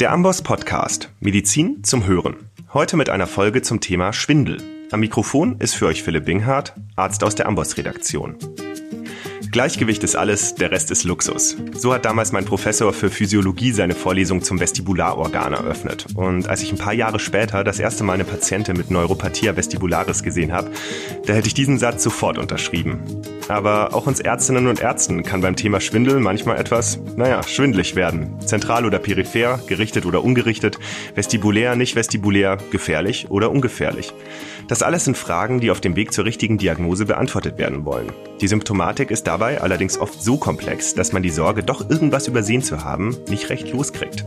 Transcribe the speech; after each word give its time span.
Der 0.00 0.12
Amboss 0.12 0.42
Podcast 0.42 1.10
Medizin 1.18 1.82
zum 1.82 2.06
Hören. 2.06 2.36
Heute 2.72 2.96
mit 2.96 3.10
einer 3.10 3.26
Folge 3.26 3.62
zum 3.62 3.80
Thema 3.80 4.12
Schwindel. 4.12 4.62
Am 4.92 5.00
Mikrofon 5.00 5.56
ist 5.58 5.74
für 5.74 5.86
euch 5.86 6.04
Philipp 6.04 6.24
Binghardt, 6.24 6.72
Arzt 6.94 7.24
aus 7.24 7.34
der 7.34 7.48
Amboss 7.48 7.76
Redaktion. 7.76 8.36
Gleichgewicht 9.50 10.04
ist 10.04 10.14
alles, 10.14 10.54
der 10.54 10.70
Rest 10.70 10.92
ist 10.92 11.02
Luxus. 11.02 11.56
So 11.72 11.92
hat 11.92 12.04
damals 12.04 12.30
mein 12.30 12.44
Professor 12.44 12.92
für 12.92 13.10
Physiologie 13.10 13.72
seine 13.72 13.96
Vorlesung 13.96 14.40
zum 14.40 14.60
Vestibularorgan 14.60 15.52
eröffnet. 15.52 16.06
Und 16.14 16.48
als 16.48 16.62
ich 16.62 16.70
ein 16.70 16.78
paar 16.78 16.94
Jahre 16.94 17.18
später 17.18 17.64
das 17.64 17.80
erste 17.80 18.04
Mal 18.04 18.12
eine 18.12 18.24
Patientin 18.24 18.76
mit 18.76 18.92
Neuropathia 18.92 19.56
vestibularis 19.56 20.22
gesehen 20.22 20.52
habe, 20.52 20.70
da 21.26 21.32
hätte 21.32 21.48
ich 21.48 21.54
diesen 21.54 21.76
Satz 21.76 22.04
sofort 22.04 22.38
unterschrieben. 22.38 23.00
Aber 23.48 23.94
auch 23.94 24.06
uns 24.06 24.20
Ärztinnen 24.20 24.66
und 24.66 24.80
Ärzten 24.80 25.22
kann 25.22 25.40
beim 25.40 25.56
Thema 25.56 25.80
Schwindel 25.80 26.20
manchmal 26.20 26.58
etwas, 26.58 27.00
naja, 27.16 27.42
schwindlig 27.42 27.96
werden. 27.96 28.38
Zentral 28.44 28.84
oder 28.84 28.98
peripher, 28.98 29.58
gerichtet 29.66 30.04
oder 30.04 30.22
ungerichtet, 30.22 30.78
vestibulär, 31.14 31.74
nicht 31.74 31.96
vestibulär, 31.96 32.58
gefährlich 32.70 33.30
oder 33.30 33.50
ungefährlich. 33.50 34.12
Das 34.68 34.82
alles 34.82 35.06
sind 35.06 35.16
Fragen, 35.16 35.60
die 35.60 35.70
auf 35.70 35.80
dem 35.80 35.96
Weg 35.96 36.12
zur 36.12 36.26
richtigen 36.26 36.58
Diagnose 36.58 37.06
beantwortet 37.06 37.56
werden 37.56 37.86
wollen. 37.86 38.12
Die 38.42 38.48
Symptomatik 38.48 39.10
ist 39.10 39.26
dabei 39.26 39.62
allerdings 39.62 39.98
oft 39.98 40.22
so 40.22 40.36
komplex, 40.36 40.94
dass 40.94 41.12
man 41.12 41.22
die 41.22 41.30
Sorge, 41.30 41.62
doch 41.62 41.88
irgendwas 41.88 42.28
übersehen 42.28 42.62
zu 42.62 42.84
haben, 42.84 43.16
nicht 43.28 43.48
recht 43.48 43.72
loskriegt. 43.72 44.26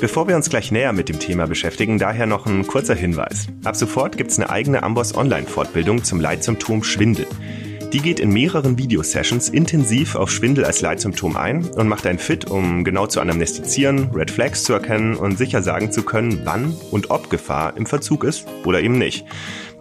Bevor 0.00 0.26
wir 0.26 0.34
uns 0.34 0.50
gleich 0.50 0.72
näher 0.72 0.92
mit 0.92 1.08
dem 1.08 1.20
Thema 1.20 1.46
beschäftigen, 1.46 1.98
daher 1.98 2.26
noch 2.26 2.46
ein 2.46 2.66
kurzer 2.66 2.96
Hinweis. 2.96 3.46
Ab 3.64 3.76
sofort 3.76 4.16
gibt 4.16 4.32
es 4.32 4.38
eine 4.38 4.50
eigene 4.50 4.82
Amboss 4.82 5.16
Online-Fortbildung 5.16 6.02
zum 6.02 6.20
Leitsymptom 6.20 6.82
Schwindel. 6.82 7.26
Die 7.96 8.02
geht 8.02 8.20
in 8.20 8.28
mehreren 8.28 8.76
Videosessions 8.76 9.48
intensiv 9.48 10.16
auf 10.16 10.30
Schwindel 10.30 10.66
als 10.66 10.82
Leitsymptom 10.82 11.34
ein 11.34 11.64
und 11.64 11.88
macht 11.88 12.06
einen 12.06 12.18
fit, 12.18 12.44
um 12.44 12.84
genau 12.84 13.06
zu 13.06 13.22
anamnestizieren, 13.22 14.10
Red 14.14 14.30
Flags 14.30 14.64
zu 14.64 14.74
erkennen 14.74 15.16
und 15.16 15.38
sicher 15.38 15.62
sagen 15.62 15.90
zu 15.90 16.02
können, 16.02 16.42
wann 16.44 16.76
und 16.90 17.10
ob 17.10 17.30
Gefahr 17.30 17.74
im 17.74 17.86
Verzug 17.86 18.24
ist 18.24 18.46
oder 18.66 18.82
eben 18.82 18.98
nicht. 18.98 19.24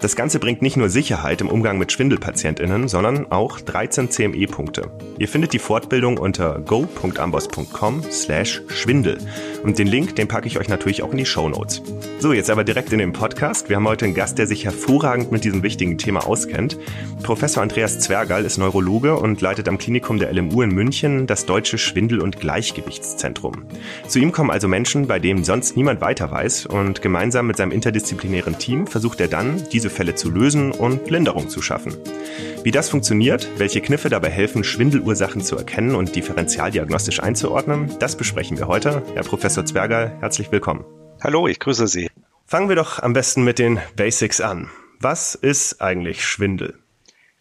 Das 0.02 0.16
Ganze 0.16 0.40
bringt 0.40 0.62
nicht 0.62 0.76
nur 0.76 0.90
Sicherheit 0.90 1.40
im 1.40 1.48
Umgang 1.48 1.78
mit 1.78 1.92
Schwindelpatientinnen, 1.92 2.90
sondern 2.90 3.32
auch 3.32 3.62
13 3.62 4.12
CME-Punkte. 4.12 4.92
Ihr 5.18 5.28
findet 5.28 5.54
die 5.54 5.60
Fortbildung 5.60 6.18
unter 6.18 6.60
go.ambos.com 6.60 8.04
slash 8.12 8.62
Schwindel. 8.68 9.18
Und 9.64 9.80
den 9.80 9.88
Link, 9.88 10.16
den 10.16 10.28
packe 10.28 10.48
ich 10.48 10.60
euch 10.60 10.68
natürlich 10.68 11.02
auch 11.02 11.12
in 11.12 11.18
die 11.18 11.26
Show 11.26 11.48
Notes. 11.48 11.82
So, 12.20 12.34
jetzt 12.34 12.50
aber 12.50 12.64
direkt 12.64 12.92
in 12.92 13.00
den 13.00 13.14
Podcast. 13.14 13.70
Wir 13.70 13.78
haben 13.78 13.88
heute 13.88 14.06
einen 14.06 14.14
Gast, 14.14 14.38
der 14.38 14.48
sich 14.48 14.66
hervorragend 14.66 15.32
mit 15.32 15.44
diesem 15.44 15.64
wichtigen 15.64 15.98
Thema 15.98 16.28
auskennt. 16.28 16.78
Professor 17.24 17.64
Andreas 17.64 18.00
Zwergal 18.00 18.46
ist 18.46 18.58
Neurologe 18.58 19.16
und 19.16 19.42
leitet 19.42 19.68
am 19.68 19.78
Klinikum 19.78 20.20
der 20.20 20.32
LMU 20.32 20.62
in 20.62 20.70
München 20.70 21.26
das 21.26 21.46
Deutsche 21.46 21.78
Schwindel- 21.78 22.22
und 22.22 22.40
Gleichgewichtszentrum. 22.40 23.66
Zu 24.08 24.20
ihm 24.20 24.32
kommen 24.32 24.52
also 24.52 24.68
Menschen, 24.68 25.08
bei 25.08 25.20
denen 25.20 25.44
sonst 25.44 25.78
niemand 25.78 26.02
weiter 26.02 26.30
weiß 26.30 26.68
und 26.68 27.02
gemeinsam 27.02 27.48
mit 27.48 27.58
seinem 27.58 27.72
interdisziplinären 27.72 28.60
Team 28.60 28.86
versucht 28.86 29.20
er 29.22 29.28
dann, 29.30 29.64
diese 29.72 29.85
diese 29.86 29.96
Fälle 29.96 30.16
zu 30.16 30.32
lösen 30.32 30.72
und 30.72 31.12
Linderung 31.12 31.48
zu 31.48 31.62
schaffen. 31.62 31.96
Wie 32.64 32.72
das 32.72 32.90
funktioniert, 32.90 33.48
welche 33.58 33.82
Kniffe 33.82 34.10
dabei 34.10 34.30
helfen, 34.32 34.64
Schwindelursachen 34.64 35.42
zu 35.42 35.56
erkennen 35.58 35.94
und 35.94 36.16
differentialdiagnostisch 36.16 37.22
einzuordnen, 37.22 37.92
das 38.00 38.16
besprechen 38.16 38.58
wir 38.58 38.68
heute. 38.68 39.04
Herr 39.14 39.22
Professor 39.22 39.64
Zwerger, 39.64 40.18
herzlich 40.22 40.52
willkommen. 40.52 40.86
Hallo, 41.22 41.48
ich 41.48 41.60
grüße 41.60 41.88
Sie. 41.88 42.10
Fangen 42.48 42.68
wir 42.68 42.76
doch 42.76 43.04
am 43.04 43.14
besten 43.14 43.44
mit 43.44 43.60
den 43.60 43.80
Basics 43.96 44.42
an. 44.42 44.72
Was 45.00 45.36
ist 45.36 45.84
eigentlich 45.84 46.26
Schwindel? 46.26 46.80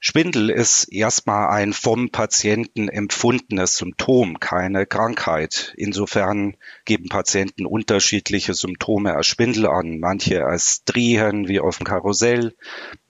Schwindel 0.06 0.50
ist 0.50 0.92
erstmal 0.92 1.48
ein 1.48 1.72
vom 1.72 2.10
Patienten 2.10 2.90
empfundenes 2.90 3.78
Symptom, 3.78 4.38
keine 4.38 4.84
Krankheit. 4.84 5.72
Insofern 5.78 6.58
geben 6.84 7.08
Patienten 7.08 7.64
unterschiedliche 7.64 8.52
Symptome 8.52 9.14
als 9.14 9.28
Schwindel 9.28 9.66
an. 9.66 10.00
Manche 10.00 10.44
als 10.44 10.84
Drehen 10.84 11.48
wie 11.48 11.58
auf 11.58 11.78
dem 11.78 11.86
Karussell, 11.86 12.54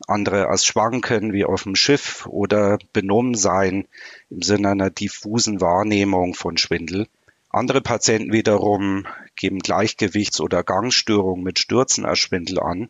andere 0.06 0.46
als 0.46 0.66
Schwanken 0.66 1.32
wie 1.32 1.44
auf 1.44 1.64
dem 1.64 1.74
Schiff 1.74 2.26
oder 2.26 2.78
benommen 2.92 3.34
sein 3.34 3.88
im 4.30 4.42
Sinne 4.42 4.68
einer 4.68 4.90
diffusen 4.90 5.60
Wahrnehmung 5.60 6.34
von 6.34 6.56
Schwindel. 6.58 7.08
Andere 7.50 7.80
Patienten 7.80 8.32
wiederum 8.32 9.08
geben 9.34 9.58
Gleichgewichts- 9.58 10.40
oder 10.40 10.62
Gangstörungen 10.62 11.42
mit 11.42 11.58
Stürzen 11.58 12.06
als 12.06 12.20
Schwindel 12.20 12.60
an. 12.60 12.88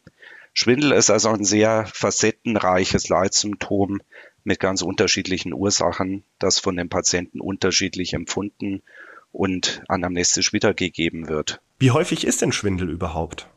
Schwindel 0.55 0.93
ist 0.93 1.11
also 1.11 1.31
ein 1.31 1.45
sehr 1.45 1.85
facettenreiches 1.93 3.09
Leitsymptom 3.09 4.01
mit 4.45 4.61
ganz 4.61 4.83
unterschiedlichen 4.83 5.53
Ursachen, 5.53 6.25
das 6.39 6.61
von 6.61 6.77
den 6.77 6.89
Patienten 6.89 7.41
unterschiedlich 7.41 8.15
empfunden 8.15 8.83
und 9.33 9.83
anamnestisch 9.89 10.53
wiedergegeben 10.53 11.29
wird. 11.29 11.61
Wie 11.79 11.91
häufig 11.91 12.25
ist 12.25 12.41
denn 12.41 12.53
Schwindel 12.53 12.89
überhaupt? 12.89 13.49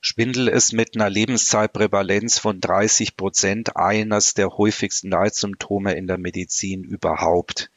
Schwindel 0.00 0.48
ist 0.48 0.72
mit 0.72 0.94
einer 0.94 1.10
Lebenszeitprävalenz 1.10 2.38
von 2.38 2.60
30 2.60 3.16
Prozent 3.16 3.76
eines 3.76 4.34
der 4.34 4.56
häufigsten 4.56 5.10
Leitsymptome 5.10 5.94
in 5.94 6.06
der 6.06 6.16
Medizin 6.16 6.84
überhaupt. 6.84 7.70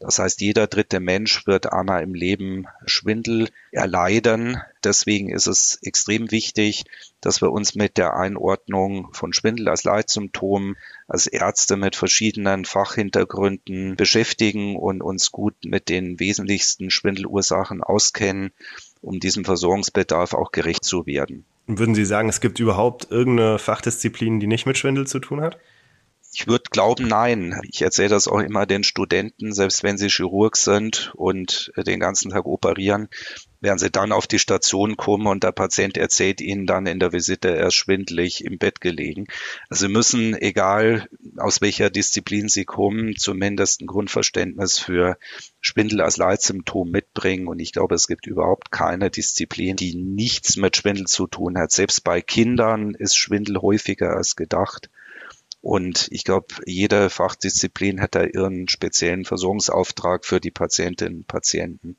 Das 0.00 0.20
heißt, 0.20 0.40
jeder 0.40 0.68
dritte 0.68 1.00
Mensch 1.00 1.46
wird 1.46 1.72
einmal 1.72 2.04
im 2.04 2.14
Leben 2.14 2.66
Schwindel 2.86 3.48
erleiden. 3.72 4.60
Deswegen 4.84 5.28
ist 5.28 5.48
es 5.48 5.80
extrem 5.82 6.30
wichtig, 6.30 6.84
dass 7.20 7.42
wir 7.42 7.50
uns 7.50 7.74
mit 7.74 7.96
der 7.96 8.14
Einordnung 8.14 9.12
von 9.12 9.32
Schwindel 9.32 9.68
als 9.68 9.82
Leitsymptom 9.82 10.76
als 11.08 11.26
Ärzte 11.26 11.76
mit 11.76 11.96
verschiedenen 11.96 12.64
Fachhintergründen 12.64 13.96
beschäftigen 13.96 14.76
und 14.76 15.02
uns 15.02 15.32
gut 15.32 15.56
mit 15.64 15.88
den 15.88 16.20
wesentlichsten 16.20 16.90
Schwindelursachen 16.90 17.82
auskennen, 17.82 18.52
um 19.00 19.18
diesem 19.18 19.44
Versorgungsbedarf 19.44 20.32
auch 20.32 20.52
gerecht 20.52 20.84
zu 20.84 21.06
werden. 21.06 21.44
Würden 21.66 21.96
Sie 21.96 22.04
sagen, 22.04 22.28
es 22.28 22.40
gibt 22.40 22.60
überhaupt 22.60 23.10
irgendeine 23.10 23.58
Fachdisziplin, 23.58 24.38
die 24.38 24.46
nicht 24.46 24.64
mit 24.64 24.78
Schwindel 24.78 25.08
zu 25.08 25.18
tun 25.18 25.40
hat? 25.40 25.58
Ich 26.30 26.46
würde 26.46 26.64
glauben, 26.70 27.08
nein. 27.08 27.58
Ich 27.70 27.80
erzähle 27.82 28.10
das 28.10 28.28
auch 28.28 28.40
immer 28.40 28.66
den 28.66 28.84
Studenten, 28.84 29.52
selbst 29.52 29.82
wenn 29.82 29.98
sie 29.98 30.08
Chirurg 30.08 30.56
sind 30.56 31.12
und 31.16 31.72
den 31.76 32.00
ganzen 32.00 32.30
Tag 32.30 32.44
operieren, 32.44 33.08
werden 33.60 33.78
sie 33.78 33.90
dann 33.90 34.12
auf 34.12 34.26
die 34.26 34.38
Station 34.38 34.96
kommen 34.96 35.26
und 35.26 35.42
der 35.42 35.52
Patient 35.52 35.96
erzählt 35.96 36.40
ihnen 36.40 36.66
dann 36.66 36.86
in 36.86 37.00
der 37.00 37.12
Visite, 37.12 37.56
er 37.56 37.68
ist 37.68 37.74
schwindlig 37.74 38.44
im 38.44 38.58
Bett 38.58 38.80
gelegen. 38.80 39.26
Also 39.68 39.86
sie 39.86 39.92
müssen, 39.92 40.34
egal 40.34 41.08
aus 41.38 41.60
welcher 41.60 41.90
Disziplin 41.90 42.48
sie 42.48 42.64
kommen, 42.64 43.16
zumindest 43.16 43.80
ein 43.80 43.86
Grundverständnis 43.86 44.78
für 44.78 45.18
Schwindel 45.60 46.02
als 46.02 46.18
Leitsymptom 46.18 46.90
mitbringen. 46.90 47.48
Und 47.48 47.58
ich 47.58 47.72
glaube, 47.72 47.94
es 47.94 48.06
gibt 48.06 48.26
überhaupt 48.26 48.70
keine 48.70 49.10
Disziplin, 49.10 49.76
die 49.76 49.96
nichts 49.96 50.56
mit 50.56 50.76
Schwindel 50.76 51.06
zu 51.06 51.26
tun 51.26 51.58
hat. 51.58 51.72
Selbst 51.72 52.04
bei 52.04 52.20
Kindern 52.20 52.94
ist 52.94 53.16
Schwindel 53.16 53.60
häufiger 53.60 54.14
als 54.14 54.36
gedacht. 54.36 54.90
Und 55.60 56.08
ich 56.10 56.24
glaube, 56.24 56.46
jede 56.66 57.10
Fachdisziplin 57.10 58.00
hat 58.00 58.14
da 58.14 58.24
ihren 58.24 58.68
speziellen 58.68 59.24
Versorgungsauftrag 59.24 60.24
für 60.24 60.40
die 60.40 60.50
Patientinnen 60.50 61.18
und 61.18 61.26
Patienten. 61.26 61.96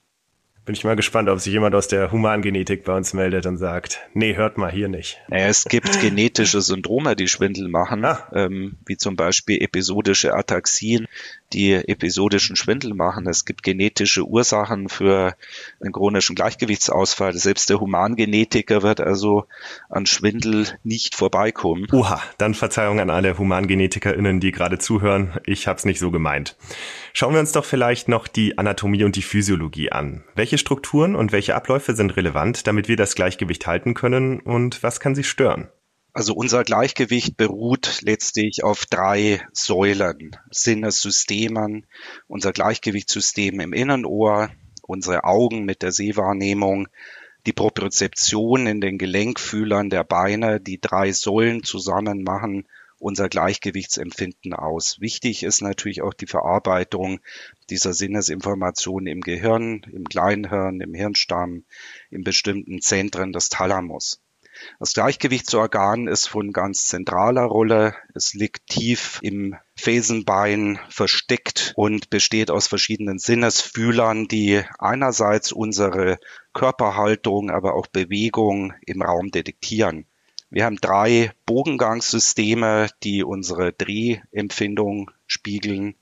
Bin 0.69 0.75
ich 0.75 0.83
mal 0.83 0.95
gespannt, 0.95 1.29
ob 1.29 1.39
sich 1.39 1.51
jemand 1.51 1.73
aus 1.73 1.87
der 1.87 2.11
Humangenetik 2.11 2.83
bei 2.83 2.95
uns 2.95 3.13
meldet 3.13 3.47
und 3.47 3.57
sagt, 3.57 4.07
nee, 4.13 4.35
hört 4.35 4.59
mal 4.59 4.71
hier 4.71 4.87
nicht. 4.87 5.17
Naja, 5.27 5.47
es 5.47 5.63
gibt 5.63 5.99
genetische 5.99 6.61
Syndrome, 6.61 7.15
die 7.15 7.27
Schwindel 7.27 7.69
machen, 7.69 8.05
ah. 8.05 8.29
ähm, 8.33 8.77
wie 8.85 8.95
zum 8.95 9.15
Beispiel 9.15 9.63
episodische 9.63 10.35
Ataxien, 10.35 11.07
die 11.53 11.73
episodischen 11.73 12.55
Schwindel 12.55 12.93
machen. 12.93 13.27
Es 13.27 13.45
gibt 13.45 13.63
genetische 13.63 14.25
Ursachen 14.25 14.89
für 14.89 15.35
einen 15.81 15.91
chronischen 15.91 16.35
Gleichgewichtsausfall. 16.35 17.33
Selbst 17.33 17.69
der 17.69 17.79
Humangenetiker 17.79 18.83
wird 18.83 19.01
also 19.01 19.45
an 19.89 20.05
Schwindel 20.05 20.67
nicht 20.83 21.15
vorbeikommen. 21.15 21.87
Oha, 21.91 22.21
dann 22.37 22.53
Verzeihung 22.53 22.99
an 22.99 23.09
alle 23.09 23.37
HumangenetikerInnen, 23.37 24.39
die 24.39 24.51
gerade 24.51 24.79
zuhören. 24.79 25.39
Ich 25.45 25.67
habe 25.67 25.77
es 25.77 25.85
nicht 25.85 25.99
so 25.99 26.11
gemeint. 26.11 26.55
Schauen 27.13 27.33
wir 27.33 27.39
uns 27.39 27.51
doch 27.51 27.65
vielleicht 27.65 28.07
noch 28.07 28.27
die 28.27 28.57
Anatomie 28.57 29.03
und 29.03 29.15
die 29.15 29.21
Physiologie 29.21 29.91
an. 29.91 30.23
Welche 30.35 30.57
Strukturen 30.57 31.15
und 31.15 31.31
welche 31.31 31.55
Abläufe 31.55 31.95
sind 31.95 32.15
relevant, 32.15 32.67
damit 32.67 32.87
wir 32.87 32.95
das 32.95 33.15
Gleichgewicht 33.15 33.65
halten 33.67 33.93
können 33.93 34.39
und 34.39 34.83
was 34.83 34.99
kann 34.99 35.15
sie 35.15 35.23
stören? 35.23 35.69
Also 36.19 36.33
unser 36.33 36.65
Gleichgewicht 36.65 37.37
beruht 37.37 38.01
letztlich 38.01 38.65
auf 38.65 38.85
drei 38.85 39.41
Säulen, 39.53 40.35
Sinnessystemen, 40.51 41.87
unser 42.27 42.51
Gleichgewichtssystem 42.51 43.61
im 43.61 43.71
Innenohr, 43.71 44.49
unsere 44.81 45.23
Augen 45.23 45.63
mit 45.63 45.81
der 45.81 45.93
Sehwahrnehmung, 45.93 46.89
die 47.45 47.53
Propriozeption 47.53 48.67
in 48.67 48.81
den 48.81 48.97
Gelenkfühlern 48.97 49.89
der 49.89 50.03
Beine, 50.03 50.59
die 50.59 50.81
drei 50.81 51.13
Säulen 51.13 51.63
zusammen 51.63 52.23
machen 52.23 52.67
unser 52.97 53.29
Gleichgewichtsempfinden 53.29 54.53
aus. 54.53 54.99
Wichtig 54.99 55.43
ist 55.43 55.61
natürlich 55.61 56.01
auch 56.01 56.13
die 56.13 56.27
Verarbeitung 56.27 57.21
dieser 57.69 57.93
Sinnesinformationen 57.93 59.07
im 59.07 59.21
Gehirn, 59.21 59.85
im 59.89 60.03
Kleinhirn, 60.03 60.81
im 60.81 60.93
Hirnstamm, 60.93 61.63
in 62.09 62.25
bestimmten 62.25 62.81
Zentren 62.81 63.31
des 63.31 63.47
Thalamus. 63.47 64.19
Das 64.79 64.93
Gleichgewichtsorgan 64.93 66.07
ist 66.07 66.27
von 66.27 66.51
ganz 66.51 66.85
zentraler 66.87 67.43
Rolle. 67.43 67.95
Es 68.13 68.33
liegt 68.33 68.67
tief 68.67 69.19
im 69.21 69.55
Fesenbein 69.75 70.79
versteckt 70.89 71.73
und 71.75 72.09
besteht 72.09 72.51
aus 72.51 72.67
verschiedenen 72.67 73.19
Sinnesfühlern, 73.19 74.27
die 74.27 74.61
einerseits 74.77 75.51
unsere 75.51 76.19
Körperhaltung, 76.53 77.49
aber 77.49 77.73
auch 77.75 77.87
Bewegung 77.87 78.73
im 78.85 79.01
Raum 79.01 79.31
detektieren. 79.31 80.05
Wir 80.49 80.65
haben 80.65 80.77
drei 80.77 81.31
Bogengangssysteme, 81.45 82.89
die 83.03 83.23
unsere 83.23 83.71
Drehempfindung 83.71 85.11
spiegeln 85.27 85.95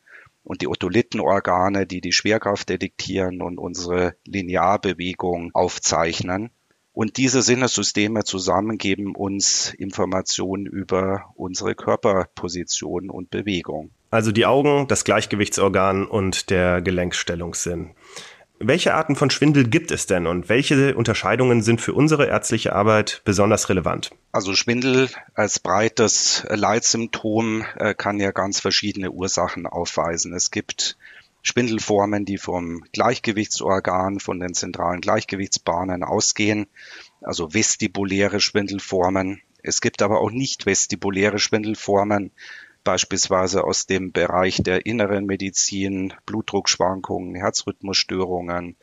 und 0.43 0.61
die 0.61 0.67
Otolittenorgane, 0.67 1.85
die 1.85 1.99
die 1.99 2.13
Schwerkraft 2.13 2.69
detektieren 2.69 3.41
und 3.41 3.57
unsere 3.57 4.15
Linearbewegung 4.25 5.51
aufzeichnen. 5.53 6.51
Und 6.97 7.17
diese 7.17 7.43
Sinnesysteme 7.43 8.23
zusammen 8.23 8.79
geben 8.79 9.15
uns 9.15 9.71
Informationen 9.71 10.65
über 10.65 11.25
unsere 11.35 11.75
Körperposition 11.75 13.11
und 13.11 13.29
Bewegung. 13.29 13.91
Also 14.09 14.31
die 14.31 14.47
Augen, 14.47 14.87
das 14.87 15.03
Gleichgewichtsorgan 15.03 16.07
und 16.07 16.49
der 16.49 16.81
Gelenkstellungssinn. 16.81 17.91
Welche 18.57 18.95
Arten 18.95 19.15
von 19.15 19.29
Schwindel 19.29 19.67
gibt 19.67 19.91
es 19.91 20.07
denn 20.07 20.25
und 20.25 20.49
welche 20.49 20.95
Unterscheidungen 20.95 21.61
sind 21.61 21.81
für 21.81 21.93
unsere 21.93 22.25
ärztliche 22.25 22.73
Arbeit 22.73 23.21
besonders 23.25 23.69
relevant? 23.69 24.09
Also 24.31 24.55
Schwindel 24.55 25.09
als 25.35 25.59
breites 25.59 26.47
Leitsymptom 26.49 27.63
äh, 27.75 27.93
kann 27.93 28.19
ja 28.19 28.31
ganz 28.31 28.59
verschiedene 28.59 29.11
Ursachen 29.11 29.67
aufweisen. 29.67 30.33
Es 30.33 30.49
gibt 30.49 30.97
Schwindelformen, 31.47 32.25
die 32.25 32.37
vom 32.37 32.83
Gleichgewichtsorgan, 32.91 34.19
von 34.19 34.37
den 34.41 34.53
zentralen 34.53 34.99
Gleichgewichtsbahnen 34.99 36.03
ausgehen, 36.03 36.67
also 37.21 37.53
vestibuläre 37.53 38.41
Schwindelformen. 38.41 39.41
Es 39.63 39.79
gibt 39.79 40.01
aber 40.01 40.19
auch 40.19 40.29
nicht 40.29 40.65
vestibuläre 40.65 41.39
Schwindelformen, 41.39 42.31
beispielsweise 42.83 43.63
aus 43.63 43.85
dem 43.85 44.11
Bereich 44.11 44.61
der 44.61 44.85
inneren 44.85 45.25
Medizin, 45.25 46.13
Blutdruckschwankungen, 46.25 47.35
Herzrhythmusstörungen 47.35 48.75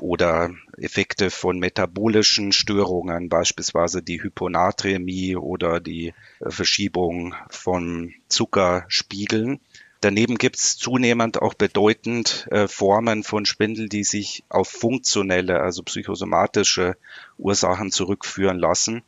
oder 0.00 0.50
Effekte 0.76 1.30
von 1.30 1.60
metabolischen 1.60 2.50
Störungen, 2.50 3.28
beispielsweise 3.28 4.02
die 4.02 4.20
Hyponatremie 4.20 5.36
oder 5.36 5.78
die 5.78 6.14
Verschiebung 6.42 7.36
von 7.48 8.12
Zuckerspiegeln. 8.28 9.60
Daneben 10.00 10.38
gibt 10.38 10.56
es 10.56 10.76
zunehmend 10.76 11.42
auch 11.42 11.54
bedeutend 11.54 12.46
äh, 12.52 12.68
Formen 12.68 13.24
von 13.24 13.46
Schwindel, 13.46 13.88
die 13.88 14.04
sich 14.04 14.44
auf 14.48 14.68
funktionelle, 14.68 15.60
also 15.60 15.82
psychosomatische 15.82 16.96
Ursachen 17.36 17.90
zurückführen 17.90 18.58
lassen. 18.58 19.02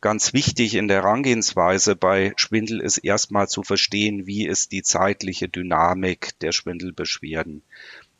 Ganz 0.00 0.32
wichtig 0.32 0.74
in 0.74 0.88
der 0.88 1.02
Herangehensweise 1.02 1.94
bei 1.96 2.32
Schwindel 2.36 2.80
ist 2.80 2.98
erstmal 2.98 3.48
zu 3.48 3.62
verstehen, 3.62 4.26
wie 4.26 4.46
ist 4.46 4.72
die 4.72 4.82
zeitliche 4.82 5.48
Dynamik 5.48 6.38
der 6.40 6.52
Schwindelbeschwerden. 6.52 7.62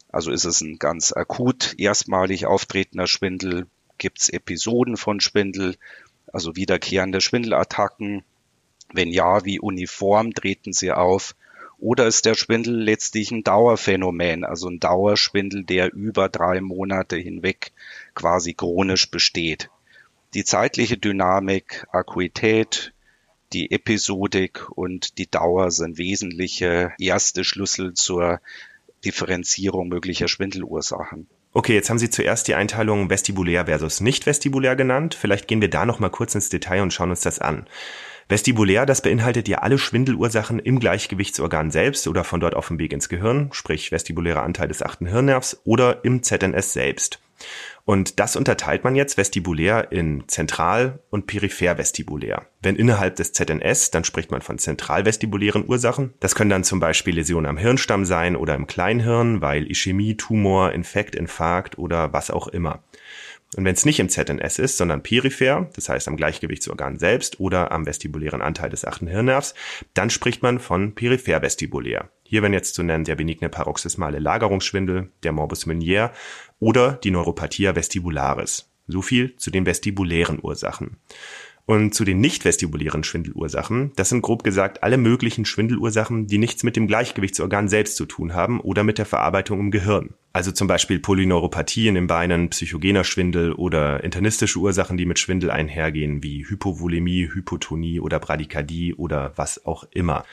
Also 0.09 0.31
ist 0.31 0.44
es 0.44 0.61
ein 0.61 0.79
ganz 0.79 1.12
akut 1.12 1.75
erstmalig 1.76 2.47
auftretender 2.47 3.06
Schwindel, 3.06 3.67
gibt 3.99 4.20
es 4.20 4.29
Episoden 4.29 4.97
von 4.97 5.20
Schwindel, 5.20 5.76
also 6.32 6.56
wiederkehrende 6.56 7.20
Schwindelattacken. 7.20 8.23
Wenn 8.93 9.11
ja, 9.11 9.44
wie 9.44 9.59
uniform 9.59 10.32
treten 10.32 10.73
sie 10.73 10.93
auf? 10.93 11.35
Oder 11.78 12.06
ist 12.06 12.25
der 12.25 12.34
Schwindel 12.34 12.82
letztlich 12.82 13.31
ein 13.31 13.44
Dauerphänomen, 13.44 14.44
also 14.44 14.69
ein 14.69 14.81
Dauerschwindel, 14.81 15.64
der 15.64 15.93
über 15.93 16.28
drei 16.28 16.61
Monate 16.61 17.17
hinweg 17.17 17.73
quasi 18.14 18.55
chronisch 18.55 19.11
besteht? 19.11 19.70
die 20.37 20.44
zeitliche 20.44 20.99
Dynamik, 20.99 21.87
Akuität, 21.90 22.93
die 23.55 23.70
Episodik 23.70 24.69
und 24.70 25.17
die 25.17 25.31
Dauer 25.31 25.70
sind 25.70 25.96
wesentliche 25.96 26.93
erste 26.99 27.43
Schlüssel 27.43 27.94
zur 27.94 28.40
Differenzierung 29.05 29.88
möglicher 29.88 30.28
Schwindelursachen. 30.28 31.26
Okay, 31.55 31.75
jetzt 31.75 31.88
haben 31.88 31.99
Sie 31.99 32.11
zuerst 32.11 32.49
die 32.49 32.55
Einteilung 32.55 33.08
vestibulär 33.08 33.64
versus 33.64 34.02
nicht 34.02 34.26
vestibulär 34.26 34.76
genannt. 34.76 35.14
Vielleicht 35.14 35.49
gehen 35.49 35.62
wir 35.62 35.70
da 35.70 35.87
noch 35.87 36.00
mal 36.00 36.11
kurz 36.11 36.34
ins 36.34 36.50
Detail 36.50 36.82
und 36.82 36.93
schauen 36.93 37.11
uns 37.11 37.20
das 37.20 37.38
an. 37.38 37.67
Vestibulär, 38.28 38.87
das 38.87 39.02
beinhaltet 39.02 39.46
ja 39.46 39.58
alle 39.58 39.78
Schwindelursachen 39.78 40.58
im 40.58 40.81
Gleichgewichtsorgan 40.81 41.70
selbst 41.70 42.08
oder 42.08 42.25
von 42.25 42.40
dort 42.40 42.56
auf 42.56 42.67
dem 42.69 42.81
Weg 42.81 42.93
ins 42.93 43.08
Gehirn, 43.08 43.50
sprich 43.52 43.93
vestibulärer 43.93 44.43
Anteil 44.43 44.67
des 44.67 44.82
achten 44.82 45.06
Hirnnervs 45.06 45.61
oder 45.64 46.05
im 46.05 46.25
ZNS 46.25 46.73
selbst. 46.73 47.20
Und 47.84 48.19
das 48.19 48.34
unterteilt 48.34 48.82
man 48.82 48.96
jetzt 48.96 49.17
vestibulär 49.17 49.93
in 49.93 50.25
zentral 50.26 50.99
und 51.11 51.28
peripher 51.28 51.78
vestibulär. 51.78 52.46
Wenn 52.61 52.75
innerhalb 52.75 53.14
des 53.14 53.32
ZNS, 53.32 53.93
dann 53.93 54.02
spricht 54.02 54.32
man 54.32 54.43
von 54.43 54.58
zentralvestibulären 54.58 55.64
Ursachen. 55.69 56.12
Das 56.19 56.34
können 56.34 56.50
dann 56.50 56.64
zum 56.64 56.81
Beispiel 56.81 57.14
Läsionen 57.14 57.46
am 57.46 57.56
Hirnstamm 57.56 58.05
sein 58.05 58.34
oder 58.34 58.56
im 58.56 58.67
Kleinhirn, 58.67 59.40
weil 59.40 59.70
Ischämie, 59.70 60.17
Tumor, 60.17 60.73
Infekt, 60.73 61.14
Infarkt 61.14 61.78
oder 61.78 62.12
was 62.12 62.32
auch 62.32 62.49
immer. 62.49 62.82
Und 63.55 63.65
wenn 63.65 63.75
es 63.75 63.85
nicht 63.85 64.01
im 64.01 64.09
ZNS 64.09 64.59
ist, 64.59 64.77
sondern 64.77 65.03
peripher, 65.03 65.71
das 65.75 65.89
heißt 65.89 66.09
am 66.09 66.17
Gleichgewichtsorgan 66.17 66.99
selbst 66.99 67.39
oder 67.39 67.71
am 67.71 67.87
vestibulären 67.87 68.43
Anteil 68.43 68.71
des 68.71 68.85
achten 68.85 69.07
Hirnnervs, 69.07 69.55
dann 69.95 70.11
spricht 70.11 70.43
man 70.43 70.59
von 70.59 70.95
peripher 70.95 71.43
vestibulär. 71.43 72.11
Hier 72.25 72.43
werden 72.43 72.53
jetzt 72.53 72.75
zu 72.75 72.83
nennen 72.83 73.05
der 73.05 73.15
benigne 73.15 73.49
paroxysmale 73.49 74.19
Lagerungsschwindel, 74.19 75.11
der 75.23 75.33
Morbus 75.33 75.67
Meunier 75.67 76.11
oder 76.59 76.95
die 76.95 77.13
Neuropathia 77.13 77.77
vestibularis. 77.77 78.69
So 78.89 79.01
viel 79.01 79.37
zu 79.37 79.51
den 79.51 79.65
vestibulären 79.65 80.41
Ursachen. 80.43 80.97
Und 81.67 81.95
zu 81.95 82.05
den 82.05 82.21
nicht 82.21 82.45
vestibulären 82.45 83.03
Schwindelursachen, 83.03 83.93
das 83.97 84.11
sind 84.11 84.23
grob 84.23 84.45
gesagt 84.45 84.85
alle 84.85 84.97
möglichen 84.97 85.45
Schwindelursachen, 85.45 86.29
die 86.29 86.39
nichts 86.39 86.63
mit 86.63 86.77
dem 86.77 86.87
Gleichgewichtsorgan 86.87 87.69
selbst 87.69 87.97
zu 87.97 88.07
tun 88.07 88.35
haben 88.35 88.61
oder 88.61 88.85
mit 88.85 88.99
der 88.99 89.07
Verarbeitung 89.07 89.59
im 89.59 89.71
Gehirn. 89.73 90.15
Also 90.37 90.53
zum 90.53 90.69
Beispiel 90.69 90.99
Polyneuropathie 90.99 91.88
in 91.88 91.94
den 91.94 92.09
Beinen, 92.09 92.50
psychogener 92.50 93.05
Schwindel 93.05 93.55
oder 93.55 94.05
internistische 94.05 94.59
Ursachen, 94.59 94.99
die 94.99 95.06
mit 95.06 95.19
Schwindel 95.19 95.50
einhergehen, 95.50 96.23
wie 96.23 96.47
Hypovolemie, 96.47 97.31
Hypotonie 97.33 98.00
oder 98.00 98.21
Bradykardie 98.21 98.93
oder 98.93 99.33
was 99.37 99.65
auch 99.65 99.85
immer. 99.93 100.27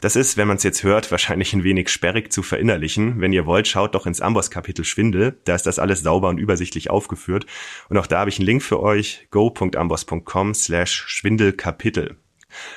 Das 0.00 0.16
ist, 0.16 0.38
wenn 0.38 0.48
man 0.48 0.56
es 0.56 0.62
jetzt 0.62 0.82
hört, 0.82 1.10
wahrscheinlich 1.10 1.52
ein 1.52 1.62
wenig 1.62 1.90
sperrig 1.90 2.32
zu 2.32 2.42
verinnerlichen. 2.42 3.20
Wenn 3.20 3.34
ihr 3.34 3.44
wollt, 3.44 3.68
schaut 3.68 3.94
doch 3.94 4.06
ins 4.06 4.22
Amboss-Kapitel 4.22 4.86
Schwindel. 4.86 5.36
Da 5.44 5.56
ist 5.56 5.66
das 5.66 5.78
alles 5.78 6.00
sauber 6.00 6.30
und 6.30 6.38
übersichtlich 6.38 6.88
aufgeführt. 6.88 7.44
Und 7.90 7.98
auch 7.98 8.06
da 8.06 8.20
habe 8.20 8.30
ich 8.30 8.38
einen 8.38 8.46
Link 8.46 8.62
für 8.62 8.80
euch, 8.80 9.26
go.amboss.com 9.30 10.54
slash 10.54 11.04
Schwindelkapitel. 11.06 12.16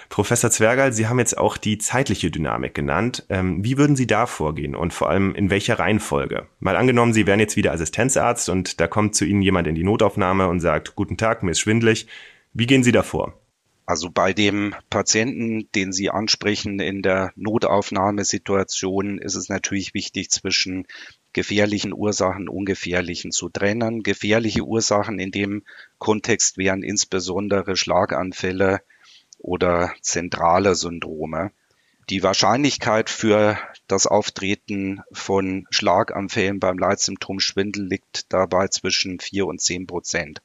Professor 0.09 0.51
Zwergal, 0.51 0.93
Sie 0.93 1.07
haben 1.07 1.19
jetzt 1.19 1.37
auch 1.37 1.57
die 1.57 1.77
zeitliche 1.77 2.31
Dynamik 2.31 2.73
genannt. 2.73 3.25
Ähm, 3.29 3.63
wie 3.63 3.77
würden 3.77 3.95
Sie 3.95 4.07
da 4.07 4.25
vorgehen 4.25 4.75
und 4.75 4.93
vor 4.93 5.09
allem 5.09 5.35
in 5.35 5.49
welcher 5.49 5.79
Reihenfolge? 5.79 6.47
Mal 6.59 6.75
angenommen, 6.75 7.13
Sie 7.13 7.27
wären 7.27 7.39
jetzt 7.39 7.55
wieder 7.55 7.71
Assistenzarzt 7.71 8.49
und 8.49 8.79
da 8.79 8.87
kommt 8.87 9.15
zu 9.15 9.25
Ihnen 9.25 9.41
jemand 9.41 9.67
in 9.67 9.75
die 9.75 9.83
Notaufnahme 9.83 10.47
und 10.47 10.59
sagt, 10.59 10.95
guten 10.95 11.18
Tag, 11.18 11.44
mir 11.44 11.51
ist 11.51 11.59
schwindlig. 11.59 12.07
Wie 12.53 12.68
gehen 12.68 12.83
Sie 12.83 12.92
da 12.92 13.03
vor? 13.03 13.33
Also 13.85 14.09
bei 14.09 14.31
dem 14.31 14.73
Patienten, 14.89 15.69
den 15.75 15.92
Sie 15.92 16.09
ansprechen 16.09 16.80
in 16.80 17.01
der 17.01 17.33
Notaufnahmesituation, 17.35 19.18
ist 19.18 19.35
es 19.35 19.49
natürlich 19.49 19.94
wichtig, 19.94 20.30
zwischen 20.31 20.87
gefährlichen 21.33 21.94
Ursachen, 21.94 22.47
ungefährlichen 22.47 23.31
zu 23.31 23.49
trennen. 23.49 24.01
Gefährliche 24.01 24.63
Ursachen 24.63 25.19
in 25.19 25.31
dem 25.31 25.63
Kontext 25.97 26.57
wären 26.57 26.81
insbesondere 26.81 27.75
Schlaganfälle, 27.75 28.80
oder 29.44 29.94
zentrale 30.02 30.73
Syndrome. 30.73 31.52
Die 32.09 32.23
Wahrscheinlichkeit 32.23 33.09
für 33.09 33.57
das 33.88 34.07
Auftreten 34.07 35.02
von 35.12 35.68
Schlaganfällen 35.69 36.59
beim 36.59 36.78
Leitsymptom 36.78 37.40
Schwindel 37.40 37.85
liegt 37.85 38.33
dabei 38.33 38.68
zwischen 38.68 39.19
vier 39.19 39.45
und 39.45 39.62
zehn 39.62 39.85
Prozent. 39.85 40.42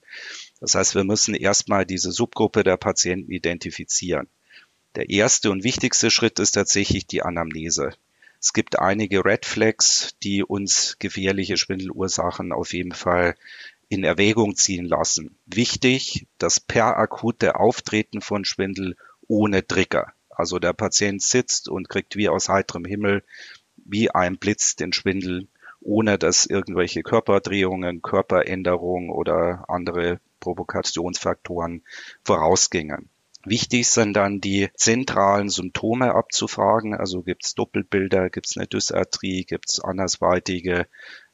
Das 0.60 0.74
heißt, 0.74 0.94
wir 0.94 1.04
müssen 1.04 1.34
erstmal 1.34 1.86
diese 1.86 2.12
Subgruppe 2.12 2.62
der 2.62 2.76
Patienten 2.76 3.32
identifizieren. 3.32 4.28
Der 4.94 5.10
erste 5.10 5.50
und 5.50 5.64
wichtigste 5.64 6.10
Schritt 6.10 6.38
ist 6.38 6.52
tatsächlich 6.52 7.06
die 7.06 7.22
Anamnese. 7.22 7.92
Es 8.40 8.52
gibt 8.52 8.78
einige 8.78 9.24
Red 9.24 9.46
Flags, 9.46 10.16
die 10.22 10.44
uns 10.44 10.96
gefährliche 10.98 11.56
Schwindelursachen 11.56 12.52
auf 12.52 12.72
jeden 12.72 12.92
Fall 12.92 13.34
in 13.88 14.04
Erwägung 14.04 14.54
ziehen 14.54 14.84
lassen. 14.84 15.38
Wichtig, 15.46 16.26
das 16.38 16.60
per 16.60 16.96
akute 16.98 17.56
Auftreten 17.56 18.20
von 18.20 18.44
Schwindel 18.44 18.96
ohne 19.26 19.66
Trigger. 19.66 20.12
Also 20.30 20.58
der 20.58 20.72
Patient 20.72 21.22
sitzt 21.22 21.68
und 21.68 21.88
kriegt 21.88 22.16
wie 22.16 22.28
aus 22.28 22.48
heiterem 22.48 22.84
Himmel, 22.84 23.24
wie 23.76 24.10
ein 24.10 24.36
Blitz 24.36 24.76
den 24.76 24.92
Schwindel, 24.92 25.48
ohne 25.80 26.18
dass 26.18 26.46
irgendwelche 26.46 27.02
Körperdrehungen, 27.02 28.02
Körperänderungen 28.02 29.10
oder 29.10 29.64
andere 29.68 30.20
Provokationsfaktoren 30.40 31.82
vorausgingen. 32.24 33.08
Wichtig 33.44 33.88
sind 33.88 34.14
dann 34.14 34.40
die 34.40 34.68
zentralen 34.74 35.48
Symptome 35.48 36.14
abzufragen. 36.14 36.94
Also 36.94 37.22
gibt 37.22 37.46
es 37.46 37.54
Doppelbilder, 37.54 38.30
gibt 38.30 38.46
es 38.46 38.56
eine 38.56 38.66
Dysarthrie, 38.66 39.44
gibt 39.44 39.70
es 39.70 39.80
andersweitige, 39.80 40.86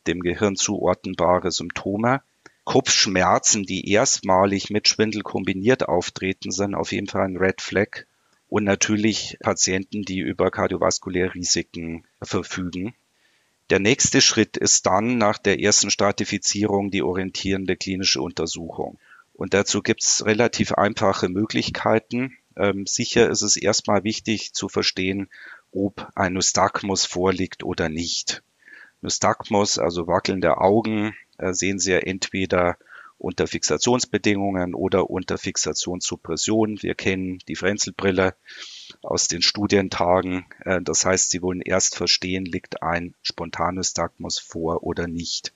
dem 0.07 0.21
Gehirn 0.21 0.57
zuordnenbare 0.57 1.51
Symptome. 1.51 2.23
Kopfschmerzen, 2.65 3.65
die 3.65 3.91
erstmalig 3.91 4.71
mit 4.71 4.89
Schwindel 4.89 5.23
kombiniert 5.23 5.87
auftreten, 5.87 6.51
sind 6.51 6.75
auf 6.75 6.93
jeden 6.93 7.07
Fall 7.07 7.27
ein 7.27 7.37
Red 7.37 7.61
Flag. 7.61 8.07
Und 8.49 8.65
natürlich 8.65 9.37
Patienten, 9.41 10.03
die 10.03 10.21
über 10.21 10.51
kardiovaskuläre 10.51 11.35
Risiken 11.35 12.07
verfügen. 12.23 12.95
Der 13.71 13.79
nächste 13.79 14.21
Schritt 14.21 14.57
ist 14.57 14.87
dann 14.87 15.19
nach 15.19 15.39
der 15.39 15.61
ersten 15.61 15.91
Stratifizierung 15.91 16.91
die 16.91 17.03
orientierende 17.03 17.77
klinische 17.77 18.21
Untersuchung. 18.21 18.99
Und 19.33 19.55
dazu 19.55 19.83
gibt 19.83 20.03
es 20.03 20.25
relativ 20.25 20.73
einfache 20.73 21.29
Möglichkeiten. 21.29 22.37
Ähm, 22.57 22.87
sicher 22.87 23.29
ist 23.29 23.43
es 23.43 23.57
erstmal 23.57 24.05
wichtig 24.05 24.53
zu 24.53 24.69
verstehen, 24.69 25.29
ob 25.73 26.09
ein 26.15 26.35
Nystagmus 26.35 27.05
vorliegt 27.05 27.65
oder 27.65 27.89
nicht. 27.89 28.43
Nystagmus, 29.01 29.79
also 29.79 30.07
wackelnde 30.07 30.59
Augen, 30.59 31.15
sehen 31.53 31.79
Sie 31.79 31.93
ja 31.93 31.99
entweder 31.99 32.77
unter 33.19 33.47
Fixationsbedingungen 33.47 34.75
oder 34.75 35.11
unter 35.11 35.39
Fixationssuppression. 35.39 36.83
Wir 36.83 36.95
kennen 36.95 37.39
die 37.49 37.57
Frenzelbrille 37.57 38.35
aus 39.03 39.29
den 39.29 39.43
Studientagen. 39.43 40.47
Äh, 40.65 40.81
das 40.83 41.05
heißt, 41.05 41.31
Sie 41.31 41.43
wollen 41.43 41.61
erst 41.61 41.97
verstehen, 41.97 42.45
liegt 42.45 42.83
ein 42.83 43.15
Spontanystagmus 43.23 44.39
vor 44.39 44.83
oder 44.83 45.07
nicht. 45.07 45.53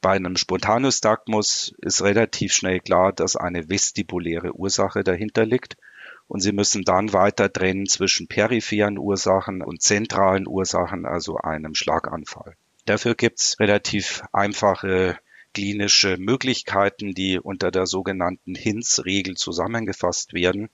Bei 0.00 0.12
einem 0.12 0.36
Spontanystagmus 0.36 1.74
ist 1.78 2.02
relativ 2.02 2.52
schnell 2.52 2.80
klar, 2.80 3.12
dass 3.12 3.36
eine 3.36 3.68
vestibuläre 3.68 4.52
Ursache 4.52 5.04
dahinter 5.04 5.46
liegt. 5.46 5.76
Und 6.28 6.40
Sie 6.40 6.52
müssen 6.52 6.84
dann 6.84 7.12
weiter 7.12 7.52
trennen 7.52 7.86
zwischen 7.86 8.26
peripheren 8.26 8.98
Ursachen 8.98 9.62
und 9.62 9.82
zentralen 9.82 10.48
Ursachen, 10.48 11.04
also 11.06 11.36
einem 11.36 11.74
Schlaganfall. 11.74 12.56
Dafür 12.84 13.14
gibt 13.14 13.40
es 13.40 13.60
relativ 13.60 14.22
einfache 14.32 15.18
klinische 15.54 16.16
Möglichkeiten, 16.16 17.12
die 17.14 17.38
unter 17.38 17.70
der 17.70 17.86
sogenannten 17.86 18.54
HINS-Regel 18.54 19.36
zusammengefasst 19.36 20.32
werden. 20.32 20.70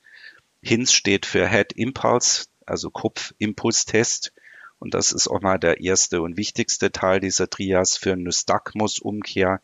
HINS 0.63 0.93
steht 0.93 1.27
für 1.27 1.49
Head 1.49 1.73
Impulse, 1.75 2.47
also 2.65 2.91
Kopfimpulstest. 2.91 4.33
Und 4.79 4.95
das 4.95 5.13
ist 5.13 5.29
auch 5.29 5.41
mal 5.41 5.59
der 5.59 5.81
erste 5.81 6.23
und 6.23 6.37
wichtigste 6.37 6.93
Teil 6.93 7.21
dieser 7.21 7.51
Trias 7.51 7.97
für 7.97 8.17
Nystagmus-Umkehr 8.17 9.61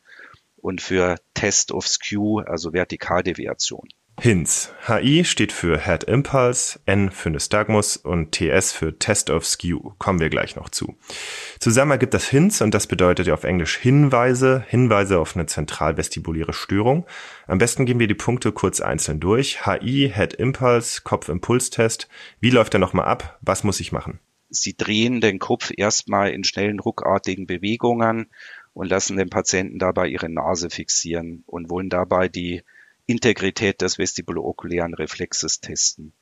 und 0.57 0.81
für 0.81 1.17
Test 1.35 1.73
of 1.73 1.87
Skew, 1.87 2.41
also 2.41 2.73
Vertikaldeviation. 2.73 3.89
HINS. 4.21 4.73
HI 4.87 5.25
steht 5.25 5.53
für 5.53 5.79
Head 5.79 6.05
Impulse, 6.05 6.79
N 6.87 7.11
für 7.11 7.31
Nystagmus 7.31 7.97
und 7.97 8.33
TS 8.33 8.73
für 8.73 8.99
Test 8.99 9.29
of 9.29 9.45
Skew. 9.45 9.91
Kommen 9.99 10.21
wir 10.21 10.31
gleich 10.31 10.57
noch 10.57 10.69
zu. 10.69 10.97
Zusammen 11.59 11.91
ergibt 11.91 12.15
das 12.15 12.29
HINS 12.29 12.63
und 12.63 12.73
das 12.73 12.87
bedeutet 12.87 13.29
auf 13.29 13.45
Englisch 13.45 13.77
Hinweise, 13.77 14.65
Hinweise 14.69 15.19
auf 15.19 15.35
eine 15.37 15.47
zentralvestibuläre 15.47 16.53
Störung. 16.53 17.07
Am 17.47 17.59
besten 17.59 17.87
gehen 17.87 17.99
wir 17.99 18.07
die 18.07 18.15
Punkte 18.15 18.53
kurz 18.53 18.81
einzeln 18.81 19.21
durch. 19.21 19.67
HI, 19.67 20.13
Head 20.15 20.35
Impulse, 20.35 21.03
Kopfimpulstest. 21.03 22.09
Wie 22.41 22.51
läuft 22.51 22.73
der 22.73 22.81
nochmal 22.81 23.07
ab? 23.07 23.39
Was 23.43 23.65
muss 23.65 23.81
ich 23.81 23.93
machen? 23.93 24.21
Sie 24.49 24.77
drehen 24.77 25.21
den 25.21 25.41
Kopf 25.41 25.73
erstmal 25.77 26.31
in 26.31 26.45
schnellen, 26.45 26.79
ruckartigen 26.79 27.47
Bewegungen 27.47 28.29
und 28.73 28.89
lassen 28.89 29.17
den 29.17 29.29
Patienten 29.29 29.79
dabei 29.79 30.07
ihre 30.07 30.29
Nase 30.29 30.71
fixieren 30.71 31.43
und 31.47 31.69
wollen 31.69 31.91
dabei 31.91 32.29
die 32.29 32.63
Integrität 33.07 33.83
des 33.83 33.99
vestibulokulären 33.99 34.95
Reflexes 34.95 35.61
testen. 35.61 36.15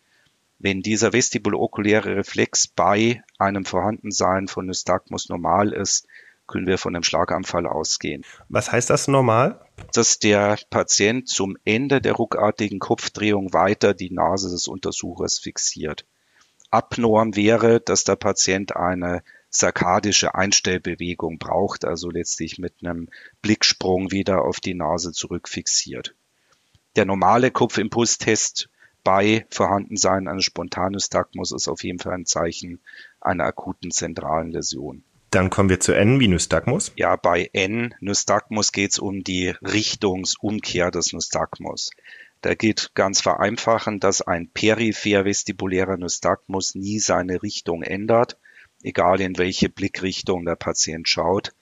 Wenn 0.59 0.83
dieser 0.83 1.13
vestibulokuläre 1.13 2.17
Reflex 2.17 2.67
bei 2.67 3.23
einem 3.39 3.65
Vorhandensein 3.65 4.49
von 4.49 4.67
Nystagmus 4.67 5.29
normal 5.29 5.73
ist, 5.73 6.09
können 6.49 6.67
wir 6.67 6.79
von 6.79 6.95
einem 6.95 7.05
Schlaganfall 7.05 7.67
ausgehen. 7.67 8.25
Was 8.49 8.73
heißt 8.73 8.91
das 8.91 9.07
normal? 9.07 9.65
Dass 9.93 10.19
der 10.19 10.59
Patient 10.71 11.29
zum 11.29 11.57
Ende 11.65 12.01
der 12.01 12.15
ruckartigen 12.15 12.81
Kopfdrehung 12.81 13.53
weiter 13.53 13.95
die 13.95 14.11
Nase 14.11 14.51
des 14.51 14.67
Untersuchers 14.67 15.39
fixiert. 15.39 16.05
Abnorm 16.71 17.37
wäre, 17.37 17.81
dass 17.81 18.03
der 18.03 18.17
Patient 18.17 18.75
eine 18.75 19.23
sarkadische 19.51 20.35
Einstellbewegung 20.35 21.39
braucht, 21.39 21.85
also 21.85 22.11
letztlich 22.11 22.59
mit 22.59 22.75
einem 22.83 23.09
Blicksprung 23.41 24.11
wieder 24.11 24.43
auf 24.43 24.59
die 24.59 24.75
Nase 24.75 25.13
zurückfixiert 25.13 26.17
der 26.97 27.05
normale 27.05 27.51
Kopfimpulstest 27.51 28.69
bei 29.05 29.47
Vorhandensein 29.51 30.29
eines 30.29 30.45
Spontanystagmus 30.45 31.53
ist 31.53 31.69
auf 31.69 31.83
jeden 31.83 31.99
Fall 31.99 32.13
ein 32.13 32.27
Zeichen 32.27 32.81
einer 33.21 33.45
akuten 33.45 33.91
zentralen 33.91 34.53
Läsion. 34.53 35.05
Dann 35.31 35.51
kommen 35.51 35.71
wir 35.71 35.81
zu 35.81 35.93
N 35.93 36.21
wie 36.21 36.29
Nystagmus. 36.29 36.93
Ja, 36.95 37.17
bei 37.17 37.49
N 37.53 37.95
Nystagmus 38.01 38.71
geht 38.71 38.93
es 38.93 38.99
um 38.99 39.25
die 39.25 39.49
Richtungsumkehr 39.63 40.91
des 40.91 41.13
Nystagmus. 41.13 41.91
Da 42.43 42.55
geht 42.55 42.91
ganz 42.95 43.21
vereinfachend, 43.21 44.05
dass 44.05 44.21
ein 44.21 44.51
peripher 44.51 45.25
vestibulärer 45.25 45.97
Nystagmus 45.97 46.75
nie 46.75 46.99
seine 46.99 47.43
Richtung 47.43 47.83
ändert, 47.83 48.39
egal 48.83 49.21
in 49.21 49.39
welche 49.39 49.69
Blickrichtung 49.69 50.45
der 50.45 50.57
Patient 50.57 51.09
schaut 51.09 51.53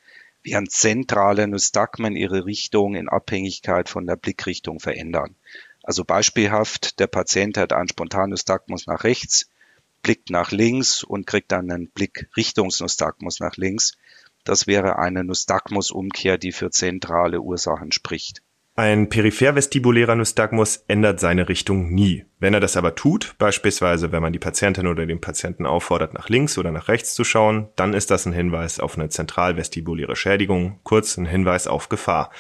während 0.43 0.71
zentrale 0.73 1.47
Nystagmen 1.47 2.17
ihre 2.17 2.47
Richtung 2.47 2.95
in 2.95 3.09
Abhängigkeit 3.09 3.89
von 3.89 4.07
der 4.07 4.17
Blickrichtung 4.17 4.81
verändern. 4.81 5.37
Also 5.83 6.05
beispielhaft, 6.05 6.99
der 6.99 7.07
Patient 7.07 7.57
hat 7.57 7.73
einen 7.73 7.89
Spontanystagmus 7.89 8.87
nach 8.87 9.05
rechts, 9.05 9.49
blickt 10.03 10.31
nach 10.31 10.51
links 10.51 11.03
und 11.03 11.27
kriegt 11.27 11.53
dann 11.53 11.71
einen 11.71 11.89
Blickrichtungsnystagmus 11.89 13.41
nach 13.41 13.57
links. 13.57 13.93
Das 14.45 14.67
wäre 14.67 14.99
eine 14.99 15.25
Nystagmusumkehr, 15.25 16.39
die 16.39 16.53
für 16.53 16.71
zentrale 16.71 17.41
Ursachen 17.41 17.93
spricht. 17.93 18.43
Ein 18.81 19.11
peripher-vestibulärer 19.11 20.15
Nystagmus 20.15 20.85
ändert 20.89 21.21
seine 21.21 21.51
Richtung 21.51 21.91
nie. 21.91 22.25
Wenn 22.39 22.55
er 22.55 22.61
das 22.61 22.79
aber 22.79 22.95
tut, 22.95 23.35
beispielsweise 23.37 24.11
wenn 24.11 24.23
man 24.23 24.33
die 24.33 24.39
Patientin 24.39 24.87
oder 24.87 25.05
den 25.05 25.21
Patienten 25.21 25.67
auffordert, 25.67 26.15
nach 26.15 26.31
links 26.31 26.57
oder 26.57 26.73
nach 26.73 26.89
rechts 26.89 27.15
zu 27.15 27.23
schauen, 27.23 27.69
dann 27.77 27.93
ist 27.93 28.11
das 28.11 28.25
ein 28.25 28.33
Hinweis 28.33 28.81
auf 28.81 28.97
eine 28.97 29.11
zentralvestibuläre 29.11 30.17
Schädigung, 30.17 30.81
kurz 30.83 31.19
ein 31.19 31.27
Hinweis 31.27 31.67
auf 31.67 31.91
Gefahr. 31.91 32.31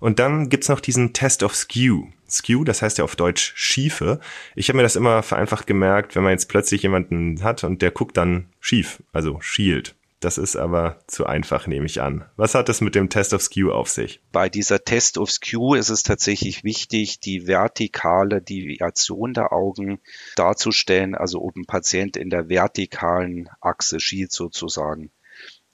Und 0.00 0.18
dann 0.18 0.48
gibt's 0.48 0.68
noch 0.68 0.80
diesen 0.80 1.12
Test 1.12 1.44
of 1.44 1.54
Skew. 1.54 2.06
Skew, 2.28 2.64
das 2.64 2.82
heißt 2.82 2.98
ja 2.98 3.04
auf 3.04 3.14
Deutsch 3.14 3.52
Schiefe. 3.54 4.18
Ich 4.56 4.68
habe 4.68 4.78
mir 4.78 4.82
das 4.82 4.96
immer 4.96 5.22
vereinfacht 5.22 5.68
gemerkt, 5.68 6.16
wenn 6.16 6.24
man 6.24 6.32
jetzt 6.32 6.48
plötzlich 6.48 6.82
jemanden 6.82 7.44
hat 7.44 7.62
und 7.62 7.80
der 7.80 7.92
guckt 7.92 8.16
dann 8.16 8.46
schief, 8.58 9.04
also 9.12 9.38
schielt. 9.40 9.94
Das 10.20 10.38
ist 10.38 10.56
aber 10.56 10.98
zu 11.06 11.26
einfach, 11.26 11.66
nehme 11.66 11.84
ich 11.84 12.00
an. 12.00 12.24
Was 12.36 12.54
hat 12.54 12.70
es 12.70 12.80
mit 12.80 12.94
dem 12.94 13.10
Test 13.10 13.34
of 13.34 13.42
Skew 13.42 13.70
auf 13.70 13.90
sich? 13.90 14.22
Bei 14.32 14.48
dieser 14.48 14.82
Test 14.82 15.18
of 15.18 15.30
Skew 15.30 15.74
ist 15.74 15.90
es 15.90 16.02
tatsächlich 16.04 16.64
wichtig, 16.64 17.20
die 17.20 17.46
vertikale 17.46 18.40
Deviation 18.40 19.34
der 19.34 19.52
Augen 19.52 20.00
darzustellen, 20.34 21.14
also 21.14 21.42
ob 21.42 21.56
ein 21.56 21.66
Patient 21.66 22.16
in 22.16 22.30
der 22.30 22.48
vertikalen 22.48 23.50
Achse 23.60 24.00
schielt 24.00 24.32
sozusagen. 24.32 25.10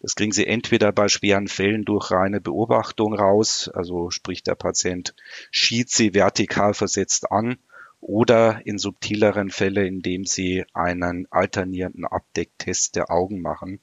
Das 0.00 0.16
kriegen 0.16 0.32
Sie 0.32 0.48
entweder 0.48 0.90
bei 0.90 1.06
schweren 1.06 1.46
Fällen 1.46 1.84
durch 1.84 2.10
reine 2.10 2.40
Beobachtung 2.40 3.14
raus, 3.14 3.70
also 3.72 4.10
sprich 4.10 4.42
der 4.42 4.56
Patient 4.56 5.14
schielt 5.52 5.90
sie 5.90 6.14
vertikal 6.14 6.74
versetzt 6.74 7.30
an, 7.30 7.58
oder 8.00 8.66
in 8.66 8.78
subtileren 8.78 9.50
Fällen, 9.50 9.86
indem 9.86 10.24
Sie 10.24 10.64
einen 10.74 11.28
alternierenden 11.30 12.04
Abdecktest 12.04 12.96
der 12.96 13.12
Augen 13.12 13.40
machen 13.40 13.80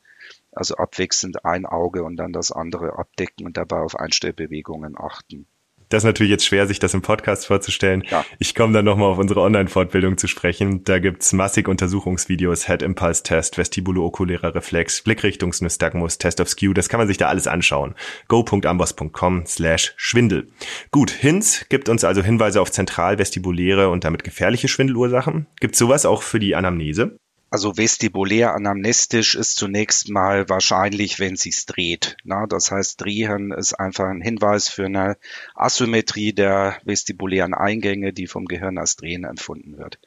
also 0.60 0.75
abwechselnd 0.75 1.46
ein 1.46 1.66
Auge 1.66 2.04
und 2.04 2.18
dann 2.18 2.34
das 2.34 2.51
andere 2.51 3.00
abdecken 3.00 3.46
und 3.46 3.58
dabei 3.58 3.80
auf 3.80 3.96
Einstellbewegungen 3.96 4.96
achten. 4.98 5.48
Das 5.89 6.04
ist 6.04 6.06
natürlich 6.06 6.30
jetzt 6.30 6.46
schwer, 6.46 6.68
sich 6.68 6.78
das 6.78 6.94
im 6.94 7.01
Podcast 7.01 7.48
vorzustellen. 7.48 8.04
Ja. 8.12 8.24
Ich 8.38 8.54
komme 8.54 8.74
dann 8.74 8.86
nochmal 8.86 9.10
auf 9.10 9.18
unsere 9.18 9.42
Online-Fortbildung 9.42 10.18
zu 10.20 10.28
sprechen. 10.28 10.84
Da 10.84 11.00
gibt's 11.00 11.34
massig 11.34 11.68
Untersuchungsvideos, 11.68 12.68
Head 12.68 12.84
Impulse 12.84 13.24
Test, 13.24 13.58
Vestibulo-okulärer 13.58 14.54
Reflex, 14.54 15.01
Blickrichtungsnystagmus, 15.01 16.20
Test 16.20 16.42
of 16.42 16.50
Skew. 16.50 16.74
Das 16.74 16.89
kann 16.89 17.00
man 17.00 17.08
sich 17.08 17.18
da 17.18 17.28
alles 17.28 17.48
anschauen. 17.48 17.96
go.ambos.com 18.28 19.48
slash 19.48 19.94
Schwindel. 19.98 20.50
Gut, 20.92 21.10
HINS 21.10 21.66
gibt 21.70 21.89
uns 21.89 22.04
also 22.04 22.22
Hinweise 22.22 22.62
auf 22.62 22.72
zentral-vestibuläre 22.72 23.89
und 23.89 24.04
damit 24.04 24.24
gefährliche 24.24 24.68
Schwindelursachen. 24.68 25.48
Gibt's 25.60 25.80
sowas 25.80 26.06
auch 26.06 26.22
für 26.22 26.39
die 26.39 26.56
Anamnese? 26.56 27.18
Also 27.51 27.77
vestibulär 27.77 28.53
anamnestisch 28.53 29.34
ist 29.34 29.56
zunächst 29.56 30.10
mal 30.10 30.48
wahrscheinlich, 30.50 31.20
wenn 31.20 31.36
sich's 31.36 31.65
dreht. 31.65 32.15
Na, 32.24 32.46
das 32.46 32.70
heißt, 32.70 33.01
drehen 33.01 33.51
ist 33.51 33.74
einfach 33.74 34.06
ein 34.06 34.22
Hinweis 34.22 34.68
für 34.68 34.86
eine 34.86 35.18
Asymmetrie 35.56 36.32
der 36.34 36.79
vestibulären 36.84 37.56
Eingänge, 37.56 38.13
die 38.13 38.27
vom 38.27 38.46
Gehirn 38.46 38.77
als 38.77 38.98
Drehen 38.98 39.24
empfunden 39.24 39.79
wird. 39.79 40.00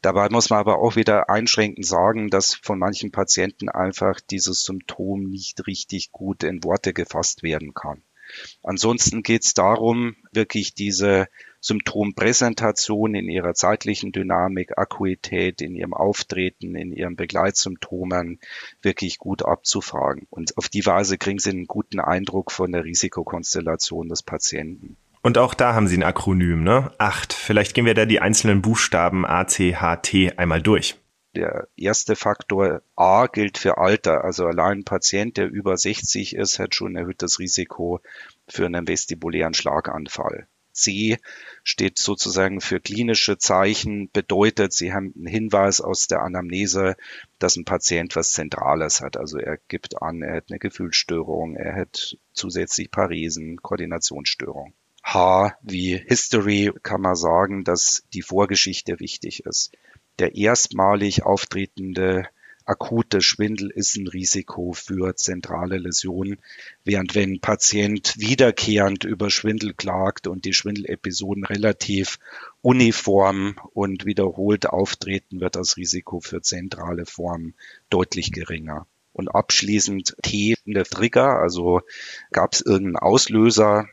Dabei 0.00 0.28
muss 0.30 0.48
man 0.48 0.60
aber 0.60 0.78
auch 0.78 0.94
wieder 0.94 1.28
einschränkend 1.28 1.84
sagen, 1.84 2.30
dass 2.30 2.54
von 2.54 2.78
manchen 2.78 3.10
Patienten 3.10 3.68
einfach 3.68 4.20
dieses 4.20 4.62
Symptom 4.62 5.24
nicht 5.24 5.66
richtig 5.66 6.12
gut 6.12 6.44
in 6.44 6.62
Worte 6.62 6.94
gefasst 6.94 7.42
werden 7.42 7.74
kann. 7.74 8.02
Ansonsten 8.62 9.22
geht 9.22 9.44
es 9.44 9.54
darum, 9.54 10.16
wirklich 10.32 10.74
diese 10.74 11.28
Symptompräsentation 11.60 13.14
in 13.14 13.28
ihrer 13.28 13.54
zeitlichen 13.54 14.12
Dynamik, 14.12 14.78
Akuität, 14.78 15.60
in 15.60 15.74
ihrem 15.74 15.92
Auftreten, 15.92 16.74
in 16.74 16.92
ihren 16.92 17.16
Begleitsymptomen 17.16 18.40
wirklich 18.82 19.18
gut 19.18 19.44
abzufragen. 19.44 20.26
Und 20.30 20.56
auf 20.56 20.68
die 20.68 20.84
Weise 20.86 21.18
kriegen 21.18 21.38
sie 21.38 21.50
einen 21.50 21.66
guten 21.66 22.00
Eindruck 22.00 22.50
von 22.50 22.72
der 22.72 22.84
Risikokonstellation 22.84 24.08
des 24.08 24.22
Patienten. 24.22 24.96
Und 25.22 25.36
auch 25.36 25.52
da 25.52 25.74
haben 25.74 25.86
Sie 25.86 25.98
ein 25.98 26.02
Akronym, 26.02 26.64
ne? 26.64 26.92
Acht. 26.96 27.34
Vielleicht 27.34 27.74
gehen 27.74 27.84
wir 27.84 27.92
da 27.92 28.06
die 28.06 28.20
einzelnen 28.20 28.62
Buchstaben 28.62 29.26
A, 29.26 29.46
C, 29.46 29.76
H, 29.76 29.96
T 29.96 30.32
einmal 30.38 30.62
durch. 30.62 30.96
Der 31.36 31.68
erste 31.76 32.16
Faktor 32.16 32.82
A 32.96 33.26
gilt 33.26 33.56
für 33.56 33.78
Alter. 33.78 34.24
Also 34.24 34.46
allein 34.46 34.78
ein 34.78 34.84
Patient, 34.84 35.36
der 35.36 35.48
über 35.48 35.76
60 35.76 36.34
ist, 36.34 36.58
hat 36.58 36.74
schon 36.74 36.92
ein 36.92 36.96
erhöhtes 36.96 37.38
Risiko 37.38 38.00
für 38.48 38.66
einen 38.66 38.88
vestibulären 38.88 39.54
Schlaganfall. 39.54 40.48
C 40.72 41.18
steht 41.62 41.98
sozusagen 41.98 42.60
für 42.60 42.80
klinische 42.80 43.38
Zeichen, 43.38 44.10
bedeutet, 44.10 44.72
Sie 44.72 44.92
haben 44.92 45.12
einen 45.16 45.26
Hinweis 45.26 45.80
aus 45.80 46.06
der 46.06 46.22
Anamnese, 46.22 46.96
dass 47.38 47.56
ein 47.56 47.64
Patient 47.64 48.14
was 48.16 48.32
Zentrales 48.32 49.00
hat. 49.00 49.16
Also 49.16 49.38
er 49.38 49.58
gibt 49.68 50.02
an, 50.02 50.22
er 50.22 50.36
hat 50.36 50.46
eine 50.48 50.58
Gefühlsstörung, 50.58 51.56
er 51.56 51.76
hat 51.76 52.16
zusätzlich 52.32 52.90
Paresen, 52.90 53.58
Koordinationsstörung. 53.58 54.74
H 55.02 55.54
wie 55.62 55.96
History 55.96 56.72
kann 56.82 57.00
man 57.00 57.16
sagen, 57.16 57.64
dass 57.64 58.04
die 58.12 58.22
Vorgeschichte 58.22 59.00
wichtig 59.00 59.44
ist. 59.44 59.72
Der 60.20 60.34
erstmalig 60.34 61.22
auftretende 61.22 62.28
akute 62.66 63.22
Schwindel 63.22 63.70
ist 63.70 63.96
ein 63.96 64.06
Risiko 64.06 64.74
für 64.74 65.16
zentrale 65.16 65.78
Läsionen, 65.78 66.36
während 66.84 67.14
wenn 67.14 67.32
ein 67.32 67.40
Patient 67.40 68.18
wiederkehrend 68.18 69.04
über 69.04 69.30
Schwindel 69.30 69.72
klagt 69.72 70.26
und 70.26 70.44
die 70.44 70.52
Schwindelepisoden 70.52 71.46
relativ 71.46 72.18
uniform 72.60 73.58
und 73.72 74.04
wiederholt 74.04 74.66
auftreten, 74.66 75.40
wird 75.40 75.56
das 75.56 75.78
Risiko 75.78 76.20
für 76.20 76.42
zentrale 76.42 77.06
Formen 77.06 77.54
deutlich 77.88 78.30
geringer. 78.30 78.86
Und 79.20 79.28
abschließend 79.28 80.16
T 80.22 80.54
in 80.64 80.72
der 80.72 80.84
Trigger, 80.84 81.38
also 81.40 81.82
gab 82.32 82.54
es 82.54 82.62
irgendeinen 82.62 82.96
Auslöser. 82.96 83.86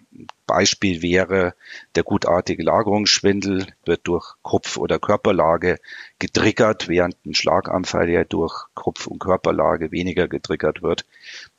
Beispiel 0.45 1.01
wäre, 1.01 1.53
der 1.95 2.03
gutartige 2.03 2.63
Lagerungsschwindel 2.63 3.67
wird 3.83 4.07
durch 4.07 4.35
Kopf- 4.41 4.77
oder 4.77 4.99
Körperlage 4.99 5.79
getriggert, 6.17 6.87
während 6.87 7.17
ein 7.25 7.33
Schlaganfall 7.33 8.09
ja 8.09 8.23
durch 8.23 8.67
Kopf- 8.73 9.07
und 9.07 9.19
Körperlage 9.19 9.91
weniger 9.91 10.29
getriggert 10.29 10.81
wird. 10.81 11.05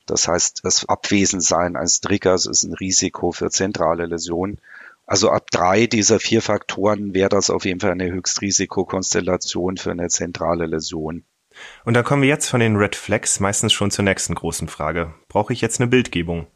Das 0.07 0.27
heißt, 0.27 0.61
das 0.63 0.89
Abwesensein 0.89 1.75
eines 1.75 2.01
Triggers 2.01 2.47
ist 2.47 2.63
ein 2.63 2.73
Risiko 2.73 3.31
für 3.31 3.51
zentrale 3.51 4.07
Läsionen. 4.07 4.59
Also 5.05 5.29
ab 5.29 5.51
drei 5.51 5.85
dieser 5.85 6.19
vier 6.19 6.41
Faktoren 6.41 7.13
wäre 7.13 7.29
das 7.29 7.51
auf 7.51 7.65
jeden 7.65 7.81
Fall 7.81 7.91
eine 7.91 8.11
Höchstrisikokonstellation 8.11 9.77
für 9.77 9.91
eine 9.91 10.07
zentrale 10.07 10.65
Läsion. 10.65 11.23
Und 11.85 11.93
dann 11.93 12.03
kommen 12.03 12.21
wir 12.21 12.29
jetzt 12.29 12.47
von 12.47 12.59
den 12.59 12.75
Red 12.75 12.95
Flags 12.95 13.39
meistens 13.39 13.73
schon 13.73 13.91
zur 13.91 14.05
nächsten 14.05 14.35
großen 14.35 14.67
Frage. 14.67 15.13
Brauche 15.27 15.53
ich 15.53 15.61
jetzt 15.61 15.79
eine 15.79 15.89
Bildgebung? 15.89 16.47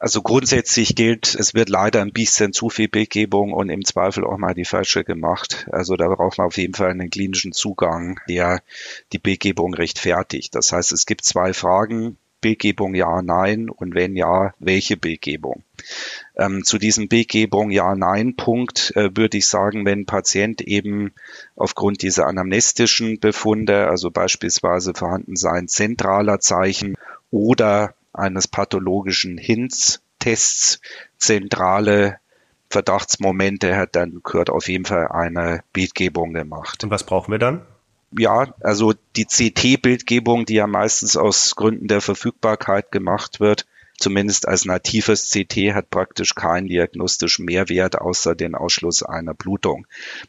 Also 0.00 0.22
grundsätzlich 0.22 0.94
gilt, 0.96 1.34
es 1.34 1.52
wird 1.52 1.68
leider 1.68 2.00
ein 2.00 2.14
bisschen 2.14 2.54
zu 2.54 2.70
viel 2.70 2.88
Bildgebung 2.88 3.52
und 3.52 3.68
im 3.68 3.84
Zweifel 3.84 4.24
auch 4.24 4.38
mal 4.38 4.54
die 4.54 4.64
falsche 4.64 5.04
gemacht. 5.04 5.68
Also 5.70 5.94
da 5.94 6.08
braucht 6.08 6.38
man 6.38 6.46
auf 6.46 6.56
jeden 6.56 6.72
Fall 6.72 6.88
einen 6.88 7.10
klinischen 7.10 7.52
Zugang, 7.52 8.18
der 8.26 8.62
die 9.12 9.18
Bildgebung 9.18 9.74
rechtfertigt. 9.74 10.54
Das 10.54 10.72
heißt, 10.72 10.92
es 10.92 11.04
gibt 11.04 11.22
zwei 11.22 11.52
Fragen. 11.52 12.16
Bildgebung 12.40 12.94
ja, 12.94 13.22
nein 13.22 13.68
und 13.68 13.94
wenn 13.94 14.16
ja, 14.16 14.54
welche 14.58 14.96
Bildgebung? 14.96 15.62
Ähm, 16.36 16.64
zu 16.64 16.78
diesem 16.78 17.08
Bildgebung 17.08 17.70
Ja-Nein-Punkt 17.70 18.92
äh, 18.96 19.10
würde 19.14 19.38
ich 19.38 19.46
sagen, 19.46 19.84
wenn 19.84 20.06
Patient 20.06 20.60
eben 20.60 21.12
aufgrund 21.56 22.02
dieser 22.02 22.26
anamnestischen 22.26 23.20
Befunde, 23.20 23.88
also 23.88 24.10
beispielsweise 24.10 24.94
vorhanden 24.94 25.36
sein 25.36 25.68
zentraler 25.68 26.40
Zeichen 26.40 26.96
oder 27.30 27.94
eines 28.12 28.48
pathologischen 28.48 29.38
Hints-Tests 29.38 30.80
zentrale 31.18 32.18
Verdachtsmomente 32.70 33.76
hat, 33.76 33.96
dann 33.96 34.20
gehört 34.22 34.50
auf 34.50 34.68
jeden 34.68 34.84
Fall 34.84 35.08
eine 35.08 35.62
Bildgebung 35.72 36.32
gemacht. 36.32 36.84
Und 36.84 36.90
was 36.90 37.04
brauchen 37.04 37.32
wir 37.32 37.38
dann? 37.38 37.66
Ja, 38.18 38.54
also 38.60 38.92
die 39.16 39.24
CT-Bildgebung, 39.24 40.44
die 40.44 40.54
ja 40.54 40.66
meistens 40.66 41.16
aus 41.16 41.54
Gründen 41.54 41.86
der 41.86 42.00
Verfügbarkeit 42.00 42.90
gemacht 42.90 43.38
wird, 43.38 43.66
zumindest 43.98 44.48
als 44.48 44.64
natives 44.64 45.30
CT 45.30 45.74
hat 45.74 45.90
praktisch 45.90 46.34
keinen 46.34 46.66
diagnostischen 46.66 47.44
Mehrwert 47.44 48.00
außer 48.00 48.34
den 48.34 48.56
Ausschluss 48.56 49.04
einer 49.04 49.34
Blutung. 49.34 49.86